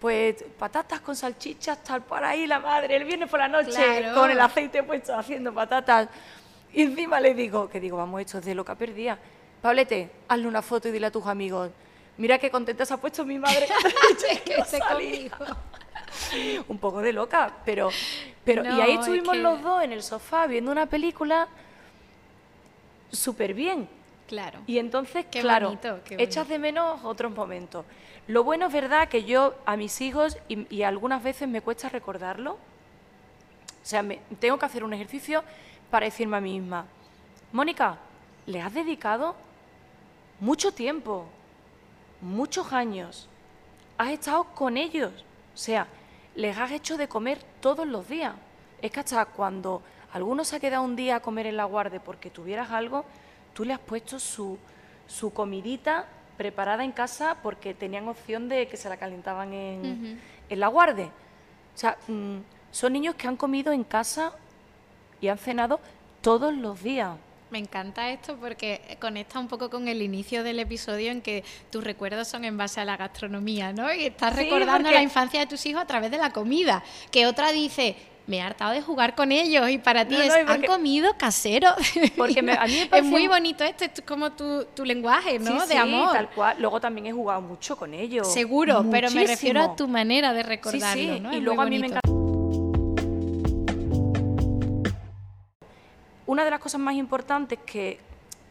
Pues 0.00 0.44
patatas 0.58 1.00
con 1.00 1.16
salchichas, 1.16 1.82
tal 1.82 2.02
por 2.02 2.22
ahí 2.22 2.46
la 2.46 2.60
madre, 2.60 2.96
el 2.96 3.04
viernes 3.04 3.28
por 3.30 3.38
la 3.40 3.48
noche, 3.48 3.70
Claro. 3.72 4.14
con 4.20 4.30
el 4.30 4.40
aceite 4.40 4.82
puesto 4.82 5.14
haciendo 5.16 5.52
patatas. 5.54 6.08
Y 6.72 6.82
encima 6.82 7.18
le 7.20 7.34
digo, 7.34 7.68
que 7.68 7.80
digo, 7.80 7.96
vamos, 7.96 8.20
esto 8.20 8.38
es 8.38 8.44
de 8.44 8.54
loca 8.54 8.74
perdida. 8.74 9.18
Pablete, 9.62 10.10
hazle 10.28 10.46
una 10.46 10.60
foto 10.62 10.88
y 10.88 10.92
dile 10.92 11.06
a 11.06 11.10
tus 11.10 11.26
amigos, 11.26 11.70
mira 12.18 12.38
qué 12.38 12.50
contenta 12.50 12.84
se 12.84 12.92
ha 12.94 12.98
puesto 12.98 13.24
mi 13.24 13.38
madre. 13.38 13.66
Que 14.44 14.54
esté 14.54 14.78
salí". 14.78 15.30
conmigo. 15.30 15.56
un 16.68 16.78
poco 16.78 17.00
de 17.00 17.12
loca, 17.12 17.52
pero, 17.64 17.90
pero 18.44 18.64
y 18.64 18.80
ahí 18.80 18.92
es 18.92 19.00
estuvimos 19.00 19.32
que- 19.32 19.42
los 19.42 19.62
dos 19.62 19.82
en 19.82 19.92
el 19.92 20.02
sofá 20.02 20.46
viendo 20.46 20.70
una 20.72 20.86
película 20.86 21.48
súper 23.10 23.54
bien. 23.54 23.88
Claro. 24.26 24.58
Y 24.66 24.78
entonces, 24.78 25.24
Qué 25.30 25.40
claro, 25.40 25.66
bonito, 25.68 26.00
qué 26.04 26.16
echas 26.18 26.48
de 26.48 26.58
menos 26.58 27.04
otros 27.04 27.30
momentos. 27.32 27.84
Lo 28.26 28.42
bueno 28.42 28.66
es 28.66 28.72
verdad 28.72 29.08
que 29.08 29.22
yo 29.24 29.54
a 29.66 29.76
mis 29.76 30.00
hijos, 30.00 30.36
y, 30.48 30.66
y 30.74 30.82
algunas 30.82 31.22
veces 31.22 31.48
me 31.48 31.60
cuesta 31.60 31.88
recordarlo, 31.88 32.54
o 32.54 32.58
sea, 33.84 34.02
me- 34.02 34.20
tengo 34.40 34.58
que 34.58 34.66
hacer 34.66 34.82
un 34.82 34.92
ejercicio 34.92 35.44
para 35.90 36.06
decirme 36.06 36.36
a 36.36 36.40
mí 36.40 36.58
misma, 36.58 36.86
Mónica, 37.52 37.98
le 38.46 38.60
has 38.60 38.74
dedicado 38.74 39.36
mucho 40.40 40.72
tiempo, 40.72 41.26
muchos 42.20 42.72
años, 42.72 43.28
has 43.96 44.10
estado 44.10 44.42
con 44.42 44.76
ellos, 44.76 45.12
o 45.54 45.56
sea, 45.56 45.86
les 46.36 46.56
has 46.56 46.70
hecho 46.70 46.96
de 46.96 47.08
comer 47.08 47.38
todos 47.60 47.86
los 47.86 48.08
días. 48.08 48.34
Es 48.80 48.90
que 48.90 49.00
hasta 49.00 49.24
cuando 49.24 49.82
alguno 50.12 50.44
se 50.44 50.56
ha 50.56 50.60
quedado 50.60 50.84
un 50.84 50.94
día 50.94 51.16
a 51.16 51.20
comer 51.20 51.46
en 51.46 51.56
la 51.56 51.64
guardia 51.64 52.02
porque 52.02 52.30
tuvieras 52.30 52.70
algo, 52.70 53.04
tú 53.54 53.64
le 53.64 53.72
has 53.72 53.80
puesto 53.80 54.18
su, 54.18 54.58
su 55.06 55.32
comidita 55.32 56.06
preparada 56.36 56.84
en 56.84 56.92
casa 56.92 57.38
porque 57.42 57.74
tenían 57.74 58.06
opción 58.08 58.48
de 58.48 58.68
que 58.68 58.76
se 58.76 58.88
la 58.88 58.98
calentaban 58.98 59.52
en, 59.52 60.20
en 60.48 60.60
la 60.60 60.68
guardia. 60.68 61.06
O 61.06 61.78
sea, 61.78 61.96
mm, 62.06 62.36
son 62.70 62.92
niños 62.92 63.14
que 63.14 63.26
han 63.26 63.36
comido 63.36 63.72
en 63.72 63.84
casa 63.84 64.32
y 65.20 65.28
han 65.28 65.38
cenado 65.38 65.80
todos 66.20 66.54
los 66.54 66.82
días. 66.82 67.16
Me 67.50 67.58
encanta 67.58 68.10
esto 68.10 68.36
porque 68.40 68.96
conecta 69.00 69.38
un 69.38 69.46
poco 69.46 69.70
con 69.70 69.86
el 69.86 70.02
inicio 70.02 70.42
del 70.42 70.58
episodio 70.58 71.12
en 71.12 71.22
que 71.22 71.44
tus 71.70 71.84
recuerdos 71.84 72.26
son 72.26 72.44
en 72.44 72.56
base 72.56 72.80
a 72.80 72.84
la 72.84 72.96
gastronomía, 72.96 73.72
¿no? 73.72 73.92
Y 73.94 74.06
estás 74.06 74.34
Sí, 74.34 74.40
recordando 74.42 74.82
porque- 74.88 74.94
la 74.94 75.02
infancia 75.02 75.38
de 75.40 75.46
tus 75.46 75.64
hijos 75.66 75.80
a 75.82 75.86
través 75.86 76.10
de 76.10 76.18
la 76.18 76.30
comida. 76.30 76.82
Que 77.12 77.24
otra 77.26 77.52
dice, 77.52 77.94
me 78.26 78.38
he 78.38 78.42
hartado 78.42 78.72
de 78.72 78.82
jugar 78.82 79.14
con 79.14 79.30
ellos 79.30 79.70
y 79.70 79.78
para 79.78 80.04
ti 80.08 80.16
No, 80.16 80.22
es, 80.22 80.44
no, 80.44 80.52
han 80.52 80.62
comido 80.64 81.16
casero. 81.16 81.70
Porque 82.16 82.42
me- 82.42 82.54
a 82.54 82.66
mí 82.66 82.72
me 82.72 82.80
es 82.82 82.88
parece 82.88 83.08
muy 83.08 83.22
un- 83.22 83.28
bonito 83.28 83.62
esto, 83.62 83.84
es 83.84 83.92
como 84.04 84.32
tu, 84.32 84.64
tu 84.74 84.84
lenguaje, 84.84 85.38
¿no? 85.38 85.52
Sí, 85.52 85.68
de 85.68 85.74
sí, 85.74 85.76
amor. 85.78 86.12
tal 86.14 86.28
cual. 86.30 86.56
Luego 86.58 86.80
también 86.80 87.06
he 87.06 87.12
jugado 87.12 87.40
mucho 87.42 87.76
con 87.76 87.94
ellos. 87.94 88.26
Seguro, 88.32 88.84
pero 88.90 89.08
me 89.12 89.24
refiero 89.24 89.62
a 89.62 89.76
tu 89.76 89.86
manera 89.86 90.32
de 90.32 90.42
recordarlo, 90.42 91.00
sí, 91.14 91.20
¿no? 91.20 91.32
y 91.32 91.36
Es 91.36 91.42
luego 91.44 91.62
muy 91.62 91.66
a 91.68 91.70
mí 91.70 91.78
me 91.78 91.86
encanta. 91.86 92.00
Una 96.26 96.44
de 96.44 96.50
las 96.50 96.60
cosas 96.60 96.80
más 96.80 96.94
importantes 96.94 97.58
que, 97.64 97.98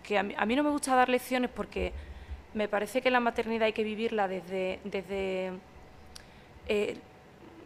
que 0.04 0.18
a, 0.18 0.24
mí, 0.24 0.34
a 0.38 0.46
mí 0.46 0.56
no 0.56 0.64
me 0.64 0.70
gusta 0.70 0.96
dar 0.96 1.10
lecciones 1.10 1.50
porque 1.50 1.94
me 2.56 2.70
parece 2.70 3.02
que 3.02 3.12
la 3.12 3.20
maternidad 3.20 3.66
hay 3.66 3.74
que 3.74 3.84
vivirla 3.84 4.28
desde, 4.28 4.80
desde, 4.86 5.52
eh, 6.68 6.98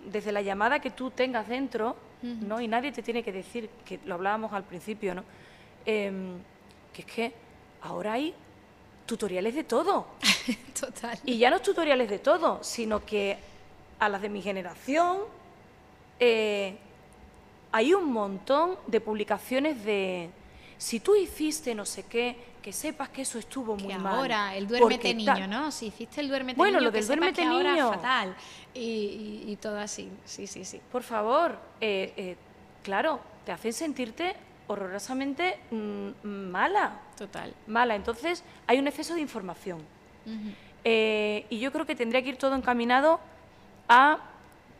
desde 0.05 0.31
la 0.31 0.41
llamada 0.41 0.79
que 0.79 0.89
tú 0.89 1.11
tengas 1.11 1.47
dentro, 1.47 1.95
¿no? 2.21 2.59
Y 2.59 2.67
nadie 2.67 2.91
te 2.91 3.01
tiene 3.01 3.23
que 3.23 3.31
decir, 3.31 3.69
que 3.85 3.99
lo 4.05 4.15
hablábamos 4.15 4.51
al 4.51 4.63
principio, 4.63 5.15
¿no? 5.15 5.23
Em, 5.85 6.39
que 6.91 7.01
es 7.01 7.07
que 7.07 7.33
ahora 7.81 8.13
hay 8.13 8.33
tutoriales 9.05 9.55
de 9.55 9.63
todo. 9.63 10.07
Total. 10.79 11.17
Y 11.23 11.37
ya 11.37 11.49
no 11.49 11.61
tutoriales 11.61 12.09
de 12.09 12.19
todo, 12.19 12.63
sino 12.63 13.05
que 13.05 13.37
a 13.99 14.09
las 14.09 14.21
de 14.21 14.29
mi 14.29 14.41
generación 14.41 15.19
eh, 16.19 16.77
hay 17.71 17.93
un 17.93 18.11
montón 18.11 18.77
de 18.87 18.99
publicaciones 19.01 19.83
de 19.83 20.29
si 20.77 20.99
tú 20.99 21.15
hiciste 21.15 21.75
no 21.75 21.85
sé 21.85 22.03
qué, 22.03 22.35
que 22.61 22.73
sepas 22.73 23.09
que 23.09 23.21
eso 23.21 23.39
estuvo 23.39 23.75
muy 23.75 23.87
que 23.93 23.97
mal. 23.97 24.15
ahora, 24.15 24.55
el 24.55 24.67
duérmete 24.67 25.13
niño. 25.13 25.47
¿no? 25.47 25.71
Si 25.71 25.87
hiciste 25.87 26.19
el 26.21 26.27
duérmete 26.27 26.57
Bueno, 26.57 26.77
niño, 26.79 26.85
lo 26.87 26.91
que 26.91 26.97
del 26.97 27.03
sepas 27.05 27.17
duérmete 27.19 27.41
que 27.41 27.47
ahora 27.47 27.71
niño. 27.73 27.89
es 27.89 27.95
fatal. 27.95 28.35
Y, 28.73 28.79
y- 28.79 29.43
y 29.51 29.55
todo 29.57 29.77
así, 29.79 30.09
sí, 30.25 30.45
sí, 30.47 30.65
sí. 30.65 30.81
Por 30.91 31.03
favor, 31.03 31.57
eh, 31.79 32.13
eh, 32.17 32.35
claro, 32.83 33.19
te 33.45 33.51
hacen 33.51 33.71
sentirte 33.73 34.35
horrorosamente 34.67 35.57
mm, 35.71 36.09
mala. 36.27 36.99
Total. 37.17 37.53
Mala. 37.67 37.95
Entonces, 37.95 38.43
hay 38.67 38.77
un 38.79 38.87
exceso 38.87 39.13
de 39.15 39.21
información. 39.21 39.79
Eh, 40.83 41.45
y 41.49 41.59
yo 41.59 41.71
creo 41.71 41.85
que 41.85 41.95
tendría 41.95 42.21
que 42.21 42.29
ir 42.29 42.37
todo 42.37 42.55
encaminado 42.55 43.19
a 43.87 44.19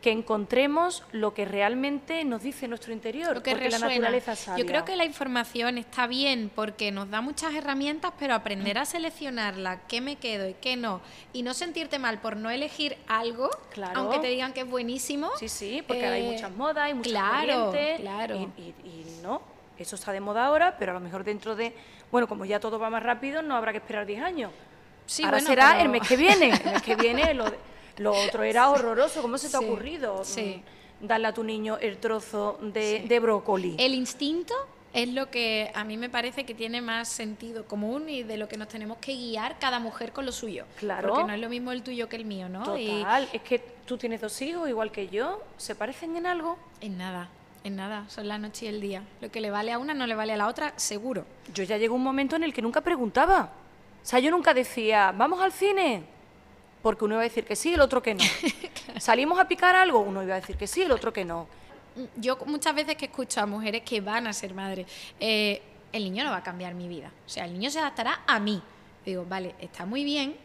que 0.00 0.10
encontremos 0.12 1.02
lo 1.12 1.34
que 1.34 1.44
realmente 1.44 2.24
nos 2.24 2.42
dice 2.42 2.66
nuestro 2.68 2.92
interior, 2.92 3.34
Lo 3.36 3.42
que 3.42 3.50
porque 3.50 3.64
resuena. 3.66 3.86
la 3.88 3.94
naturaleza 3.94 4.34
sabia. 4.34 4.62
Yo 4.64 4.66
creo 4.66 4.84
que 4.86 4.96
la 4.96 5.04
información 5.04 5.76
está 5.76 6.06
bien 6.06 6.50
porque 6.54 6.90
nos 6.90 7.10
da 7.10 7.20
muchas 7.20 7.54
herramientas, 7.54 8.12
pero 8.18 8.34
aprender 8.34 8.78
a 8.78 8.86
seleccionarla, 8.86 9.80
qué 9.88 10.00
me 10.00 10.16
quedo 10.16 10.48
y 10.48 10.54
qué 10.54 10.76
no, 10.76 11.02
y 11.34 11.42
no 11.42 11.52
sentirte 11.52 11.98
mal 11.98 12.18
por 12.18 12.36
no 12.36 12.48
elegir 12.48 12.96
algo, 13.08 13.50
Claro. 13.74 13.92
aunque 14.00 14.20
te 14.20 14.28
digan 14.28 14.54
que 14.54 14.60
es 14.60 14.68
buenísimo. 14.70 15.28
Sí, 15.38 15.48
sí, 15.50 15.82
porque 15.86 16.06
hay 16.06 16.26
eh, 16.28 16.32
muchas 16.32 16.50
modas, 16.52 16.84
hay 16.84 16.94
muchas 16.94 17.12
claro, 17.12 17.72
claro. 17.98 18.36
Y, 18.56 18.62
y- 18.62 18.74
y 18.86 19.20
no, 19.22 19.42
eso 19.78 19.96
está 19.96 20.12
de 20.12 20.20
moda 20.20 20.46
ahora, 20.46 20.76
pero 20.78 20.92
a 20.92 20.94
lo 20.94 21.00
mejor 21.00 21.24
dentro 21.24 21.54
de, 21.56 21.74
bueno, 22.10 22.26
como 22.26 22.46
ya 22.46 22.58
todo 22.58 22.78
va 22.78 22.88
más 22.88 23.02
rápido, 23.02 23.42
no 23.42 23.54
habrá 23.54 23.72
que 23.72 23.78
esperar 23.78 24.06
10 24.06 24.22
años. 24.22 24.50
Sí, 25.04 25.24
ahora 25.24 25.36
bueno, 25.38 25.48
será 25.48 25.68
pero- 25.72 25.82
el 25.82 25.88
mes 25.90 26.08
que 26.08 26.16
viene, 26.16 26.46
el 26.64 26.72
mes 26.72 26.82
que 26.82 26.96
viene 26.96 27.34
lo, 27.34 27.50
de- 27.50 27.58
lo 27.98 28.12
otro 28.12 28.42
era 28.42 28.70
horroroso, 28.70 29.22
¿cómo 29.22 29.38
se 29.38 29.48
te 29.48 29.56
Sí, 29.58 29.64
ha 29.64 29.66
ocurrido? 29.66 30.24
sí. 30.24 30.62
mm, 31.00 31.06
Darle 31.06 31.28
a 31.28 31.32
tu 31.32 31.42
niño 31.42 31.78
el 31.80 31.96
trozo 31.96 32.58
de, 32.60 33.04
de 33.08 33.20
brócoli. 33.20 33.74
El 33.78 33.94
instinto 33.94 34.52
es 34.92 35.08
lo 35.08 35.30
que 35.30 35.70
a 35.74 35.82
mí 35.84 35.96
me 35.96 36.10
parece 36.10 36.44
que 36.44 36.52
tiene 36.54 36.82
más 36.82 37.08
sentido 37.08 37.64
común 37.64 38.08
y 38.10 38.22
de 38.22 38.36
lo 38.36 38.48
que 38.48 38.56
nos 38.58 38.68
tenemos 38.68 38.98
que 38.98 39.14
guiar 39.14 39.58
cada 39.58 39.78
mujer 39.78 40.12
con 40.12 40.26
lo 40.26 40.32
suyo. 40.32 40.66
Claro. 40.78 41.08
Porque 41.08 41.24
no 41.24 41.32
es 41.32 41.40
lo 41.40 41.48
mismo 41.48 41.72
el 41.72 41.82
tuyo 41.82 42.08
que 42.10 42.16
el 42.16 42.26
mío, 42.26 42.48
¿no? 42.50 42.76
Y 42.76 42.88
Total, 42.98 43.28
es 43.32 43.40
que 43.42 43.60
tú 43.86 43.96
tienes 43.96 44.20
dos 44.20 44.42
hijos 44.42 44.68
igual 44.68 44.90
que 44.92 45.08
yo, 45.08 45.40
¿se 45.56 45.74
parecen 45.74 46.16
en 46.16 46.26
algo? 46.26 46.58
en 46.82 46.98
nada, 46.98 47.28
en 47.64 47.76
nada, 47.76 48.04
son 48.08 48.28
la 48.28 48.36
noche 48.36 48.66
y 48.66 48.68
el 48.68 48.80
día. 48.82 49.02
Lo 49.22 49.30
que 49.30 49.40
le 49.40 49.50
vale 49.50 49.72
a 49.72 49.78
una 49.78 49.94
no 49.94 50.06
le 50.06 50.14
vale 50.14 50.32
a 50.34 50.36
la 50.36 50.48
otra, 50.48 50.74
seguro. 50.76 51.24
Yo 51.54 51.62
ya 51.64 51.78
llegó 51.78 51.94
un 51.94 52.02
momento 52.02 52.36
en 52.36 52.42
el 52.42 52.52
que 52.52 52.60
nunca 52.60 52.80
preguntaba. 52.82 53.52
O 54.02 54.06
sea, 54.06 54.18
yo 54.18 54.30
nunca 54.30 54.52
decía, 54.52 55.12
¿vamos 55.16 55.40
al 55.40 55.52
cine? 55.52 56.02
Porque 56.82 57.04
uno 57.04 57.14
iba 57.16 57.20
a 57.20 57.24
decir 57.24 57.44
que 57.44 57.56
sí, 57.56 57.74
el 57.74 57.80
otro 57.80 58.02
que 58.02 58.14
no. 58.14 58.24
¿Salimos 58.98 59.38
a 59.38 59.46
picar 59.46 59.74
algo? 59.76 60.00
Uno 60.00 60.22
iba 60.22 60.34
a 60.34 60.40
decir 60.40 60.56
que 60.56 60.66
sí, 60.66 60.82
el 60.82 60.92
otro 60.92 61.12
que 61.12 61.24
no. 61.24 61.46
Yo 62.16 62.38
muchas 62.46 62.74
veces 62.74 62.96
que 62.96 63.06
escucho 63.06 63.40
a 63.40 63.46
mujeres 63.46 63.82
que 63.82 64.00
van 64.00 64.26
a 64.26 64.32
ser 64.32 64.54
madres, 64.54 64.86
eh, 65.18 65.60
el 65.92 66.04
niño 66.04 66.24
no 66.24 66.30
va 66.30 66.38
a 66.38 66.42
cambiar 66.42 66.74
mi 66.74 66.88
vida. 66.88 67.10
O 67.26 67.28
sea, 67.28 67.44
el 67.44 67.52
niño 67.52 67.70
se 67.70 67.80
adaptará 67.80 68.22
a 68.26 68.38
mí. 68.38 68.62
Digo, 69.04 69.26
vale, 69.28 69.54
está 69.60 69.84
muy 69.86 70.04
bien 70.04 70.36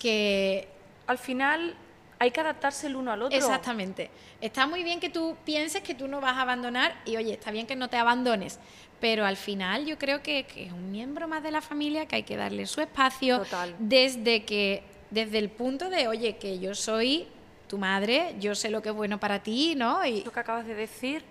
que 0.00 0.68
Al 1.06 1.18
final, 1.18 1.76
hay 2.18 2.30
que 2.30 2.40
adaptarse 2.40 2.86
el 2.86 2.96
uno 2.96 3.12
al 3.12 3.22
otro. 3.22 3.36
Exactamente. 3.36 4.10
Está 4.40 4.66
muy 4.66 4.84
bien 4.84 5.00
que 5.00 5.10
tú 5.10 5.36
pienses 5.44 5.82
que 5.82 5.94
tú 5.94 6.06
no 6.08 6.20
vas 6.20 6.36
a 6.36 6.42
abandonar 6.42 7.00
y 7.04 7.16
oye, 7.16 7.32
está 7.32 7.50
bien 7.50 7.66
que 7.66 7.76
no 7.76 7.88
te 7.88 7.96
abandones, 7.96 8.58
pero 9.00 9.26
al 9.26 9.36
final 9.36 9.86
yo 9.86 9.98
creo 9.98 10.22
que, 10.22 10.44
que 10.44 10.66
es 10.66 10.72
un 10.72 10.90
miembro 10.90 11.26
más 11.28 11.42
de 11.42 11.50
la 11.50 11.60
familia 11.60 12.06
que 12.06 12.16
hay 12.16 12.22
que 12.22 12.36
darle 12.36 12.66
su 12.66 12.80
espacio 12.80 13.38
Total. 13.38 13.74
desde 13.78 14.44
que 14.44 14.82
desde 15.10 15.38
el 15.38 15.50
punto 15.50 15.90
de, 15.90 16.08
oye, 16.08 16.36
que 16.36 16.58
yo 16.58 16.74
soy 16.74 17.26
tu 17.68 17.78
madre, 17.78 18.34
yo 18.40 18.54
sé 18.54 18.70
lo 18.70 18.82
que 18.82 18.88
es 18.90 18.94
bueno 18.94 19.18
para 19.18 19.42
ti, 19.42 19.74
¿no? 19.76 20.04
Y 20.04 20.22
Lo 20.24 20.32
que 20.32 20.40
acabas 20.40 20.66
de 20.66 20.74
decir, 20.74 21.22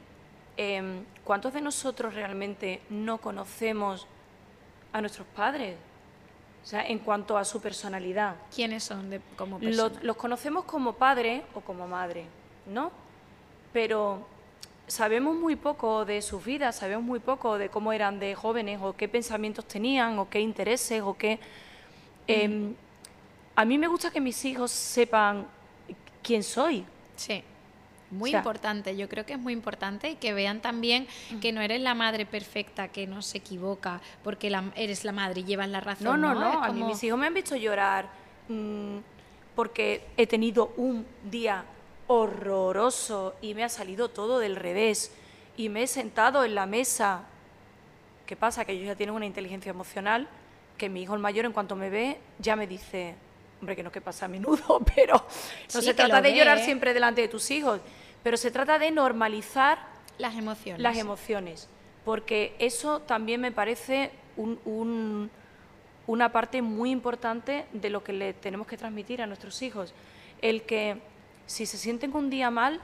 em, 0.57 1.03
¿cuántos 1.23 1.53
de 1.53 1.61
nosotros 1.61 2.13
realmente 2.13 2.81
no 2.89 3.17
conocemos 3.17 4.07
a 4.93 5.01
nuestros 5.01 5.27
padres? 5.27 5.75
O 6.63 6.65
sea, 6.65 6.85
en 6.85 6.99
cuanto 6.99 7.37
a 7.37 7.45
su 7.45 7.61
personalidad. 7.61 8.35
quiénes 8.53 8.83
son 8.83 9.09
de, 9.09 9.21
como 9.35 9.59
personas. 9.59 10.03
los 10.03 10.17
conocemos 10.17 10.65
como 10.65 10.93
padre 10.93 11.43
o 11.53 11.61
como 11.61 11.87
madre, 11.87 12.25
¿no? 12.67 12.91
Pero 13.71 14.25
sabemos 14.87 15.35
muy 15.35 15.55
poco 15.55 16.03
de 16.03 16.21
sus 16.21 16.43
vidas, 16.43 16.75
sabemos 16.75 17.03
muy 17.03 17.19
poco 17.19 17.57
de 17.57 17.69
cómo 17.69 17.93
eran 17.93 18.19
de 18.19 18.35
jóvenes 18.35 18.79
o 18.81 18.93
qué 18.93 19.07
pensamientos 19.07 19.65
tenían 19.65 20.19
o 20.19 20.29
qué 20.29 20.41
intereses 20.41 21.01
o 21.01 21.15
qué... 21.15 21.39
em, 22.27 22.75
a 23.59 23.65
mí 23.65 23.77
me 23.77 23.87
gusta 23.87 24.09
que 24.09 24.21
mis 24.21 24.45
hijos 24.45 24.71
sepan 24.71 25.45
quién 26.23 26.43
soy. 26.43 26.85
Sí. 27.17 27.43
Muy 28.09 28.29
O 28.29 28.31
sea- 28.31 28.39
importante, 28.39 28.95
yo 28.95 29.09
creo 29.09 29.25
que 29.25 29.33
es 29.33 29.39
muy 29.39 29.51
importante 29.53 30.09
y 30.11 30.15
que 30.15 30.33
vean 30.33 30.61
también 30.61 31.07
que 31.41 31.51
no 31.51 31.59
eres 31.61 31.81
la 31.81 31.93
madre 31.93 32.25
perfecta, 32.25 32.87
que 32.87 33.05
no 33.05 33.21
se 33.21 33.37
equivoca, 33.39 33.99
porque 34.23 34.49
la- 34.49 34.71
eres 34.75 35.03
la 35.03 35.11
madre 35.11 35.41
y 35.41 35.43
llevas 35.43 35.67
la 35.69 35.81
razón. 35.81 36.05
No, 36.05 36.15
no, 36.17 36.33
no, 36.39 36.63
A 36.63 36.67
mí 36.71 36.79
como- 36.79 36.87
mis 36.87 37.03
hijos 37.03 37.19
me 37.19 37.27
han 37.27 37.33
visto 37.33 37.55
llorar 37.57 38.09
mm, 38.47 38.97
porque 39.55 40.07
he 40.17 40.25
tenido 40.25 40.73
un 40.77 41.05
día 41.29 41.65
horroroso 42.07 43.35
y 43.41 43.53
me 43.53 43.63
ha 43.63 43.69
salido 43.69 44.09
todo 44.09 44.39
del 44.39 44.55
revés 44.55 45.11
y 45.57 45.69
me 45.69 45.83
he 45.83 45.87
sentado 45.87 46.43
en 46.45 46.55
la 46.55 46.65
mesa. 46.65 47.23
¿Qué 48.25 48.35
pasa? 48.35 48.63
Que 48.65 48.71
ellos 48.71 48.85
ya 48.87 48.95
tienen 48.95 49.15
una 49.15 49.25
inteligencia 49.25 49.69
emocional 49.69 50.27
que 50.77 50.87
mi 50.89 51.01
hijo 51.03 51.13
el 51.13 51.19
mayor 51.19 51.45
en 51.45 51.51
cuanto 51.51 51.75
me 51.75 51.89
ve 51.89 52.17
ya 52.39 52.55
me 52.55 52.65
dice, 52.67 53.15
hombre, 53.59 53.75
que 53.75 53.83
no 53.83 53.91
que 53.91 54.01
pasa 54.01 54.25
a 54.25 54.27
menudo, 54.29 54.79
pero 54.95 55.13
no 55.15 55.25
Sí, 55.67 55.81
se 55.81 55.93
trata 55.93 56.21
de 56.21 56.31
ve, 56.31 56.37
llorar 56.37 56.59
siempre 56.59 56.93
delante 56.93 57.21
de 57.21 57.27
tus 57.27 57.49
hijos, 57.51 57.81
pero 58.23 58.37
se 58.37 58.51
trata 58.51 58.79
de 58.79 58.91
normalizar 58.91 59.79
Las 60.17 60.35
emociones. 60.35 60.81
las 60.81 60.97
emociones, 60.97 61.69
porque 62.05 62.55
eso 62.59 63.01
también 63.01 63.41
me 63.41 63.51
parece 63.51 64.11
un- 64.37 64.59
un- 64.65 65.29
una 66.07 66.31
parte 66.31 66.61
muy 66.61 66.89
importante 66.91 67.65
de 67.73 67.89
lo 67.89 68.03
que 68.03 68.13
le 68.13 68.33
tenemos 68.33 68.65
que 68.67 68.77
transmitir 68.77 69.21
a 69.21 69.27
nuestros 69.27 69.61
hijos. 69.61 69.93
El 70.41 70.63
que 70.63 71.01
si 71.45 71.65
se 71.65 71.77
sienten 71.77 72.15
un 72.15 72.29
día 72.29 72.49
mal, 72.49 72.79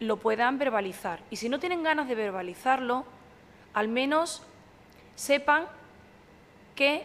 lo 0.00 0.16
puedan 0.16 0.58
verbalizar. 0.58 1.20
Y 1.30 1.36
si 1.36 1.48
no 1.48 1.60
tienen 1.60 1.82
ganas 1.84 2.08
de 2.08 2.14
verbalizarlo, 2.16 3.04
al 3.72 3.86
menos 3.88 4.42
sepan 5.14 5.66
que 6.74 7.04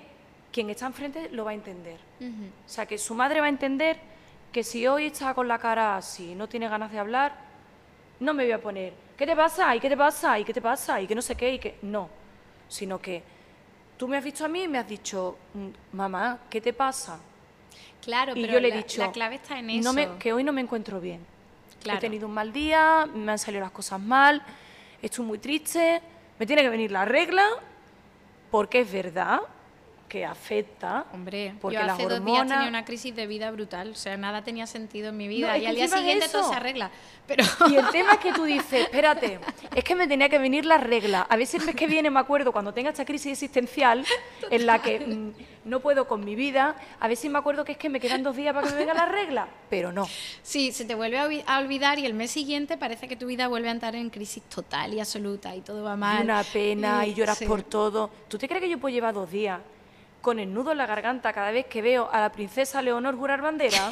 quien 0.51 0.69
está 0.71 0.88
enfrente 0.88 1.30
lo 1.30 1.45
va 1.45 1.51
a 1.51 1.53
entender. 1.53 1.99
O 2.22 2.70
sea, 2.70 2.86
que 2.86 2.97
su 2.97 3.13
madre 3.15 3.39
va 3.39 3.45
a 3.47 3.49
entender 3.49 3.97
que 4.51 4.63
si 4.63 4.86
hoy 4.88 5.05
está 5.05 5.34
con 5.34 5.47
la 5.47 5.57
cara 5.59 5.95
así, 5.97 6.36
no 6.36 6.47
tiene 6.49 6.67
ganas 6.67 6.91
de 6.91 6.99
hablar, 6.99 7.34
no 8.20 8.34
me 8.34 8.43
voy 8.43 8.51
a 8.51 8.61
poner, 8.61 8.93
¿qué 9.17 9.26
te 9.26 9.36
pasa? 9.36 9.76
¿Y 9.76 9.80
qué 9.80 9.89
te 9.89 9.95
pasa? 9.97 10.38
¿Y 10.39 10.43
qué 10.43 10.53
te 10.53 10.61
pasa? 10.61 10.99
¿Y 10.99 11.07
que 11.07 11.15
no 11.15 11.22
sé 11.22 11.36
qué? 11.36 11.53
Y 11.53 11.59
que 11.59 11.78
no, 11.84 12.09
sino 12.67 12.99
que 12.99 13.24
tú 13.97 14.07
me 14.07 14.17
has 14.17 14.24
visto 14.24 14.43
a 14.43 14.47
mí 14.47 14.63
y 14.63 14.67
me 14.67 14.78
has 14.80 14.88
dicho, 14.88 15.38
"Mm, 15.53 15.67
mamá, 15.95 16.39
¿qué 16.49 16.59
te 16.59 16.74
pasa? 16.74 17.20
Claro, 18.01 18.34
y 18.36 18.41
pero 18.41 18.53
yo 18.53 18.59
le 18.59 18.67
he 18.67 18.72
la, 18.72 18.78
dicho, 18.78 19.01
la 19.01 19.11
clave 19.11 19.36
está 19.36 19.59
en 19.59 19.70
eso. 19.70 19.84
no 19.84 19.93
me- 19.93 20.17
que 20.17 20.34
hoy 20.34 20.43
no 20.43 20.51
me 20.51 20.61
encuentro 20.61 20.99
bien. 20.99 21.26
Claro. 21.82 21.97
He 21.97 22.01
tenido 22.01 22.28
un 22.28 22.34
mal 22.34 22.51
día, 22.51 23.07
me 23.13 23.32
han 23.32 23.39
salido 23.39 23.61
las 23.63 23.72
cosas 23.72 23.99
mal, 24.01 24.41
estoy 25.01 25.26
muy 25.26 25.38
triste, 25.38 26.01
me 26.38 26.45
tiene 26.45 26.61
que 26.63 26.70
venir 26.70 26.91
la 26.91 27.05
regla, 27.05 27.45
porque 28.51 28.82
es 28.82 28.91
verdad 28.91 29.39
que 30.10 30.26
afecta. 30.26 31.05
Hombre, 31.14 31.53
porque 31.62 31.78
yo 31.78 31.84
las 31.84 31.91
hace 31.93 32.03
dos 32.10 32.26
días 32.26 32.39
hormonas- 32.39 32.55
tenía 32.57 32.68
una 32.68 32.84
crisis 32.84 33.16
de 33.16 33.28
vida 33.28 33.49
brutal, 33.51 33.91
o 33.91 33.95
sea, 33.95 34.18
nada 34.18 34.43
tenía 34.43 34.68
sentido 34.68 35.10
en 35.10 35.18
mi 35.18 35.28
vida 35.30 35.55
No, 35.55 35.57
y 35.57 35.66
al 35.68 35.76
día 35.76 35.88
siguiente 35.88 36.28
todo 36.28 36.41
eso- 36.41 36.49
se 36.49 36.55
arregla. 36.55 36.91
Pero 37.28 37.43
Y 37.70 37.76
el 37.76 37.88
tema 37.89 38.14
es 38.14 38.18
que 38.20 38.34
tú 38.34 38.43
dices, 38.45 38.82
espérate, 38.82 39.39
es 39.76 39.84
que 39.84 39.95
me 39.95 40.07
tenía 40.07 40.28
que 40.28 40.39
venir 40.39 40.66
la 40.66 40.78
regla. 40.80 41.28
A 41.30 41.38
veces 41.38 41.62
el 41.62 41.68
mes 41.68 41.76
que 41.76 41.86
viene 41.88 42.10
me 42.10 42.20
acuerdo 42.20 42.51
cuando 42.51 42.74
tenga 42.74 42.89
esta 42.89 43.05
crisis 43.05 43.32
existencial 43.34 44.03
en 44.49 44.66
la 44.66 44.82
que 44.82 44.99
mm, 44.99 45.32
no 45.70 45.80
puedo 45.80 46.07
con 46.07 46.26
mi 46.26 46.34
vida, 46.36 46.76
a 46.99 47.07
veces 47.07 47.30
me 47.30 47.38
acuerdo 47.38 47.64
que 47.64 47.74
es 47.74 47.78
que 47.78 47.88
me 47.89 47.99
quedan 47.99 48.24
dos 48.24 48.36
días 48.36 48.53
para 48.55 48.66
que 48.68 48.74
me 48.74 48.80
venga 48.80 48.95
la 48.95 49.05
regla, 49.05 49.47
pero 49.70 49.91
no. 49.91 50.07
sí, 50.41 50.72
se 50.72 50.86
te 50.86 50.95
vuelve 50.95 51.20
a 51.20 51.30
a 51.45 51.60
olvidar 51.60 51.99
y 51.99 52.05
el 52.07 52.16
mes 52.16 52.32
siguiente 52.32 52.76
parece 52.78 53.07
que 53.07 53.16
tu 53.16 53.28
vida 53.28 53.47
vuelve 53.47 53.70
a 53.70 53.72
entrar 53.74 53.95
en 53.95 54.10
crisis 54.10 54.41
total 54.43 54.93
y 54.95 54.99
absoluta 54.99 55.55
y 55.55 55.62
todo 55.62 55.84
va 55.84 55.95
mal. 55.95 56.22
Y 56.22 56.24
una 56.24 56.43
pena 56.43 57.05
y 57.05 57.14
lloras 57.14 57.38
sí. 57.38 57.45
por 57.45 57.62
todo. 57.62 58.10
¿Tú 58.28 58.39
te 58.39 58.47
crees 58.47 58.64
que 58.64 58.70
yo 58.70 58.80
puedo 58.80 58.91
llevar 58.91 59.14
dos 59.14 59.30
días 59.30 59.60
con 60.22 60.39
el 60.39 60.53
nudo 60.53 60.72
en 60.72 60.78
la 60.78 60.86
garganta 60.86 61.34
cada 61.34 61.51
vez 61.51 61.65
que 61.65 61.82
veo 61.82 62.09
a 62.11 62.20
la 62.20 62.32
princesa 62.32 62.82
Leonor 62.82 63.15
jurar 63.15 63.41
bandera? 63.41 63.89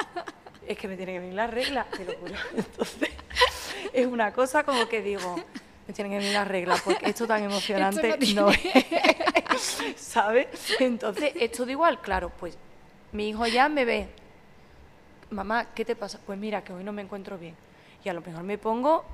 es 0.66 0.78
que 0.78 0.88
me 0.88 0.96
tiene 0.96 1.12
que 1.14 1.18
venir 1.20 1.34
la 1.34 1.46
regla, 1.46 1.86
te 1.96 2.04
lo 2.04 2.12
juro. 2.14 2.34
Entonces, 2.56 3.10
es 3.92 4.06
una 4.06 4.32
cosa 4.32 4.64
como 4.64 4.88
que 4.88 5.02
digo, 5.02 5.36
me 5.86 5.94
tienen 5.94 6.12
que 6.12 6.18
venir 6.18 6.32
las 6.32 6.48
reglas 6.48 6.82
porque 6.82 7.08
esto 7.08 7.26
tan 7.26 7.42
emocionante 7.42 8.08
Esto 8.08 8.34
no 8.34 8.46
no 8.46 8.50
es. 8.50 9.82
¿Sabes? 9.96 10.48
Entonces, 10.80 11.32
esto 11.36 11.64
da 11.66 11.72
igual, 11.72 12.00
claro, 12.00 12.30
pues 12.30 12.56
mi 13.12 13.28
hijo 13.28 13.46
ya 13.46 13.68
me 13.68 13.84
ve. 13.84 14.08
Mamá, 15.30 15.66
¿qué 15.74 15.84
te 15.84 15.96
pasa? 15.96 16.18
Pues 16.24 16.38
mira, 16.38 16.62
que 16.62 16.72
hoy 16.72 16.84
no 16.84 16.92
me 16.92 17.02
encuentro 17.02 17.38
bien. 17.38 17.56
Y 18.04 18.08
a 18.08 18.12
lo 18.12 18.20
mejor 18.20 18.42
me 18.42 18.58
pongo 18.58 19.04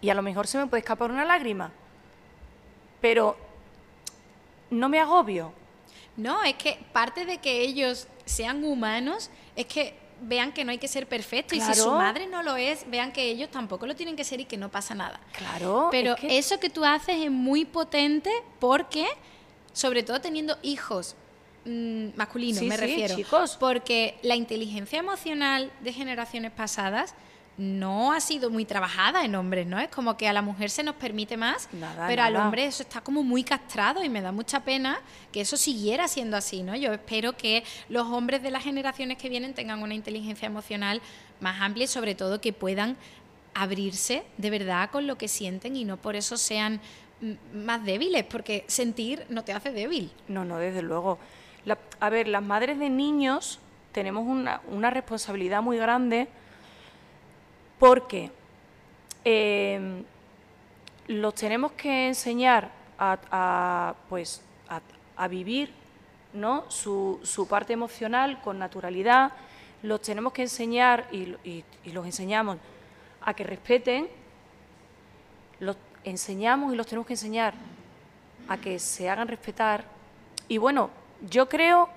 y 0.00 0.10
a 0.10 0.14
lo 0.14 0.22
mejor 0.22 0.46
se 0.46 0.58
me 0.58 0.66
puede 0.66 0.80
escapar 0.80 1.10
una 1.10 1.24
lágrima. 1.24 1.70
Pero 3.00 3.36
no 4.70 4.88
me 4.88 4.98
agobio. 5.00 5.52
No, 6.16 6.42
es 6.42 6.54
que 6.54 6.78
parte 6.92 7.24
de 7.24 7.38
que 7.38 7.60
ellos 7.62 8.06
sean 8.24 8.64
humanos 8.64 9.30
es 9.56 9.66
que 9.66 9.94
vean 10.22 10.52
que 10.52 10.64
no 10.64 10.70
hay 10.70 10.78
que 10.78 10.88
ser 10.88 11.06
perfecto 11.08 11.54
y 11.54 11.60
si 11.60 11.74
su 11.74 11.90
madre 11.92 12.26
no 12.26 12.42
lo 12.42 12.56
es, 12.56 12.84
vean 12.90 13.10
que 13.12 13.22
ellos 13.24 13.50
tampoco 13.50 13.86
lo 13.86 13.96
tienen 13.96 14.16
que 14.16 14.24
ser 14.24 14.40
y 14.40 14.44
que 14.44 14.58
no 14.58 14.70
pasa 14.70 14.94
nada. 14.94 15.18
Claro. 15.32 15.88
Pero 15.90 16.12
es 16.14 16.20
que- 16.20 16.38
eso 16.38 16.60
que 16.60 16.68
tú 16.68 16.84
haces 16.84 17.16
es 17.16 17.30
muy 17.30 17.64
potente 17.64 18.30
porque, 18.58 19.06
sobre 19.72 20.02
todo 20.02 20.20
teniendo 20.20 20.58
hijos 20.62 21.16
mm, 21.64 22.16
masculinos, 22.16 22.58
Sí, 22.58 22.66
me 22.66 22.74
sí, 22.74 22.80
refiero. 22.80 23.16
chicos. 23.16 23.56
Porque 23.58 24.18
la 24.22 24.34
inteligencia 24.36 24.98
emocional 24.98 25.70
de 25.80 25.92
generaciones 25.92 26.52
pasadas 26.52 27.14
no 27.60 28.12
ha 28.12 28.20
sido 28.20 28.48
muy 28.48 28.64
trabajada 28.64 29.22
en 29.24 29.34
hombres, 29.34 29.66
¿no? 29.66 29.78
Es 29.78 29.88
como 29.88 30.16
que 30.16 30.26
a 30.26 30.32
la 30.32 30.40
mujer 30.40 30.70
se 30.70 30.82
nos 30.82 30.94
permite 30.94 31.36
más, 31.36 31.68
Nada, 31.72 32.06
pero 32.06 32.22
al 32.22 32.34
hombre 32.36 32.64
eso 32.64 32.82
está 32.82 33.02
como 33.02 33.22
muy 33.22 33.44
castrado 33.44 34.02
y 34.02 34.08
me 34.08 34.22
da 34.22 34.32
mucha 34.32 34.60
pena 34.64 34.98
que 35.30 35.42
eso 35.42 35.58
siguiera 35.58 36.08
siendo 36.08 36.38
así, 36.38 36.62
¿no? 36.62 36.74
Yo 36.74 36.90
espero 36.94 37.36
que 37.36 37.62
los 37.90 38.06
hombres 38.08 38.42
de 38.42 38.50
las 38.50 38.64
generaciones 38.64 39.18
que 39.18 39.28
vienen 39.28 39.52
tengan 39.52 39.82
una 39.82 39.94
inteligencia 39.94 40.46
emocional 40.46 41.02
más 41.40 41.60
amplia 41.60 41.84
y 41.84 41.88
sobre 41.88 42.14
todo 42.14 42.40
que 42.40 42.54
puedan 42.54 42.96
abrirse 43.52 44.22
de 44.38 44.50
verdad 44.50 44.90
con 44.90 45.06
lo 45.06 45.18
que 45.18 45.28
sienten 45.28 45.76
y 45.76 45.84
no 45.84 45.96
por 45.98 46.16
eso 46.16 46.36
sean 46.38 46.80
más 47.52 47.84
débiles, 47.84 48.24
porque 48.24 48.64
sentir 48.68 49.26
no 49.28 49.44
te 49.44 49.52
hace 49.52 49.70
débil. 49.70 50.10
No, 50.28 50.46
no, 50.46 50.56
desde 50.56 50.80
luego. 50.80 51.18
La- 51.66 51.76
a 52.00 52.08
ver, 52.08 52.26
las 52.28 52.42
madres 52.42 52.78
de 52.78 52.88
niños 52.88 53.58
tenemos 53.92 54.26
una, 54.26 54.62
una 54.70 54.88
responsabilidad 54.88 55.60
muy 55.60 55.76
grande 55.76 56.28
porque 57.80 58.30
eh, 59.24 60.04
los 61.08 61.34
tenemos 61.34 61.72
que 61.72 62.08
enseñar 62.08 62.70
a, 62.98 63.94
pues, 64.08 64.42
vivir 65.30 65.72
su, 66.68 67.46
parte 67.48 67.72
emocional 67.72 68.40
con 68.42 68.58
naturalidad, 68.58 69.32
los 69.82 70.02
tenemos 70.02 70.34
que 70.34 70.42
enseñar 70.42 71.08
y 71.10 71.64
los 71.86 72.04
enseñamos 72.04 72.58
a 73.22 73.32
que 73.34 73.44
respeten, 73.44 74.08
los 75.58 75.76
enseñamos 76.04 76.74
y 76.74 76.76
los 76.76 76.86
tenemos 76.86 77.06
que 77.06 77.14
enseñar 77.14 77.54
a 78.46 78.58
que 78.58 78.78
se 78.78 79.08
hagan 79.08 79.26
respetar. 79.26 79.84
Y 80.48 80.58
bueno, 80.58 80.90
yo 81.30 81.48
creo, 81.48 81.88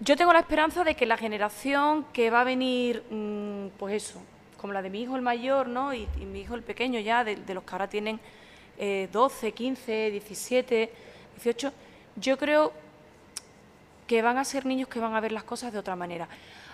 yo 0.00 0.16
tengo 0.16 0.32
la 0.32 0.40
esperanza 0.40 0.82
de 0.82 0.96
que 0.96 1.06
la 1.06 1.16
generación 1.16 2.04
que 2.12 2.30
va 2.30 2.40
a 2.40 2.44
venir, 2.44 3.04
mm, 3.08 3.78
pues 3.78 4.02
eso, 4.02 4.20
como 4.60 4.72
la 4.72 4.82
de 4.82 4.90
mi 4.90 5.02
hijo 5.02 5.16
el 5.16 5.22
mayor, 5.22 5.68
¿no? 5.68 5.94
Y, 5.94 6.06
mi 6.20 6.42
hijo 6.42 6.54
el 6.54 6.62
pequeño 6.62 7.00
ya, 7.00 7.24
de, 7.24 7.36
los 7.54 7.64
que 7.64 7.72
ahora 7.72 7.88
tienen 7.88 8.20
eh, 8.78 9.08
12, 9.10 9.52
15, 9.52 10.10
17, 10.10 10.92
18, 11.36 11.72
yo 12.16 12.36
creo 12.36 12.72
que 14.06 14.22
van 14.22 14.38
a 14.38 14.44
ser 14.44 14.66
niños 14.66 14.88
que 14.88 15.00
van 15.00 15.14
a 15.14 15.20
ver 15.20 15.32
las 15.32 15.44
cosas 15.44 15.72
de 15.72 15.78
otra 15.78 15.96
manera. 15.96 16.28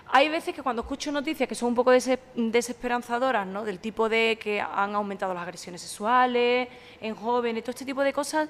Hay 0.09 0.29
veces 0.29 0.55
que 0.55 0.63
cuando 0.63 0.83
escucho 0.83 1.11
noticias 1.13 1.49
que 1.49 1.55
son 1.55 1.71
un 1.71 1.75
poco 1.75 1.93
dese- 1.93 2.19
desesperanzadoras, 2.35 3.47
¿no? 3.47 3.65
Del 3.65 3.79
tipo 3.79 4.09
de 4.09 4.39
que 4.41 4.61
han 4.61 4.95
aumentado 4.95 5.35
las 5.35 5.43
agresiones 5.43 5.81
sexuales 5.81 6.69
en 7.01 7.15
jóvenes, 7.15 7.63
todo 7.63 7.73
este 7.73 7.85
tipo 7.85 8.03
de 8.03 8.13
cosas, 8.13 8.49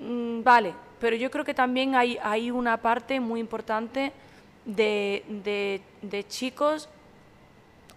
mm, 0.00 0.42
vale, 0.42 0.74
pero 1.00 1.16
yo 1.16 1.30
creo 1.30 1.44
que 1.44 1.54
también 1.54 1.94
hay, 1.94 2.50
una 2.50 2.76
parte 2.78 3.20
muy 3.20 3.40
importante 3.40 4.12
de 4.64 6.24
chicos, 6.28 6.88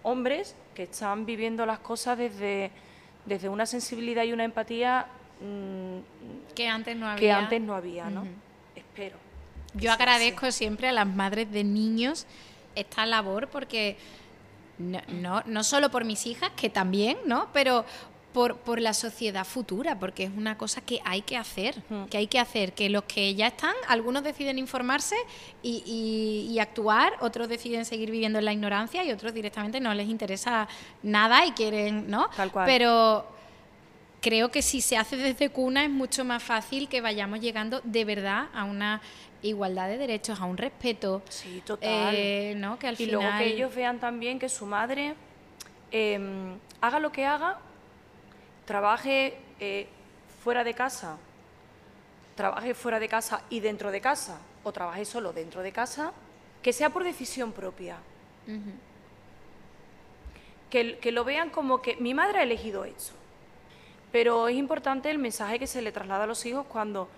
hombres, 0.08 0.54
que 0.74 0.84
están 0.84 1.26
viviendo 1.26 1.66
las 1.66 1.78
cosas 1.78 2.18
desde, 2.18 2.70
desde 3.26 3.48
una 3.48 3.66
sensibilidad 3.66 4.24
y 4.24 4.32
una 4.32 4.44
empatía 4.44 5.06
mm, 5.40 6.54
Que 6.54 6.68
antes 6.68 6.96
no 6.96 7.06
había. 7.06 7.20
que 7.20 7.32
antes 7.32 7.60
no 7.60 7.74
había, 7.74 8.10
¿no? 8.10 8.26
Espero. 8.74 9.16
Yo 9.74 9.92
así. 9.92 10.00
agradezco 10.02 10.50
siempre 10.50 10.88
a 10.88 10.92
las 10.92 11.06
madres 11.06 11.50
de 11.50 11.62
niños 11.64 12.26
esta 12.74 13.04
labor 13.06 13.48
porque 13.48 13.96
no, 14.78 15.00
no, 15.08 15.42
no 15.46 15.64
solo 15.64 15.90
por 15.90 16.04
mis 16.04 16.26
hijas, 16.26 16.50
que 16.56 16.70
también, 16.70 17.18
¿no? 17.26 17.48
Pero 17.52 17.84
por, 18.38 18.56
por 18.58 18.80
la 18.80 18.94
sociedad 18.94 19.44
futura, 19.44 19.98
porque 19.98 20.22
es 20.22 20.30
una 20.36 20.56
cosa 20.56 20.80
que 20.80 21.00
hay 21.04 21.22
que 21.22 21.36
hacer, 21.36 21.74
que 22.08 22.18
hay 22.18 22.28
que 22.28 22.38
hacer, 22.38 22.72
que 22.72 22.88
los 22.88 23.02
que 23.02 23.34
ya 23.34 23.48
están, 23.48 23.74
algunos 23.88 24.22
deciden 24.22 24.60
informarse 24.60 25.16
y, 25.60 25.82
y- 25.84 26.52
y 26.54 26.60
actuar, 26.60 27.14
otros 27.18 27.48
deciden 27.48 27.84
seguir 27.84 28.12
viviendo 28.12 28.38
en 28.38 28.44
la 28.44 28.52
ignorancia 28.52 29.02
y 29.02 29.10
otros 29.10 29.34
directamente 29.34 29.80
no 29.80 29.92
les 29.92 30.06
interesa 30.08 30.68
nada 31.02 31.44
y 31.46 31.50
quieren, 31.50 32.08
¿no? 32.08 32.28
Tal 32.36 32.52
cual. 32.52 32.66
Pero 32.66 33.26
creo 34.20 34.52
que 34.52 34.62
si 34.62 34.82
se 34.82 34.96
hace 34.96 35.16
desde 35.16 35.48
cuna 35.50 35.82
es 35.82 35.90
mucho 35.90 36.24
más 36.24 36.40
fácil 36.40 36.88
que 36.88 37.00
vayamos 37.00 37.40
llegando 37.40 37.80
de 37.82 38.04
verdad 38.04 38.46
a 38.54 38.62
una 38.62 39.00
igualdad 39.42 39.88
de 39.88 39.98
derechos, 39.98 40.38
a 40.40 40.44
un 40.44 40.58
respeto. 40.58 41.22
Sí, 41.28 41.60
total. 41.66 42.14
eh, 42.14 42.54
¿no? 42.56 42.78
Que 42.78 42.86
al 42.86 42.94
y 42.94 42.98
final... 42.98 43.20
luego 43.20 43.38
que 43.38 43.46
ellos 43.46 43.74
vean 43.74 43.98
también 43.98 44.38
que 44.38 44.48
su 44.48 44.64
madre 44.64 45.16
eh, 45.90 46.20
haga 46.80 47.00
lo 47.00 47.10
que 47.10 47.26
haga, 47.26 47.58
trabaje 48.68 49.34
eh, 49.60 49.86
fuera 50.44 50.62
de 50.62 50.74
casa, 50.74 51.16
trabaje 52.36 52.74
fuera 52.74 53.00
de 53.00 53.08
casa 53.08 53.40
y 53.48 53.60
dentro 53.60 53.90
de 53.90 54.02
casa, 54.02 54.40
o 54.62 54.72
trabaje 54.72 55.06
solo 55.06 55.32
dentro 55.32 55.62
de 55.62 55.72
casa, 55.72 56.12
que 56.62 56.74
sea 56.74 56.90
por 56.90 57.02
decisión 57.02 57.52
propia. 57.52 57.96
Que, 60.68 60.98
que 60.98 61.12
lo 61.12 61.24
vean 61.24 61.48
como 61.48 61.80
que 61.80 61.96
mi 61.96 62.12
madre 62.12 62.40
ha 62.40 62.42
elegido 62.42 62.84
eso. 62.84 63.14
Pero 64.12 64.48
es 64.48 64.56
importante 64.56 65.10
el 65.10 65.16
mensaje 65.16 65.58
que 65.58 65.66
se 65.66 65.80
le 65.80 65.90
traslada 65.90 66.24
a 66.24 66.26
los 66.26 66.44
hijos 66.44 66.66
cuando 66.66 67.08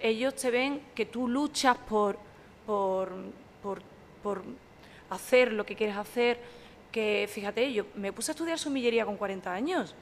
ellos 0.00 0.34
te 0.34 0.50
ven 0.50 0.82
que 0.94 1.06
tú 1.06 1.28
luchas 1.28 1.78
por, 1.78 2.18
por, 2.66 3.10
por, 3.62 3.80
por 4.22 4.42
hacer 5.08 5.54
lo 5.54 5.64
que 5.64 5.76
quieres 5.76 5.96
hacer. 5.96 6.38
Que 6.92 7.26
fíjate, 7.32 7.72
yo 7.72 7.86
me 7.94 8.12
puse 8.12 8.32
a 8.32 8.34
estudiar 8.34 8.58
sumillería 8.58 9.06
con 9.06 9.16
40 9.16 9.50
años. 9.50 9.94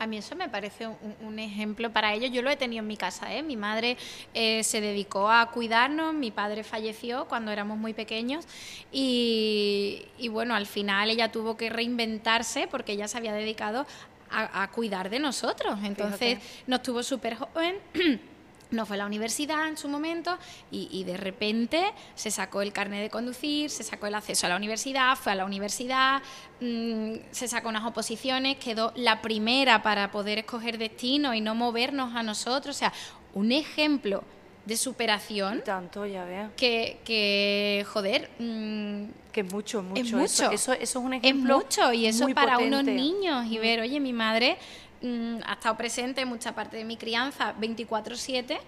A 0.00 0.06
mí 0.06 0.16
eso 0.16 0.34
me 0.34 0.48
parece 0.48 0.86
un, 0.86 0.96
un 1.20 1.38
ejemplo 1.38 1.92
para 1.92 2.14
ellos. 2.14 2.30
Yo 2.32 2.40
lo 2.40 2.48
he 2.50 2.56
tenido 2.56 2.80
en 2.80 2.86
mi 2.86 2.96
casa. 2.96 3.34
¿eh? 3.34 3.42
Mi 3.42 3.54
madre 3.56 3.98
eh, 4.32 4.64
se 4.64 4.80
dedicó 4.80 5.30
a 5.30 5.50
cuidarnos, 5.50 6.14
mi 6.14 6.30
padre 6.30 6.64
falleció 6.64 7.26
cuando 7.26 7.50
éramos 7.52 7.76
muy 7.76 7.92
pequeños 7.92 8.46
y, 8.90 10.06
y 10.18 10.28
bueno, 10.28 10.54
al 10.54 10.64
final 10.66 11.10
ella 11.10 11.30
tuvo 11.30 11.58
que 11.58 11.68
reinventarse 11.68 12.66
porque 12.66 12.92
ella 12.92 13.08
se 13.08 13.18
había 13.18 13.34
dedicado 13.34 13.86
a, 14.30 14.62
a 14.62 14.70
cuidar 14.70 15.10
de 15.10 15.18
nosotros. 15.18 15.78
Entonces 15.84 16.38
Fíjate. 16.38 16.64
nos 16.66 16.82
tuvo 16.82 17.02
súper 17.02 17.36
joven. 17.36 17.76
No 18.70 18.86
fue 18.86 18.94
a 18.96 18.98
la 18.98 19.06
universidad 19.06 19.66
en 19.66 19.76
su 19.76 19.88
momento 19.88 20.38
y, 20.70 20.88
y 20.92 21.04
de 21.04 21.16
repente 21.16 21.84
se 22.14 22.30
sacó 22.30 22.62
el 22.62 22.72
carnet 22.72 23.02
de 23.02 23.10
conducir, 23.10 23.68
se 23.70 23.82
sacó 23.82 24.06
el 24.06 24.14
acceso 24.14 24.46
a 24.46 24.48
la 24.48 24.56
universidad, 24.56 25.16
fue 25.16 25.32
a 25.32 25.34
la 25.34 25.44
universidad, 25.44 26.22
mm, 26.60 27.14
se 27.32 27.48
sacó 27.48 27.68
unas 27.68 27.84
oposiciones, 27.84 28.58
quedó 28.58 28.92
la 28.96 29.22
primera 29.22 29.82
para 29.82 30.10
poder 30.10 30.38
escoger 30.38 30.78
destino 30.78 31.34
y 31.34 31.40
no 31.40 31.54
movernos 31.54 32.14
a 32.14 32.22
nosotros. 32.22 32.76
O 32.76 32.78
sea, 32.78 32.92
un 33.34 33.50
ejemplo 33.52 34.22
de 34.66 34.76
superación 34.76 35.62
tanto, 35.64 36.04
ya 36.06 36.24
ves. 36.24 36.48
que, 36.56 37.00
que 37.04 37.84
joder, 37.92 38.30
mm, 38.38 39.04
Que 39.32 39.40
es 39.40 39.52
mucho, 39.52 39.82
mucho. 39.82 40.00
es 40.00 40.06
Eso- 40.08 40.16
mucho. 40.16 40.50
Eso, 40.54 40.72
eso 40.74 40.82
es 41.00 41.04
un 41.04 41.14
es 41.14 41.24
ejemplo. 41.24 41.56
mucho 41.58 41.92
y 41.92 42.06
eso 42.06 42.24
muy 42.24 42.34
para 42.34 42.58
unos 42.58 42.84
niños 42.84 43.46
y 43.50 43.58
ver, 43.58 43.80
oye, 43.80 43.98
mi 44.00 44.12
madre 44.12 44.58
mm, 45.02 45.38
ha 45.46 45.54
estado 45.54 45.76
presente 45.76 46.20
en 46.20 46.28
mucha 46.28 46.54
parte 46.54 46.76
de 46.76 46.84
mi 46.84 46.96
crianza 46.96 47.54
24/7 47.58 48.58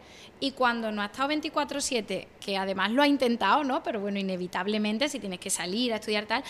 y 0.41 0.53
cuando 0.53 0.91
no 0.91 1.03
ha 1.03 1.07
estado 1.07 1.29
24/7, 1.29 2.29
que 2.41 2.57
además 2.57 2.91
lo 2.91 3.03
ha 3.03 3.07
intentado, 3.07 3.65
¿no? 3.65 3.83
Pero 3.83 4.01
bueno, 4.01 4.19
inevitablemente 4.19 5.09
si 5.09 5.19
tienes 5.19 5.41
que 5.41 5.51
salir 5.51 5.93
a 5.93 5.97
estudiar 5.97 6.27
tal, 6.27 6.43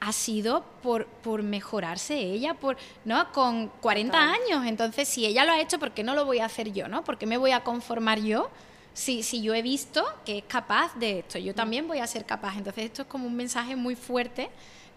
ha 0.00 0.12
sido 0.12 0.64
por, 0.82 1.06
por 1.06 1.42
mejorarse 1.42 2.18
ella, 2.18 2.54
por, 2.54 2.76
¿no? 3.04 3.32
Con 3.32 3.68
40 3.80 4.12
Total. 4.12 4.34
años. 4.34 4.66
Entonces, 4.66 5.08
si 5.08 5.26
ella 5.26 5.44
lo 5.44 5.52
ha 5.52 5.60
hecho, 5.60 5.78
¿por 5.78 5.92
qué 5.92 6.04
no 6.04 6.14
lo 6.14 6.24
voy 6.24 6.38
a 6.38 6.44
hacer 6.44 6.72
yo, 6.72 6.88
no? 6.88 7.04
¿Por 7.04 7.18
qué 7.18 7.26
me 7.26 7.36
voy 7.36 7.50
a 7.50 7.64
conformar 7.64 8.20
yo? 8.20 8.48
Si, 8.94 9.22
si 9.22 9.42
yo 9.42 9.54
he 9.54 9.62
visto 9.62 10.04
que 10.24 10.38
es 10.38 10.44
capaz 10.44 10.94
de 10.96 11.20
esto, 11.20 11.38
yo 11.38 11.54
también 11.54 11.86
voy 11.86 11.98
a 11.98 12.06
ser 12.06 12.24
capaz. 12.24 12.56
Entonces, 12.56 12.84
esto 12.86 13.02
es 13.02 13.08
como 13.08 13.26
un 13.26 13.36
mensaje 13.36 13.76
muy 13.76 13.96
fuerte 13.96 14.50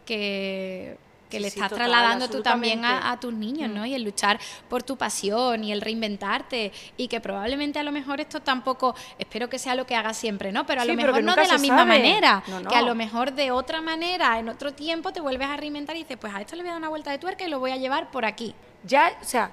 que, 0.05 0.97
que 1.31 1.39
le 1.39 1.49
sí, 1.49 1.57
estás 1.59 1.69
total, 1.71 1.87
trasladando 1.89 2.29
tú 2.29 2.43
también 2.43 2.85
a, 2.85 3.19
tus 3.19 3.33
niños, 3.33 3.69
Mm. 3.69 3.73
¿no? 3.73 3.85
Y 3.87 3.95
el 3.95 4.03
luchar 4.03 4.39
por 4.69 4.83
tu 4.83 4.95
pasión 4.97 5.63
y 5.63 5.71
el 5.71 5.81
reinventarte 5.81 6.71
y 6.97 7.07
que 7.07 7.19
probablemente 7.21 7.79
a 7.79 7.83
lo 7.83 7.91
mejor 7.91 8.19
esto 8.21 8.39
tampoco, 8.41 8.93
espero 9.17 9.49
que 9.49 9.57
sea 9.57 9.73
lo 9.73 9.85
que 9.87 9.95
haga 9.95 10.13
siempre, 10.13 10.51
¿no? 10.51 10.65
Pero 10.65 10.81
a 10.81 10.83
Sí, 10.83 10.89
lo 10.91 10.95
mejor 10.95 11.23
no 11.23 11.35
de 11.35 11.47
la 11.47 11.57
misma 11.57 11.77
sabe. 11.79 11.89
manera, 11.99 12.43
No, 12.47 12.69
que 12.69 12.75
a 12.75 12.81
lo 12.83 12.93
mejor 12.93 13.31
de 13.33 13.49
otra 13.51 13.81
manera, 13.81 14.37
en 14.37 14.49
otro 14.49 14.73
tiempo 14.73 15.11
te 15.11 15.21
vuelves 15.21 15.47
a 15.47 15.57
reinventar 15.57 15.95
y 15.95 15.99
dices, 15.99 16.17
pues 16.17 16.33
a 16.35 16.41
esto 16.41 16.55
le 16.55 16.61
voy 16.61 16.69
a 16.69 16.73
dar 16.73 16.79
una 16.79 16.89
vuelta 16.89 17.09
de 17.11 17.17
tuerca 17.17 17.43
y 17.45 17.49
lo 17.49 17.59
voy 17.59 17.71
a 17.71 17.77
llevar 17.77 18.11
por 18.11 18.25
aquí. 18.25 18.53
Ya, 18.83 19.11
o 19.21 19.23
sea. 19.25 19.49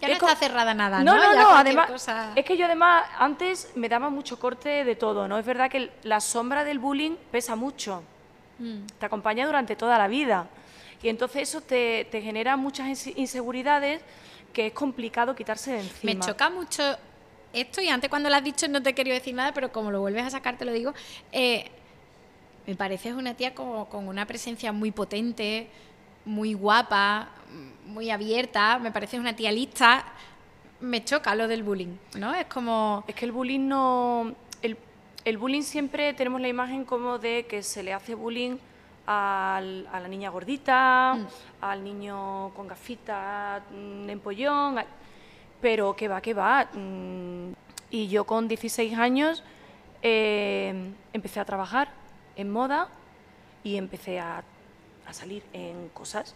Ya 0.00 0.08
no 0.08 0.14
está 0.14 0.36
cerrada 0.36 0.74
nada, 0.74 1.02
No, 1.02 1.14
¿no? 1.16 1.34
no, 1.34 1.56
además, 1.56 1.88
cosa- 1.90 2.32
es 2.34 2.44
que 2.44 2.58
yo 2.58 2.66
además 2.66 3.04
antes 3.18 3.70
me 3.74 3.88
daba 3.88 4.10
mucho 4.10 4.38
corte 4.38 4.84
de 4.84 4.96
todo, 4.96 5.28
¿no? 5.28 5.38
Es 5.38 5.46
verdad 5.46 5.70
que 5.70 5.90
la 6.02 6.20
sombra 6.20 6.62
del 6.64 6.78
bullying 6.78 7.12
pesa 7.30 7.56
mucho, 7.56 8.02
Mm. 8.58 8.86
te 8.98 9.06
acompaña 9.06 9.46
durante 9.46 9.76
toda 9.76 9.96
la 9.96 10.06
vida 10.08 10.46
y 11.04 11.08
entonces 11.08 11.42
eso 11.42 11.60
te, 11.60 12.06
te 12.10 12.20
genera 12.20 12.56
muchas 12.56 12.88
inse- 12.88 13.12
inseguridades 13.16 14.02
que 14.52 14.66
es 14.68 14.72
complicado 14.72 15.36
quitarse 15.36 15.72
de 15.72 15.80
encima. 15.80 16.14
Me 16.14 16.20
choca 16.20 16.50
mucho 16.50 16.82
esto 17.52 17.80
y 17.80 17.88
antes 17.88 18.10
cuando 18.10 18.28
lo 18.28 18.34
has 18.36 18.42
dicho 18.42 18.66
no 18.66 18.82
te 18.82 18.90
he 18.90 18.94
querido 18.94 19.14
decir 19.14 19.34
nada, 19.34 19.52
pero 19.52 19.70
como 19.70 19.90
lo 19.90 20.00
vuelves 20.00 20.24
a 20.24 20.30
sacar 20.30 20.58
te 20.58 20.64
lo 20.64 20.72
digo. 20.72 20.92
eh, 21.30 21.70
me 22.66 22.74
pareces 22.74 23.12
una 23.12 23.34
tía 23.34 23.54
como, 23.54 23.88
con 23.90 24.08
una 24.08 24.26
presencia 24.26 24.72
muy 24.72 24.90
potente, 24.90 25.68
muy 26.24 26.54
guapa, 26.54 27.28
muy 27.84 28.10
abierta, 28.10 28.78
me 28.78 28.90
pareces 28.90 29.20
una 29.20 29.36
tía 29.36 29.52
lista. 29.52 30.06
Me 30.80 31.04
choca 31.04 31.34
lo 31.34 31.46
del 31.46 31.62
bullying, 31.62 31.96
¿no? 32.16 32.34
Es 32.34 32.46
como... 32.46 33.04
Es 33.06 33.14
que 33.14 33.26
el 33.26 33.32
bullying 33.32 33.68
no... 33.68 34.34
El, 34.62 34.76
el 35.24 35.36
bullying 35.38 35.62
siempre 35.62 36.14
tenemos 36.14 36.40
la 36.40 36.48
imagen 36.48 36.84
como 36.84 37.18
de 37.18 37.46
que 37.46 37.62
se 37.62 37.82
le 37.82 37.92
hace 37.92 38.14
bullying 38.14 38.56
al- 39.06 39.86
a 39.92 40.00
la 40.00 40.08
niña 40.08 40.30
gordita, 40.30 41.14
Mm. 41.18 41.26
al 41.64 41.84
niño 41.84 42.50
con 42.54 42.66
gafitas, 42.68 43.62
mm, 43.70 44.08
empollón, 44.10 44.78
a- 44.78 44.86
pero 45.60 45.94
que 45.96 46.08
va, 46.08 46.20
que 46.20 46.34
va. 46.34 46.68
mm, 46.72 47.52
Y 47.90 48.08
yo 48.08 48.24
con 48.24 48.48
16 48.48 48.98
años 48.98 49.42
eh, 50.02 50.90
empecé 51.12 51.38
a 51.40 51.44
trabajar 51.44 51.88
en 52.36 52.50
moda 52.50 52.88
y 53.62 53.76
empecé 53.76 54.18
a, 54.20 54.42
a 55.06 55.12
salir 55.12 55.42
en 55.52 55.88
cosas, 55.90 56.34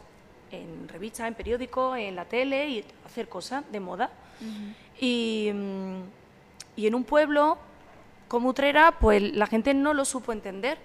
en 0.53 0.89
revistas, 0.89 1.27
en 1.27 1.35
periódicos, 1.35 1.99
en 1.99 2.15
la 2.17 2.25
tele 2.27 2.69
y 2.69 2.85
hacer 3.05 3.29
cosas 3.29 3.65
de 3.73 3.81
moda. 3.81 4.09
Y, 5.01 5.51
y 6.77 6.87
en 6.87 6.95
un 6.95 7.05
pueblo 7.05 7.59
como 8.29 8.51
Utrera, 8.51 8.93
pues 9.01 9.21
la 9.35 9.47
gente 9.47 9.75
no 9.75 9.93
lo 9.95 10.05
supo 10.05 10.33
entender. 10.33 10.79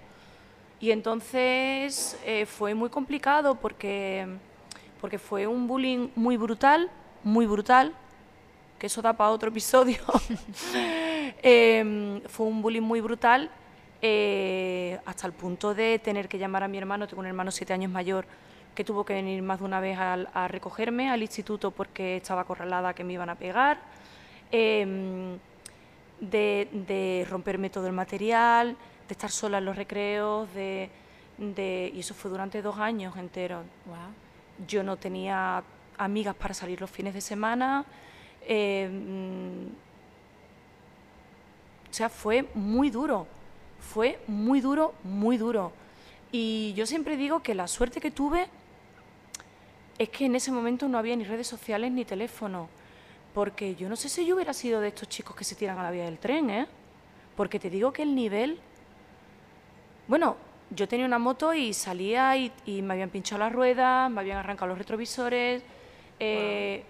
Y 0.80 0.92
entonces 0.92 2.18
eh, 2.26 2.46
fue 2.46 2.74
muy 2.74 2.90
complicado 2.90 3.56
porque, 3.56 4.28
porque 5.00 5.18
fue 5.18 5.48
un 5.48 5.68
bullying 5.68 6.10
muy 6.16 6.36
brutal, 6.38 6.90
muy 7.24 7.46
brutal, 7.46 7.94
que 8.78 8.88
eso 8.88 9.02
da 9.02 9.14
para 9.14 9.30
otro 9.32 9.50
episodio. 9.50 9.98
Em, 11.46 12.22
fue 12.28 12.46
un 12.46 12.62
bullying 12.62 12.82
muy 12.82 13.02
brutal 13.02 13.50
eh, 14.02 14.98
hasta 15.06 15.28
el 15.28 15.34
punto 15.34 15.74
de 15.74 16.00
tener 16.00 16.28
que 16.30 16.38
llamar 16.38 16.64
a 16.64 16.68
mi 16.70 16.78
hermano, 16.78 17.08
tengo 17.08 17.20
un 17.22 17.26
hermano 17.28 17.52
siete 17.52 17.74
años 17.74 17.92
mayor, 17.92 18.26
que 18.76 18.84
tuvo 18.84 19.04
que 19.06 19.14
venir 19.14 19.42
más 19.42 19.60
de 19.60 19.66
una 19.66 19.80
vez 19.82 19.98
al- 19.98 20.30
a, 20.34 20.48
recogerme 20.48 21.10
al 21.10 21.22
instituto 21.22 21.72
porque 21.72 22.18
estaba 22.18 22.42
acorralada 22.42 22.94
que 22.94 23.04
me 23.04 23.14
iban 23.14 23.30
a 23.30 23.36
pegar. 23.36 23.80
Em, 24.52 25.38
de, 26.20 26.70
de 26.72 27.28
romperme 27.30 27.70
todo 27.70 27.88
el 27.88 27.94
material, 27.94 28.78
de 29.08 29.14
estar 29.14 29.30
sola 29.32 29.58
en 29.60 29.66
los 29.66 29.76
recreos, 29.76 30.54
de, 30.54 30.90
de- 31.38 31.92
y 31.94 32.00
eso 32.00 32.14
fue 32.14 32.32
durante 32.32 32.62
dos 32.62 32.78
años 32.78 33.16
enteros. 33.18 33.64
Wow. 33.86 34.68
Yo 34.68 34.84
no 34.84 34.98
tenía 34.98 35.64
amigas 35.98 36.36
para 36.36 36.54
salir 36.54 36.80
los 36.82 36.90
fines 36.90 37.14
de 37.14 37.22
semana. 37.22 37.86
eh, 38.46 38.90
mm, 38.92 39.68
o 41.90 41.94
sea, 41.94 42.10
fue 42.10 42.48
muy 42.56 42.90
duro, 42.90 43.28
fue 43.80 44.20
muy 44.28 44.62
duro, 44.62 44.94
muy 45.04 45.38
duro. 45.38 45.72
Y 46.32 46.74
yo 46.74 46.86
siempre 46.88 47.16
digo 47.18 47.44
que 47.44 47.54
la 47.54 47.68
suerte 47.68 48.02
que 48.02 48.10
tuve 48.10 48.48
es 50.00 50.10
que 50.10 50.26
en 50.26 50.36
ese 50.36 50.52
momento 50.52 50.88
no 50.88 50.98
había 50.98 51.16
ni 51.16 51.24
redes 51.24 51.46
sociales 51.48 51.92
ni 51.92 52.04
teléfono. 52.04 52.68
Porque 53.36 53.76
yo 53.76 53.90
no 53.90 53.96
sé 53.96 54.10
si 54.10 54.26
yo 54.26 54.36
hubiera 54.36 54.54
sido 54.54 54.80
de 54.82 54.88
estos 54.90 55.08
chicos 55.10 55.36
que 55.36 55.44
se 55.44 55.56
tiran 55.56 55.78
a 55.78 55.84
la 55.84 55.92
vía 55.92 56.06
del 56.06 56.18
tren, 56.18 56.50
¿eh? 56.50 56.68
Porque 57.36 57.60
te 57.60 57.70
digo 57.70 57.94
que 57.94 58.02
el 58.04 58.14
nivel 58.16 58.60
bueno, 60.08 60.36
yo 60.70 60.88
tenía 60.88 61.06
una 61.06 61.20
moto 61.20 61.54
y 61.54 61.74
salía 61.74 62.36
y, 62.38 62.52
y 62.66 62.82
me 62.82 62.94
habían 62.94 63.10
pinchado 63.10 63.40
las 63.40 63.52
ruedas, 63.54 64.10
me 64.10 64.22
habían 64.22 64.38
arrancado 64.38 64.68
los 64.70 64.78
retrovisores. 64.78 65.62
eh, 66.20 66.84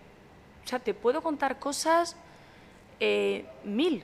O 0.64 0.68
sea, 0.68 0.80
te 0.80 0.94
puedo 0.94 1.22
contar 1.22 1.60
cosas 1.60 2.16
eh, 3.00 3.46
mil, 3.66 4.04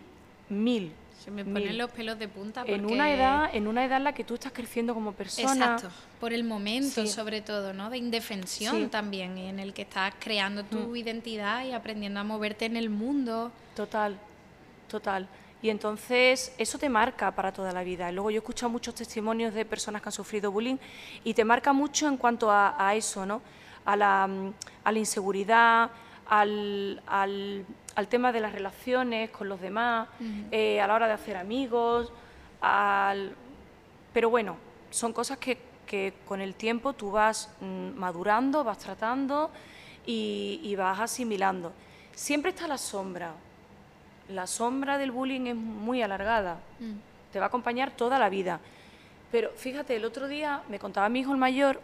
mil. 0.49 0.91
Se 1.23 1.31
me 1.31 1.43
ponen 1.43 1.63
mil. 1.69 1.77
los 1.77 1.91
pelos 1.91 2.17
de 2.17 2.27
punta 2.29 2.61
En 2.65 2.81
porque- 2.81 2.93
una 2.93 3.13
edad, 3.13 3.49
en 3.53 3.67
una 3.67 3.83
edad 3.85 3.97
en 3.97 4.05
la 4.05 4.13
que 4.13 4.23
tú 4.23 4.35
estás 4.35 4.51
creciendo 4.53 4.93
como 4.93 5.11
persona. 5.13 5.51
Exacto, 5.75 5.89
por 6.19 6.31
el 6.33 6.43
momento 6.45 7.01
Sí. 7.01 7.07
sobre 7.07 7.41
todo, 7.41 7.73
¿no? 7.73 7.89
De 7.89 7.97
indefensión 7.97 8.75
Sí. 8.75 8.87
también, 8.87 9.37
en 9.37 9.59
el 9.59 9.73
que 9.73 9.81
estás 9.83 10.13
creando 10.19 10.63
tu 10.63 10.95
identidad 10.95 11.65
y 11.65 11.73
aprendiendo 11.73 12.21
a 12.21 12.23
moverte 12.23 12.65
en 12.65 12.77
el 12.77 12.89
mundo. 12.89 13.51
Total, 13.75 14.17
total. 14.89 15.27
Y 15.61 15.69
entonces 15.69 16.53
eso 16.57 16.77
te 16.77 16.87
marca 16.89 17.31
para 17.31 17.51
toda 17.51 17.71
la 17.73 17.83
vida. 17.83 18.11
Luego 18.11 18.29
yo 18.31 18.37
he 18.37 18.39
escuchado 18.39 18.69
muchos 18.69 18.95
testimonios 18.95 19.53
de 19.53 19.65
personas 19.65 20.01
que 20.01 20.07
han 20.09 20.13
sufrido 20.13 20.51
bullying 20.51 20.77
y 21.23 21.33
te 21.33 21.43
marca 21.43 21.73
mucho 21.73 22.07
en 22.07 22.15
cuanto 22.17 22.49
a, 22.49 22.75
a 22.77 22.95
eso, 22.95 23.25
¿no? 23.25 23.41
A 23.85 23.95
la, 23.97 24.25
mm, 24.27 24.53
a 24.85 24.91
la 24.91 24.99
inseguridad, 24.99 25.89
al, 26.27 27.01
al- 27.07 27.65
al 27.95 28.07
tema 28.07 28.31
de 28.31 28.39
las 28.39 28.53
relaciones 28.53 29.29
con 29.31 29.49
los 29.49 29.59
demás, 29.59 30.07
eh, 30.51 30.79
a 30.79 30.87
la 30.87 30.93
hora 30.95 31.07
de 31.07 31.13
hacer 31.13 31.35
amigos, 31.35 32.11
al... 32.61 33.35
Pero 34.13 34.29
bueno, 34.29 34.55
son 34.89 35.11
cosas 35.11 35.37
que, 35.39 35.57
que 35.85 36.13
con 36.25 36.39
el 36.39 36.55
tiempo 36.55 36.93
tú 36.93 37.11
vas 37.11 37.49
mm, 37.59 37.97
madurando, 37.99 38.63
vas 38.63 38.77
tratando 38.77 39.51
y, 40.05 40.61
y 40.63 40.75
vas 40.77 40.99
asimilando. 41.01 41.73
Siempre 42.15 42.51
está 42.51 42.67
la 42.67 42.77
sombra. 42.77 43.33
La 44.29 44.45
sombra 44.47 44.97
del 44.97 45.11
bullying 45.11 45.47
es 45.47 45.55
muy 45.55 46.01
alargada. 46.01 46.59
Te 47.31 47.39
va 47.39 47.45
a 47.45 47.47
acompañar 47.47 47.91
toda 47.91 48.19
la 48.19 48.29
vida. 48.29 48.59
Pero 49.31 49.51
fíjate, 49.55 49.95
el 49.95 50.05
otro 50.05 50.27
día 50.27 50.61
me 50.69 50.79
contaba 50.79 51.09
mi 51.09 51.19
hijo 51.19 51.31
el 51.31 51.37
mayor 51.37 51.81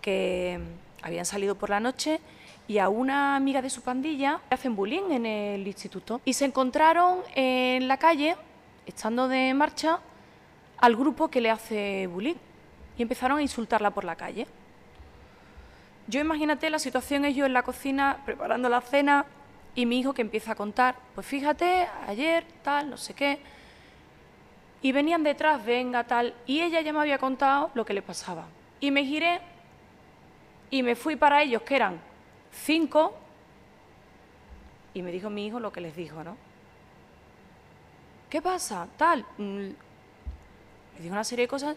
que 0.00 0.60
mm, 0.60 1.04
habían 1.04 1.24
salido 1.24 1.56
por 1.56 1.70
la 1.70 1.80
noche 1.80 2.20
y 2.68 2.78
a 2.78 2.88
una 2.88 3.36
amiga 3.36 3.62
de 3.62 3.70
su 3.70 3.82
pandilla 3.82 4.40
le 4.50 4.54
hacen 4.54 4.74
bullying 4.74 5.10
en 5.10 5.26
el 5.26 5.66
instituto. 5.66 6.20
Y 6.24 6.32
se 6.32 6.44
encontraron 6.44 7.20
en 7.34 7.86
la 7.88 7.96
calle, 7.96 8.36
estando 8.86 9.28
de 9.28 9.54
marcha, 9.54 10.00
al 10.78 10.96
grupo 10.96 11.28
que 11.28 11.40
le 11.40 11.50
hace 11.50 12.06
bullying. 12.08 12.36
Y 12.98 13.02
empezaron 13.02 13.38
a 13.38 13.42
insultarla 13.42 13.90
por 13.90 14.04
la 14.04 14.16
calle. 14.16 14.46
Yo 16.08 16.20
imagínate 16.20 16.70
la 16.70 16.78
situación, 16.78 17.24
ellos 17.24 17.46
en 17.46 17.52
la 17.52 17.62
cocina 17.62 18.22
preparando 18.24 18.68
la 18.68 18.80
cena 18.80 19.26
y 19.76 19.86
mi 19.86 20.00
hijo 20.00 20.12
que 20.12 20.22
empieza 20.22 20.52
a 20.52 20.54
contar, 20.56 20.96
pues 21.14 21.26
fíjate, 21.26 21.86
ayer, 22.08 22.44
tal, 22.64 22.90
no 22.90 22.96
sé 22.96 23.14
qué. 23.14 23.38
Y 24.82 24.90
venían 24.92 25.22
detrás, 25.22 25.64
venga, 25.64 26.04
tal, 26.04 26.34
y 26.46 26.60
ella 26.62 26.80
ya 26.80 26.92
me 26.92 26.98
había 27.00 27.18
contado 27.18 27.70
lo 27.74 27.84
que 27.84 27.92
le 27.94 28.02
pasaba. 28.02 28.46
Y 28.80 28.90
me 28.90 29.04
giré 29.04 29.40
y 30.70 30.82
me 30.82 30.96
fui 30.96 31.14
para 31.16 31.42
ellos, 31.42 31.62
que 31.62 31.76
eran 31.76 32.00
cinco, 32.50 33.14
y 34.94 35.02
me 35.02 35.12
dijo 35.12 35.28
mi 35.30 35.46
hijo 35.46 35.60
lo 35.60 35.70
que 35.70 35.80
les 35.80 35.94
dijo, 35.94 36.24
¿no? 36.24 36.36
¿Qué 38.30 38.40
pasa? 38.42 38.88
Tal. 38.96 39.24
mm, 39.38 39.42
Me 40.94 41.00
dijo 41.00 41.12
una 41.12 41.22
serie 41.24 41.44
de 41.44 41.48
cosas. 41.48 41.76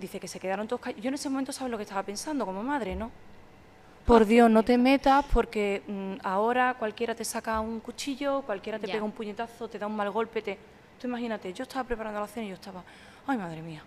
Dice 0.00 0.18
que 0.18 0.28
se 0.28 0.40
quedaron 0.40 0.66
todos. 0.66 0.80
Yo 0.96 1.08
en 1.08 1.14
ese 1.14 1.28
momento 1.30 1.52
sabes 1.52 1.70
lo 1.70 1.76
que 1.76 1.84
estaba 1.84 2.02
pensando 2.02 2.44
como 2.44 2.62
madre, 2.62 2.96
¿no? 2.96 3.10
Por 4.06 4.26
Dios, 4.26 4.50
no 4.50 4.62
te 4.62 4.76
metas 4.76 5.24
porque 5.32 5.82
mm, 5.86 6.14
ahora 6.22 6.74
cualquiera 6.78 7.14
te 7.14 7.24
saca 7.24 7.58
un 7.60 7.80
cuchillo, 7.80 8.42
cualquiera 8.42 8.78
te 8.78 8.86
Ya. 8.86 8.94
pega 8.94 9.04
un 9.04 9.12
puñetazo, 9.12 9.68
te 9.68 9.78
da 9.78 9.86
un 9.86 9.96
mal 9.96 10.10
golpe, 10.10 10.42
te... 10.42 10.58
Tú 11.00 11.06
imagínate, 11.06 11.52
yo 11.52 11.62
estaba 11.62 11.84
preparando 11.84 12.20
la 12.20 12.26
cena 12.26 12.46
y 12.46 12.48
yo 12.50 12.54
estaba, 12.54 12.84
ay 13.26 13.38
madre 13.38 13.62
mía, 13.62 13.82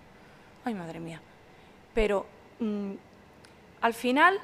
ay 0.66 0.74
madre 0.74 1.00
mía. 1.00 1.22
Pero 1.94 2.26
mm, 2.60 2.92
al 3.82 3.94
final, 3.94 4.40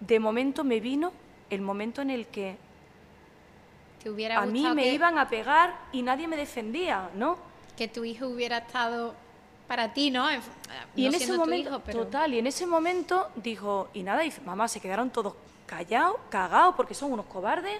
de 0.00 0.18
momento 0.20 0.64
me 0.64 0.80
vino 0.80 1.12
el 1.48 1.60
momento 1.60 2.02
en 2.02 2.10
el 2.10 2.26
que 2.26 2.56
¿Te 4.02 4.10
hubiera 4.10 4.40
a 4.40 4.46
mí 4.46 4.66
me 4.74 4.82
que, 4.82 4.94
iban 4.94 5.18
a 5.18 5.28
pegar 5.28 5.74
y 5.92 6.02
nadie 6.02 6.26
me 6.26 6.36
defendía, 6.36 7.10
¿no? 7.14 7.38
que 7.76 7.88
tu 7.88 8.04
hijo 8.04 8.26
hubiera 8.26 8.58
estado 8.58 9.14
para 9.70 9.92
ti, 9.94 10.10
¿no? 10.10 10.28
En- 10.28 10.40
Y 10.96 11.02
no 11.02 11.08
en 11.10 11.14
ese 11.14 11.32
momento, 11.32 11.70
hijo, 11.70 11.78
pero- 11.86 11.98
total, 12.00 12.34
y 12.34 12.40
en 12.40 12.48
ese 12.48 12.66
momento 12.66 13.30
dijo, 13.36 13.88
y 13.94 14.02
nada, 14.02 14.22
dice, 14.22 14.40
mamá, 14.40 14.66
se 14.66 14.80
quedaron 14.80 15.10
todos 15.10 15.34
callados, 15.64 16.16
cagados, 16.28 16.74
porque 16.74 16.92
son 16.92 17.12
unos 17.12 17.26
cobardes. 17.26 17.78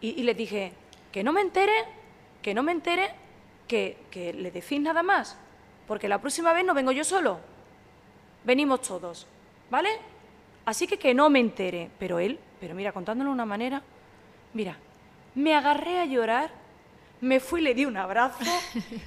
Y, 0.00 0.08
y 0.20 0.24
les 0.24 0.36
dije, 0.36 0.72
que 1.12 1.22
no 1.22 1.32
me 1.32 1.40
entere, 1.40 1.72
que 2.42 2.52
no 2.52 2.64
me 2.64 2.72
entere, 2.72 3.12
que, 3.68 3.96
que 4.10 4.32
le 4.32 4.50
decís 4.50 4.80
nada 4.80 5.04
más, 5.04 5.36
porque 5.86 6.08
la 6.08 6.20
próxima 6.20 6.52
vez 6.52 6.64
no 6.64 6.74
vengo 6.74 6.90
yo 6.90 7.04
solo, 7.04 7.38
venimos 8.42 8.82
todos, 8.82 9.28
¿vale? 9.70 9.90
Así 10.66 10.88
que 10.88 10.98
que 10.98 11.14
no 11.14 11.30
me 11.30 11.38
entere. 11.38 11.92
Pero 11.96 12.18
él, 12.18 12.40
pero 12.58 12.74
mira, 12.74 12.90
contándolo 12.90 13.30
de 13.30 13.34
una 13.34 13.46
manera, 13.46 13.82
mira, 14.52 14.76
me 15.36 15.54
agarré 15.54 16.00
a 16.00 16.06
llorar, 16.06 16.50
me 17.20 17.40
fui, 17.40 17.60
le 17.60 17.74
di 17.74 17.84
un 17.84 17.96
abrazo 17.96 18.38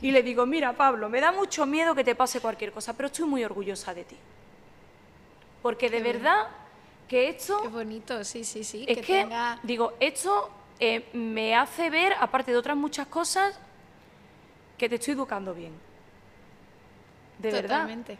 y 0.02 0.12
le 0.12 0.24
digo, 0.24 0.46
mira 0.46 0.74
Pablo, 0.74 1.08
me 1.10 1.20
da 1.22 1.32
mucho 1.32 1.66
miedo 1.66 1.94
que 1.94 2.04
te 2.04 2.16
pase 2.16 2.40
cualquier 2.40 2.72
cosa, 2.72 2.94
pero 2.94 3.08
estoy 3.08 3.26
muy 3.26 3.44
orgullosa 3.44 3.94
de 3.94 4.04
ti. 4.06 4.18
Porque 5.62 5.90
de 5.90 6.02
verdad 6.02 6.48
que 7.08 7.30
esto 7.30 7.62
Qué 7.62 7.68
bonito, 7.68 8.24
sí, 8.24 8.44
sí, 8.44 8.64
sí. 8.64 8.86
es 8.88 8.98
que, 8.98 9.04
que, 9.04 9.24
tenga- 9.26 9.60
digo, 9.64 9.94
esto 10.00 10.50
eh, 10.80 11.08
me 11.14 11.56
hace 11.56 11.90
ver, 11.90 12.14
aparte 12.20 12.52
de 12.52 12.58
otras 12.58 12.78
muchas 12.78 13.08
cosas, 13.08 13.60
que 14.78 14.88
te 14.90 14.96
estoy 14.96 15.14
educando 15.14 15.54
bien. 15.54 15.74
De 17.40 17.52
verdad. 17.52 17.82
Totalmente. 17.82 18.18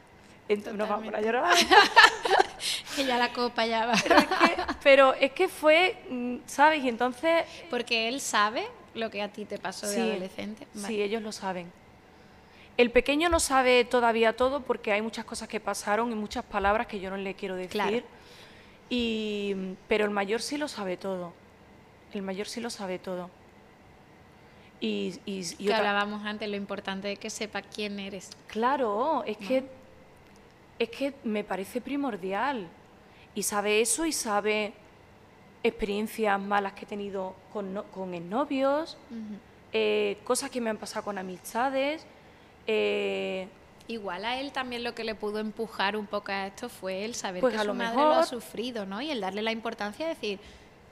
Ent- 0.50 0.72
no 0.74 0.88
vamos 0.88 1.14
a 1.14 1.22
llorar. 1.22 1.56
Que 2.96 3.06
ya 3.06 3.18
la 3.18 3.32
copa 3.32 3.66
ya 3.68 3.86
va. 3.86 3.94
pero, 4.04 4.18
es 4.20 4.26
que, 4.28 4.64
pero 4.82 5.14
es 5.14 5.32
que 5.34 5.48
fue, 5.48 6.04
mm, 6.10 6.38
¿sabes? 6.48 6.84
Y 6.84 6.90
entonces... 6.90 7.46
Porque 7.70 8.08
él 8.08 8.20
sabe 8.20 8.68
lo 8.98 9.10
que 9.10 9.22
a 9.22 9.32
ti 9.32 9.46
te 9.46 9.58
pasó 9.58 9.88
de 9.88 9.96
Sí, 9.96 10.02
adolescente. 10.02 10.68
Vale. 10.74 10.88
Sí, 10.88 11.02
ellos 11.02 11.22
lo 11.22 11.32
saben. 11.32 11.72
El 12.78 12.92
pequeño 12.92 13.30
no 13.30 13.40
sabe 13.40 13.86
todavía 13.86 14.36
todo 14.36 14.62
porque 14.62 14.92
hay 14.92 15.02
muchas 15.02 15.26
cosas 15.26 15.48
que 15.48 15.60
pasaron 15.60 16.12
y 16.12 16.16
muchas 16.16 16.44
palabras 16.46 16.86
que 16.88 17.00
yo 17.00 17.10
no 17.10 17.18
le 17.18 17.34
quiero 17.34 17.56
decir. 17.56 17.72
Claro. 17.72 18.02
Y, 18.90 19.56
pero 19.88 20.06
el 20.06 20.12
mayor 20.12 20.42
sí 20.42 20.58
lo 20.58 20.68
sabe 20.68 20.96
todo. 20.98 21.34
El 22.14 22.22
mayor 22.22 22.48
sí 22.48 22.62
lo 22.62 22.70
sabe 22.70 23.00
todo. 23.00 23.30
Y, 24.80 25.20
y, 25.26 25.40
y 25.40 25.56
que 25.56 25.64
otra- 25.66 25.78
hablábamos 25.80 26.24
antes, 26.26 26.48
lo 26.48 26.56
importante 26.56 27.12
es 27.12 27.18
que 27.20 27.30
sepa 27.32 27.64
quién 27.64 28.00
eres. 28.00 28.30
Claro, 28.48 29.24
es 29.26 29.38
que, 29.38 29.64
es 30.78 30.90
que 30.90 31.14
me 31.24 31.44
parece 31.44 31.82
primordial. 31.82 32.68
Y 33.34 33.44
sabe 33.44 33.82
eso 33.82 34.06
y 34.06 34.12
sabe 34.12 34.74
experiencias 35.68 36.40
malas 36.40 36.74
que 36.74 36.86
he 36.86 36.88
tenido 36.88 37.36
con, 37.54 37.74
no- 37.74 37.84
con 37.86 38.14
exnovios, 38.14 38.98
eh, 39.74 40.18
cosas 40.24 40.50
que 40.50 40.62
me 40.62 40.70
han 40.70 40.78
pasado 40.78 41.04
con 41.06 41.18
amistades. 41.18 42.06
eh, 42.68 43.48
Igual 43.90 44.26
a 44.26 44.38
él 44.42 44.52
también 44.52 44.84
lo 44.84 44.94
que 44.94 45.06
le 45.06 45.16
pudo 45.16 45.40
empujar 45.40 45.96
un 45.96 46.08
poco 46.08 46.30
a 46.34 46.48
esto 46.48 46.68
fue 46.68 47.06
el 47.06 47.16
saber 47.16 47.40
Pues 47.40 47.54
que 47.54 47.60
a 47.60 47.62
su 47.62 47.68
lo 47.70 47.74
madre 47.74 48.02
lo 48.02 48.16
ha 48.16 48.24
sufrido, 48.26 48.86
¿no? 48.86 49.02
Y 49.02 49.10
el 49.12 49.22
darle 49.22 49.42
la 49.42 49.54
importancia 49.54 50.06
de 50.06 50.14
decir, 50.14 50.40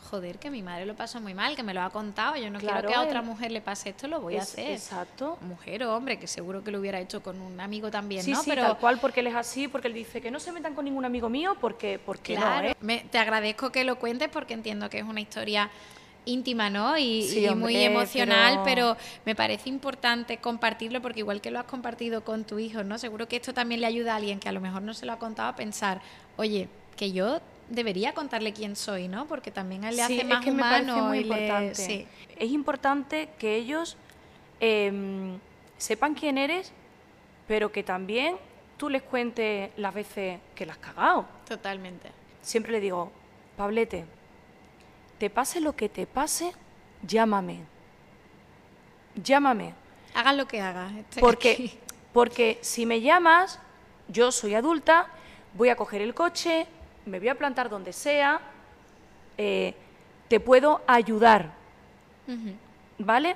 joder, 0.10 0.40
que 0.40 0.50
mi 0.50 0.62
madre 0.62 0.86
lo 0.86 0.96
pasó 0.96 1.20
muy 1.20 1.34
mal, 1.34 1.56
que 1.56 1.64
me 1.64 1.74
lo 1.74 1.82
ha 1.82 1.90
contado, 1.90 2.36
yo 2.36 2.50
no 2.50 2.60
Claro, 2.60 2.76
quiero 2.82 2.90
que 2.90 2.94
a 2.96 3.02
otra 3.02 3.22
mujer 3.22 3.52
le 3.52 3.62
pase 3.62 3.90
esto, 3.90 4.08
lo 4.08 4.22
voy 4.22 4.38
a 4.38 4.42
hacer. 4.44 4.72
Exacto. 4.72 5.38
Mujer 5.42 5.84
o 5.84 5.96
hombre, 5.96 6.18
que 6.20 6.28
seguro 6.28 6.64
que 6.64 6.72
lo 6.72 6.80
hubiera 6.80 7.00
hecho 7.00 7.22
con 7.24 7.42
un 7.42 7.60
amigo 7.60 7.92
también, 7.92 8.24
Sí, 8.24 8.32
¿no? 8.32 8.42
sí, 8.44 8.50
Pero 8.50 8.62
tal 8.64 8.78
cual, 8.78 9.00
porque 9.00 9.20
él 9.22 9.28
es 9.28 9.36
así, 9.36 9.68
porque 9.68 9.88
él 9.88 9.94
dice 9.94 10.22
que 10.22 10.32
no 10.32 10.40
se 10.40 10.52
metan 10.52 10.74
con 10.76 10.86
ningún 10.86 11.06
amigo 11.06 11.28
mío, 11.30 11.56
porque, 11.60 12.00
porque 12.04 12.36
Claro, 12.36 12.68
no, 12.68 12.70
¿eh? 12.72 12.76
me- 12.82 13.00
te 13.12 13.18
agradezco 13.18 13.72
que 13.72 13.84
lo 13.84 13.98
cuentes 13.98 14.30
porque 14.30 14.54
entiendo 14.54 14.90
que 14.90 15.00
es 15.00 15.04
una 15.06 15.22
historia 15.22 15.70
íntima, 16.28 16.70
¿no? 16.72 16.98
Y, 16.98 17.22
Sí, 17.24 17.40
y 17.42 17.48
hombre, 17.48 17.64
muy 17.74 17.84
emocional, 17.84 18.62
pero- 18.64 18.96
pero... 18.96 18.98
me 19.26 19.36
parece 19.36 19.70
importante 19.70 20.38
compartirlo 20.38 21.02
porque 21.02 21.20
igual 21.20 21.40
que 21.42 21.52
lo 21.52 21.60
has 21.60 21.66
compartido 21.66 22.24
con 22.24 22.46
tu 22.46 22.58
hijo, 22.58 22.84
¿no? 22.84 22.98
Seguro 22.98 23.28
que 23.28 23.36
esto 23.36 23.54
también 23.54 23.80
le 23.82 23.88
ayuda 23.88 24.14
a 24.14 24.16
alguien 24.16 24.40
que 24.40 24.50
a 24.50 24.52
lo 24.52 24.60
mejor 24.60 24.82
no 24.82 24.94
se 24.96 25.06
lo 25.06 25.14
ha 25.14 25.20
contado 25.20 25.50
a 25.50 25.56
pensar, 25.56 26.02
oye, 26.38 26.68
que 26.98 27.12
yo 27.12 27.40
debería 27.70 28.14
contarle 28.14 28.54
quién 28.54 28.76
soy, 28.76 29.08
¿no? 29.08 29.26
Porque 29.28 29.52
también 29.52 29.82
le 29.82 29.94
Sí, 29.94 30.02
hace 30.02 30.22
es 30.22 30.26
más 30.28 30.44
que 30.44 30.52
me 30.52 30.62
parece 30.62 30.92
humano 30.92 31.08
muy 31.08 31.20
y 31.20 31.24
le- 31.24 31.36
importante. 31.36 31.76
sí. 31.76 32.08
Es 32.38 32.52
importante 32.52 33.30
que 33.40 33.56
ellos 33.56 33.98
em, 34.60 35.38
sepan 35.78 36.14
quién 36.16 36.38
eres, 36.38 36.72
pero 37.48 37.72
que 37.72 37.84
también 37.84 38.38
tú 38.78 38.90
les 38.90 39.02
cuentes 39.04 39.72
las 39.78 39.94
veces 39.94 40.40
que 40.56 40.66
las 40.66 40.78
has 40.78 40.84
cagado. 40.84 41.26
Totalmente. 41.48 42.10
Siempre 42.42 42.72
le 42.72 42.80
digo, 42.80 43.12
Pablete, 43.58 44.06
te 45.18 45.30
pase 45.30 45.60
lo 45.62 45.76
que 45.76 45.90
te 45.90 46.06
pase, 46.08 46.52
llámame. 47.06 47.60
Llámame. 49.16 49.74
Hagas 50.14 50.36
lo 50.36 50.48
que 50.48 50.62
hagas. 50.62 50.94
estoy 50.94 51.22
Porque, 51.22 51.52
aquí. 51.52 51.80
porque 52.14 52.60
si 52.62 52.86
me 52.86 53.02
llamas, 53.02 53.60
yo 54.08 54.32
soy 54.32 54.56
adulta, 54.56 55.08
voy 55.54 55.70
a 55.70 55.76
coger 55.76 56.02
el 56.02 56.14
coche, 56.14 56.68
me 57.06 57.20
voy 57.20 57.30
a 57.30 57.36
plantar 57.36 57.70
donde 57.70 57.94
sea, 57.94 58.42
eh, 59.38 59.74
te 60.28 60.40
puedo 60.40 60.82
ayudar. 60.88 61.54
¿vale? 62.98 63.36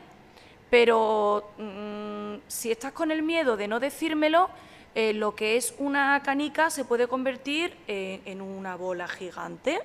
Pero 0.70 1.51
mm, 1.57 2.41
si 2.47 2.72
estás 2.72 2.91
con 2.91 3.11
el 3.11 3.22
miedo 3.22 3.57
de 3.57 3.67
no 3.67 3.80
decírmelo, 3.80 4.49
eh, 4.95 5.13
lo 5.13 5.36
que 5.36 5.55
es 5.55 5.74
una 5.78 6.22
canica 6.24 6.70
se 6.70 6.86
puede 6.86 7.07
convertir 7.07 7.76
eh, 7.88 8.22
en 8.26 8.41
una 8.41 8.76
bola 8.76 9.07
gigante. 9.07 9.80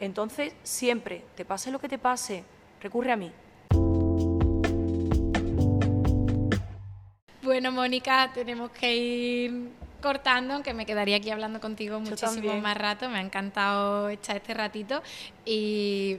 Entonces, 0.00 0.54
siempre, 0.62 1.24
te 1.36 1.44
pase 1.44 1.70
lo 1.70 1.78
que 1.78 1.88
te 1.88 1.98
pase, 1.98 2.44
recurre 2.80 3.12
a 3.12 3.16
mí. 3.16 3.30
Bueno, 7.42 7.72
Mónica, 7.72 8.30
tenemos 8.32 8.70
que 8.70 8.96
ir 8.96 9.70
cortando, 10.04 10.52
aunque 10.52 10.74
me 10.74 10.84
quedaría 10.84 11.16
aquí 11.16 11.30
hablando 11.30 11.62
contigo 11.62 11.98
muchísimo 11.98 12.60
más 12.60 12.76
rato. 12.76 13.08
Me 13.08 13.18
ha 13.18 13.22
encantado 13.22 14.10
echar 14.10 14.36
este 14.36 14.52
ratito 14.52 15.02
y 15.46 16.18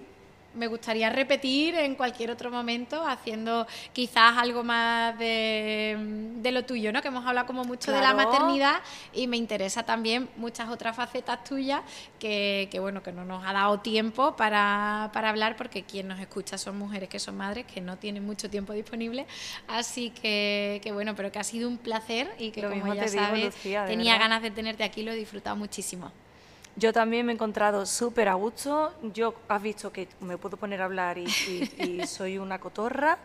me 0.56 0.68
gustaría 0.68 1.10
repetir 1.10 1.76
en 1.76 1.96
cualquier 1.96 2.32
otro 2.32 2.50
momento, 2.50 3.06
haciendo 3.06 3.68
quizás 3.94 4.38
algo 4.38 4.64
más 4.64 5.18
de, 5.20 6.50
lo 6.52 6.66
tuyo, 6.66 6.92
¿no? 6.92 7.02
Que 7.02 7.10
hemos 7.10 7.26
hablado 7.26 7.46
como 7.48 7.64
mucho 7.64 7.92
de 7.92 8.02
la 8.02 8.14
maternidad 8.14 8.82
y 9.14 9.28
me 9.28 9.38
interesa 9.38 9.84
también 9.84 10.30
muchas 10.38 10.70
otras 10.70 10.96
facetas 10.96 11.44
tuyas 11.44 11.82
que, 12.20 12.70
bueno, 12.80 13.04
que 13.04 13.12
no 13.12 13.26
nos 13.26 13.46
ha 13.46 13.54
dado 13.54 13.80
tiempo 13.80 14.36
para, 14.36 15.06
hablar 15.06 15.56
porque 15.58 15.84
quien 15.84 16.08
nos 16.08 16.20
escucha 16.20 16.58
son 16.58 16.78
mujeres 16.78 17.10
que 17.10 17.20
son 17.20 17.38
madres, 17.38 17.66
que 17.66 17.82
no 17.82 17.98
tienen 17.98 18.26
mucho 18.26 18.50
tiempo 18.50 18.74
disponible. 18.74 19.26
Así 19.68 20.12
que, 20.12 20.90
bueno, 20.94 21.16
pero 21.16 21.32
que 21.32 21.40
ha 21.40 21.44
sido 21.44 21.68
un 21.68 21.78
placer 21.78 22.34
y 22.40 22.52
que 22.52 22.64
como 22.64 22.94
ya 22.94 23.08
sabes, 23.08 23.56
tenía 23.88 24.18
ganas 24.18 24.42
de 24.42 24.52
tenerte 24.52 24.84
aquí, 24.84 25.04
lo 25.04 25.12
he 25.12 25.16
disfrutado 25.16 25.56
muchísimo. 25.56 26.12
Yo 26.78 26.92
también 26.92 27.26
me 27.26 27.32
he 27.32 27.36
encontrado 27.36 27.86
súper 27.86 28.28
a 28.28 28.34
gusto. 28.34 28.94
Yo 29.14 29.34
has 29.48 29.62
visto 29.62 29.92
que 29.94 30.10
me 30.20 30.38
puedo 30.38 30.58
poner 30.58 30.82
a 30.82 30.86
hablar 30.86 31.18
y, 31.18 31.28
soy 32.08 32.38
una 32.38 32.60
cotorra. 32.60 33.18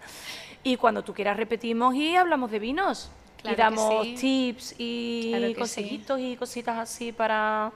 Y 0.62 0.76
cuando 0.76 1.02
tú 1.02 1.14
quieras 1.14 1.36
repetimos 1.36 1.94
y 1.94 2.16
hablamos 2.16 2.50
de 2.50 2.58
vinos. 2.60 3.10
y 3.42 3.54
damos 3.54 4.06
tips 4.20 4.74
y 4.78 5.54
consejitos 5.58 6.20
y 6.20 6.36
cositas 6.36 6.78
así 6.78 7.12
para... 7.12 7.72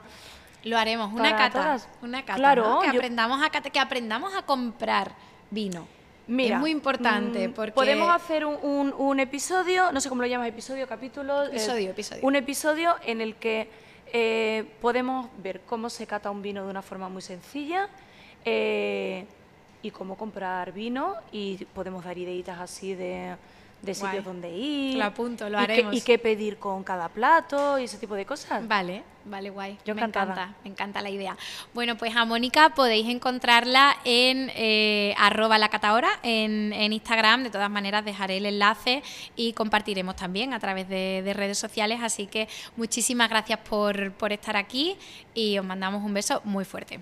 Lo 0.63 0.77
haremos, 0.77 1.13
una 1.13 1.35
cata. 1.35 1.77
Una 2.01 2.25
cata, 2.25 2.37
claro, 2.37 2.79
que, 2.81 2.87
aprendamos 2.87 3.39
a 3.43 3.49
que 3.49 3.79
aprendamos 3.79 4.33
a 4.33 4.43
comprar 4.43 5.11
vino. 5.51 5.87
Mira, 6.27 6.55
es 6.55 6.61
muy 6.61 6.71
importante 6.71 7.47
mm, 7.47 7.53
porque... 7.53 7.71
Podemos 7.71 8.09
hacer 8.09 8.45
un, 8.45 9.19
episodio, 9.19 9.91
no 9.91 10.01
sé 10.01 10.09
cómo 10.09 10.21
lo 10.21 10.27
llamas, 10.27 10.47
episodio, 10.47 10.87
capítulo... 10.87 11.43
Episodio, 11.43 11.91
episodio. 11.91 12.25
Un 12.25 12.35
episodio 12.35 12.95
en 13.05 13.21
el 13.21 13.35
que 13.35 13.69
eh, 14.11 14.65
podemos 14.81 15.29
ver 15.41 15.61
cómo 15.61 15.89
se 15.89 16.07
cata 16.07 16.31
un 16.31 16.41
vino 16.41 16.63
de 16.63 16.69
una 16.69 16.81
forma 16.81 17.09
muy 17.09 17.21
sencilla 17.21 17.89
eh, 18.43 19.25
y 19.81 19.91
cómo 19.91 20.17
comprar 20.17 20.71
vino 20.71 21.15
y 21.31 21.65
podemos 21.73 22.03
dar 22.03 22.17
ideitas 22.17 22.59
así 22.59 22.95
de, 22.95 23.35
de 23.85 23.93
sitios 23.93 24.25
donde 24.25 24.49
ir. 24.49 24.97
Lo 24.97 25.05
apunto, 25.05 25.49
lo 25.49 25.59
y 25.59 25.63
haremos. 25.63 25.91
Qué, 25.91 25.97
y 25.97 26.01
qué 26.01 26.19
pedir 26.19 26.57
con 26.57 26.83
cada 26.83 27.09
plato 27.09 27.79
y 27.79 27.85
ese 27.85 27.97
tipo 27.97 28.15
de 28.15 28.25
cosas. 28.25 28.67
Vale, 28.67 29.03
vale, 29.25 29.49
guay. 29.49 29.77
Yo 29.85 29.95
me 29.95 30.01
encanta, 30.01 30.53
me 30.63 30.71
encanta 30.71 31.01
la 31.01 31.09
idea. 31.09 31.37
Bueno, 31.73 31.97
pues 31.97 32.15
a 32.15 32.25
Mónica 32.25 32.69
podéis 32.69 33.07
encontrarla 33.07 33.97
en 34.03 34.51
eh, 34.55 35.13
arroba 35.17 35.57
la 35.57 35.69
catahora 35.69 36.09
en, 36.23 36.73
en, 36.73 36.93
Instagram. 36.93 37.43
De 37.43 37.49
todas 37.49 37.69
maneras, 37.69 38.03
dejaré 38.03 38.37
el 38.37 38.45
enlace 38.45 39.03
y 39.35 39.53
compartiremos 39.53 40.15
también 40.15 40.53
a 40.53 40.59
través 40.59 40.89
de, 40.89 41.21
de 41.23 41.33
redes 41.33 41.57
sociales. 41.57 41.99
Así 42.01 42.27
que 42.27 42.47
muchísimas 42.75 43.29
gracias 43.29 43.59
por, 43.59 44.11
por 44.13 44.33
estar 44.33 44.57
aquí 44.57 44.97
y 45.33 45.57
os 45.57 45.65
mandamos 45.65 46.03
un 46.03 46.13
beso 46.13 46.41
muy 46.43 46.65
fuerte. 46.65 46.99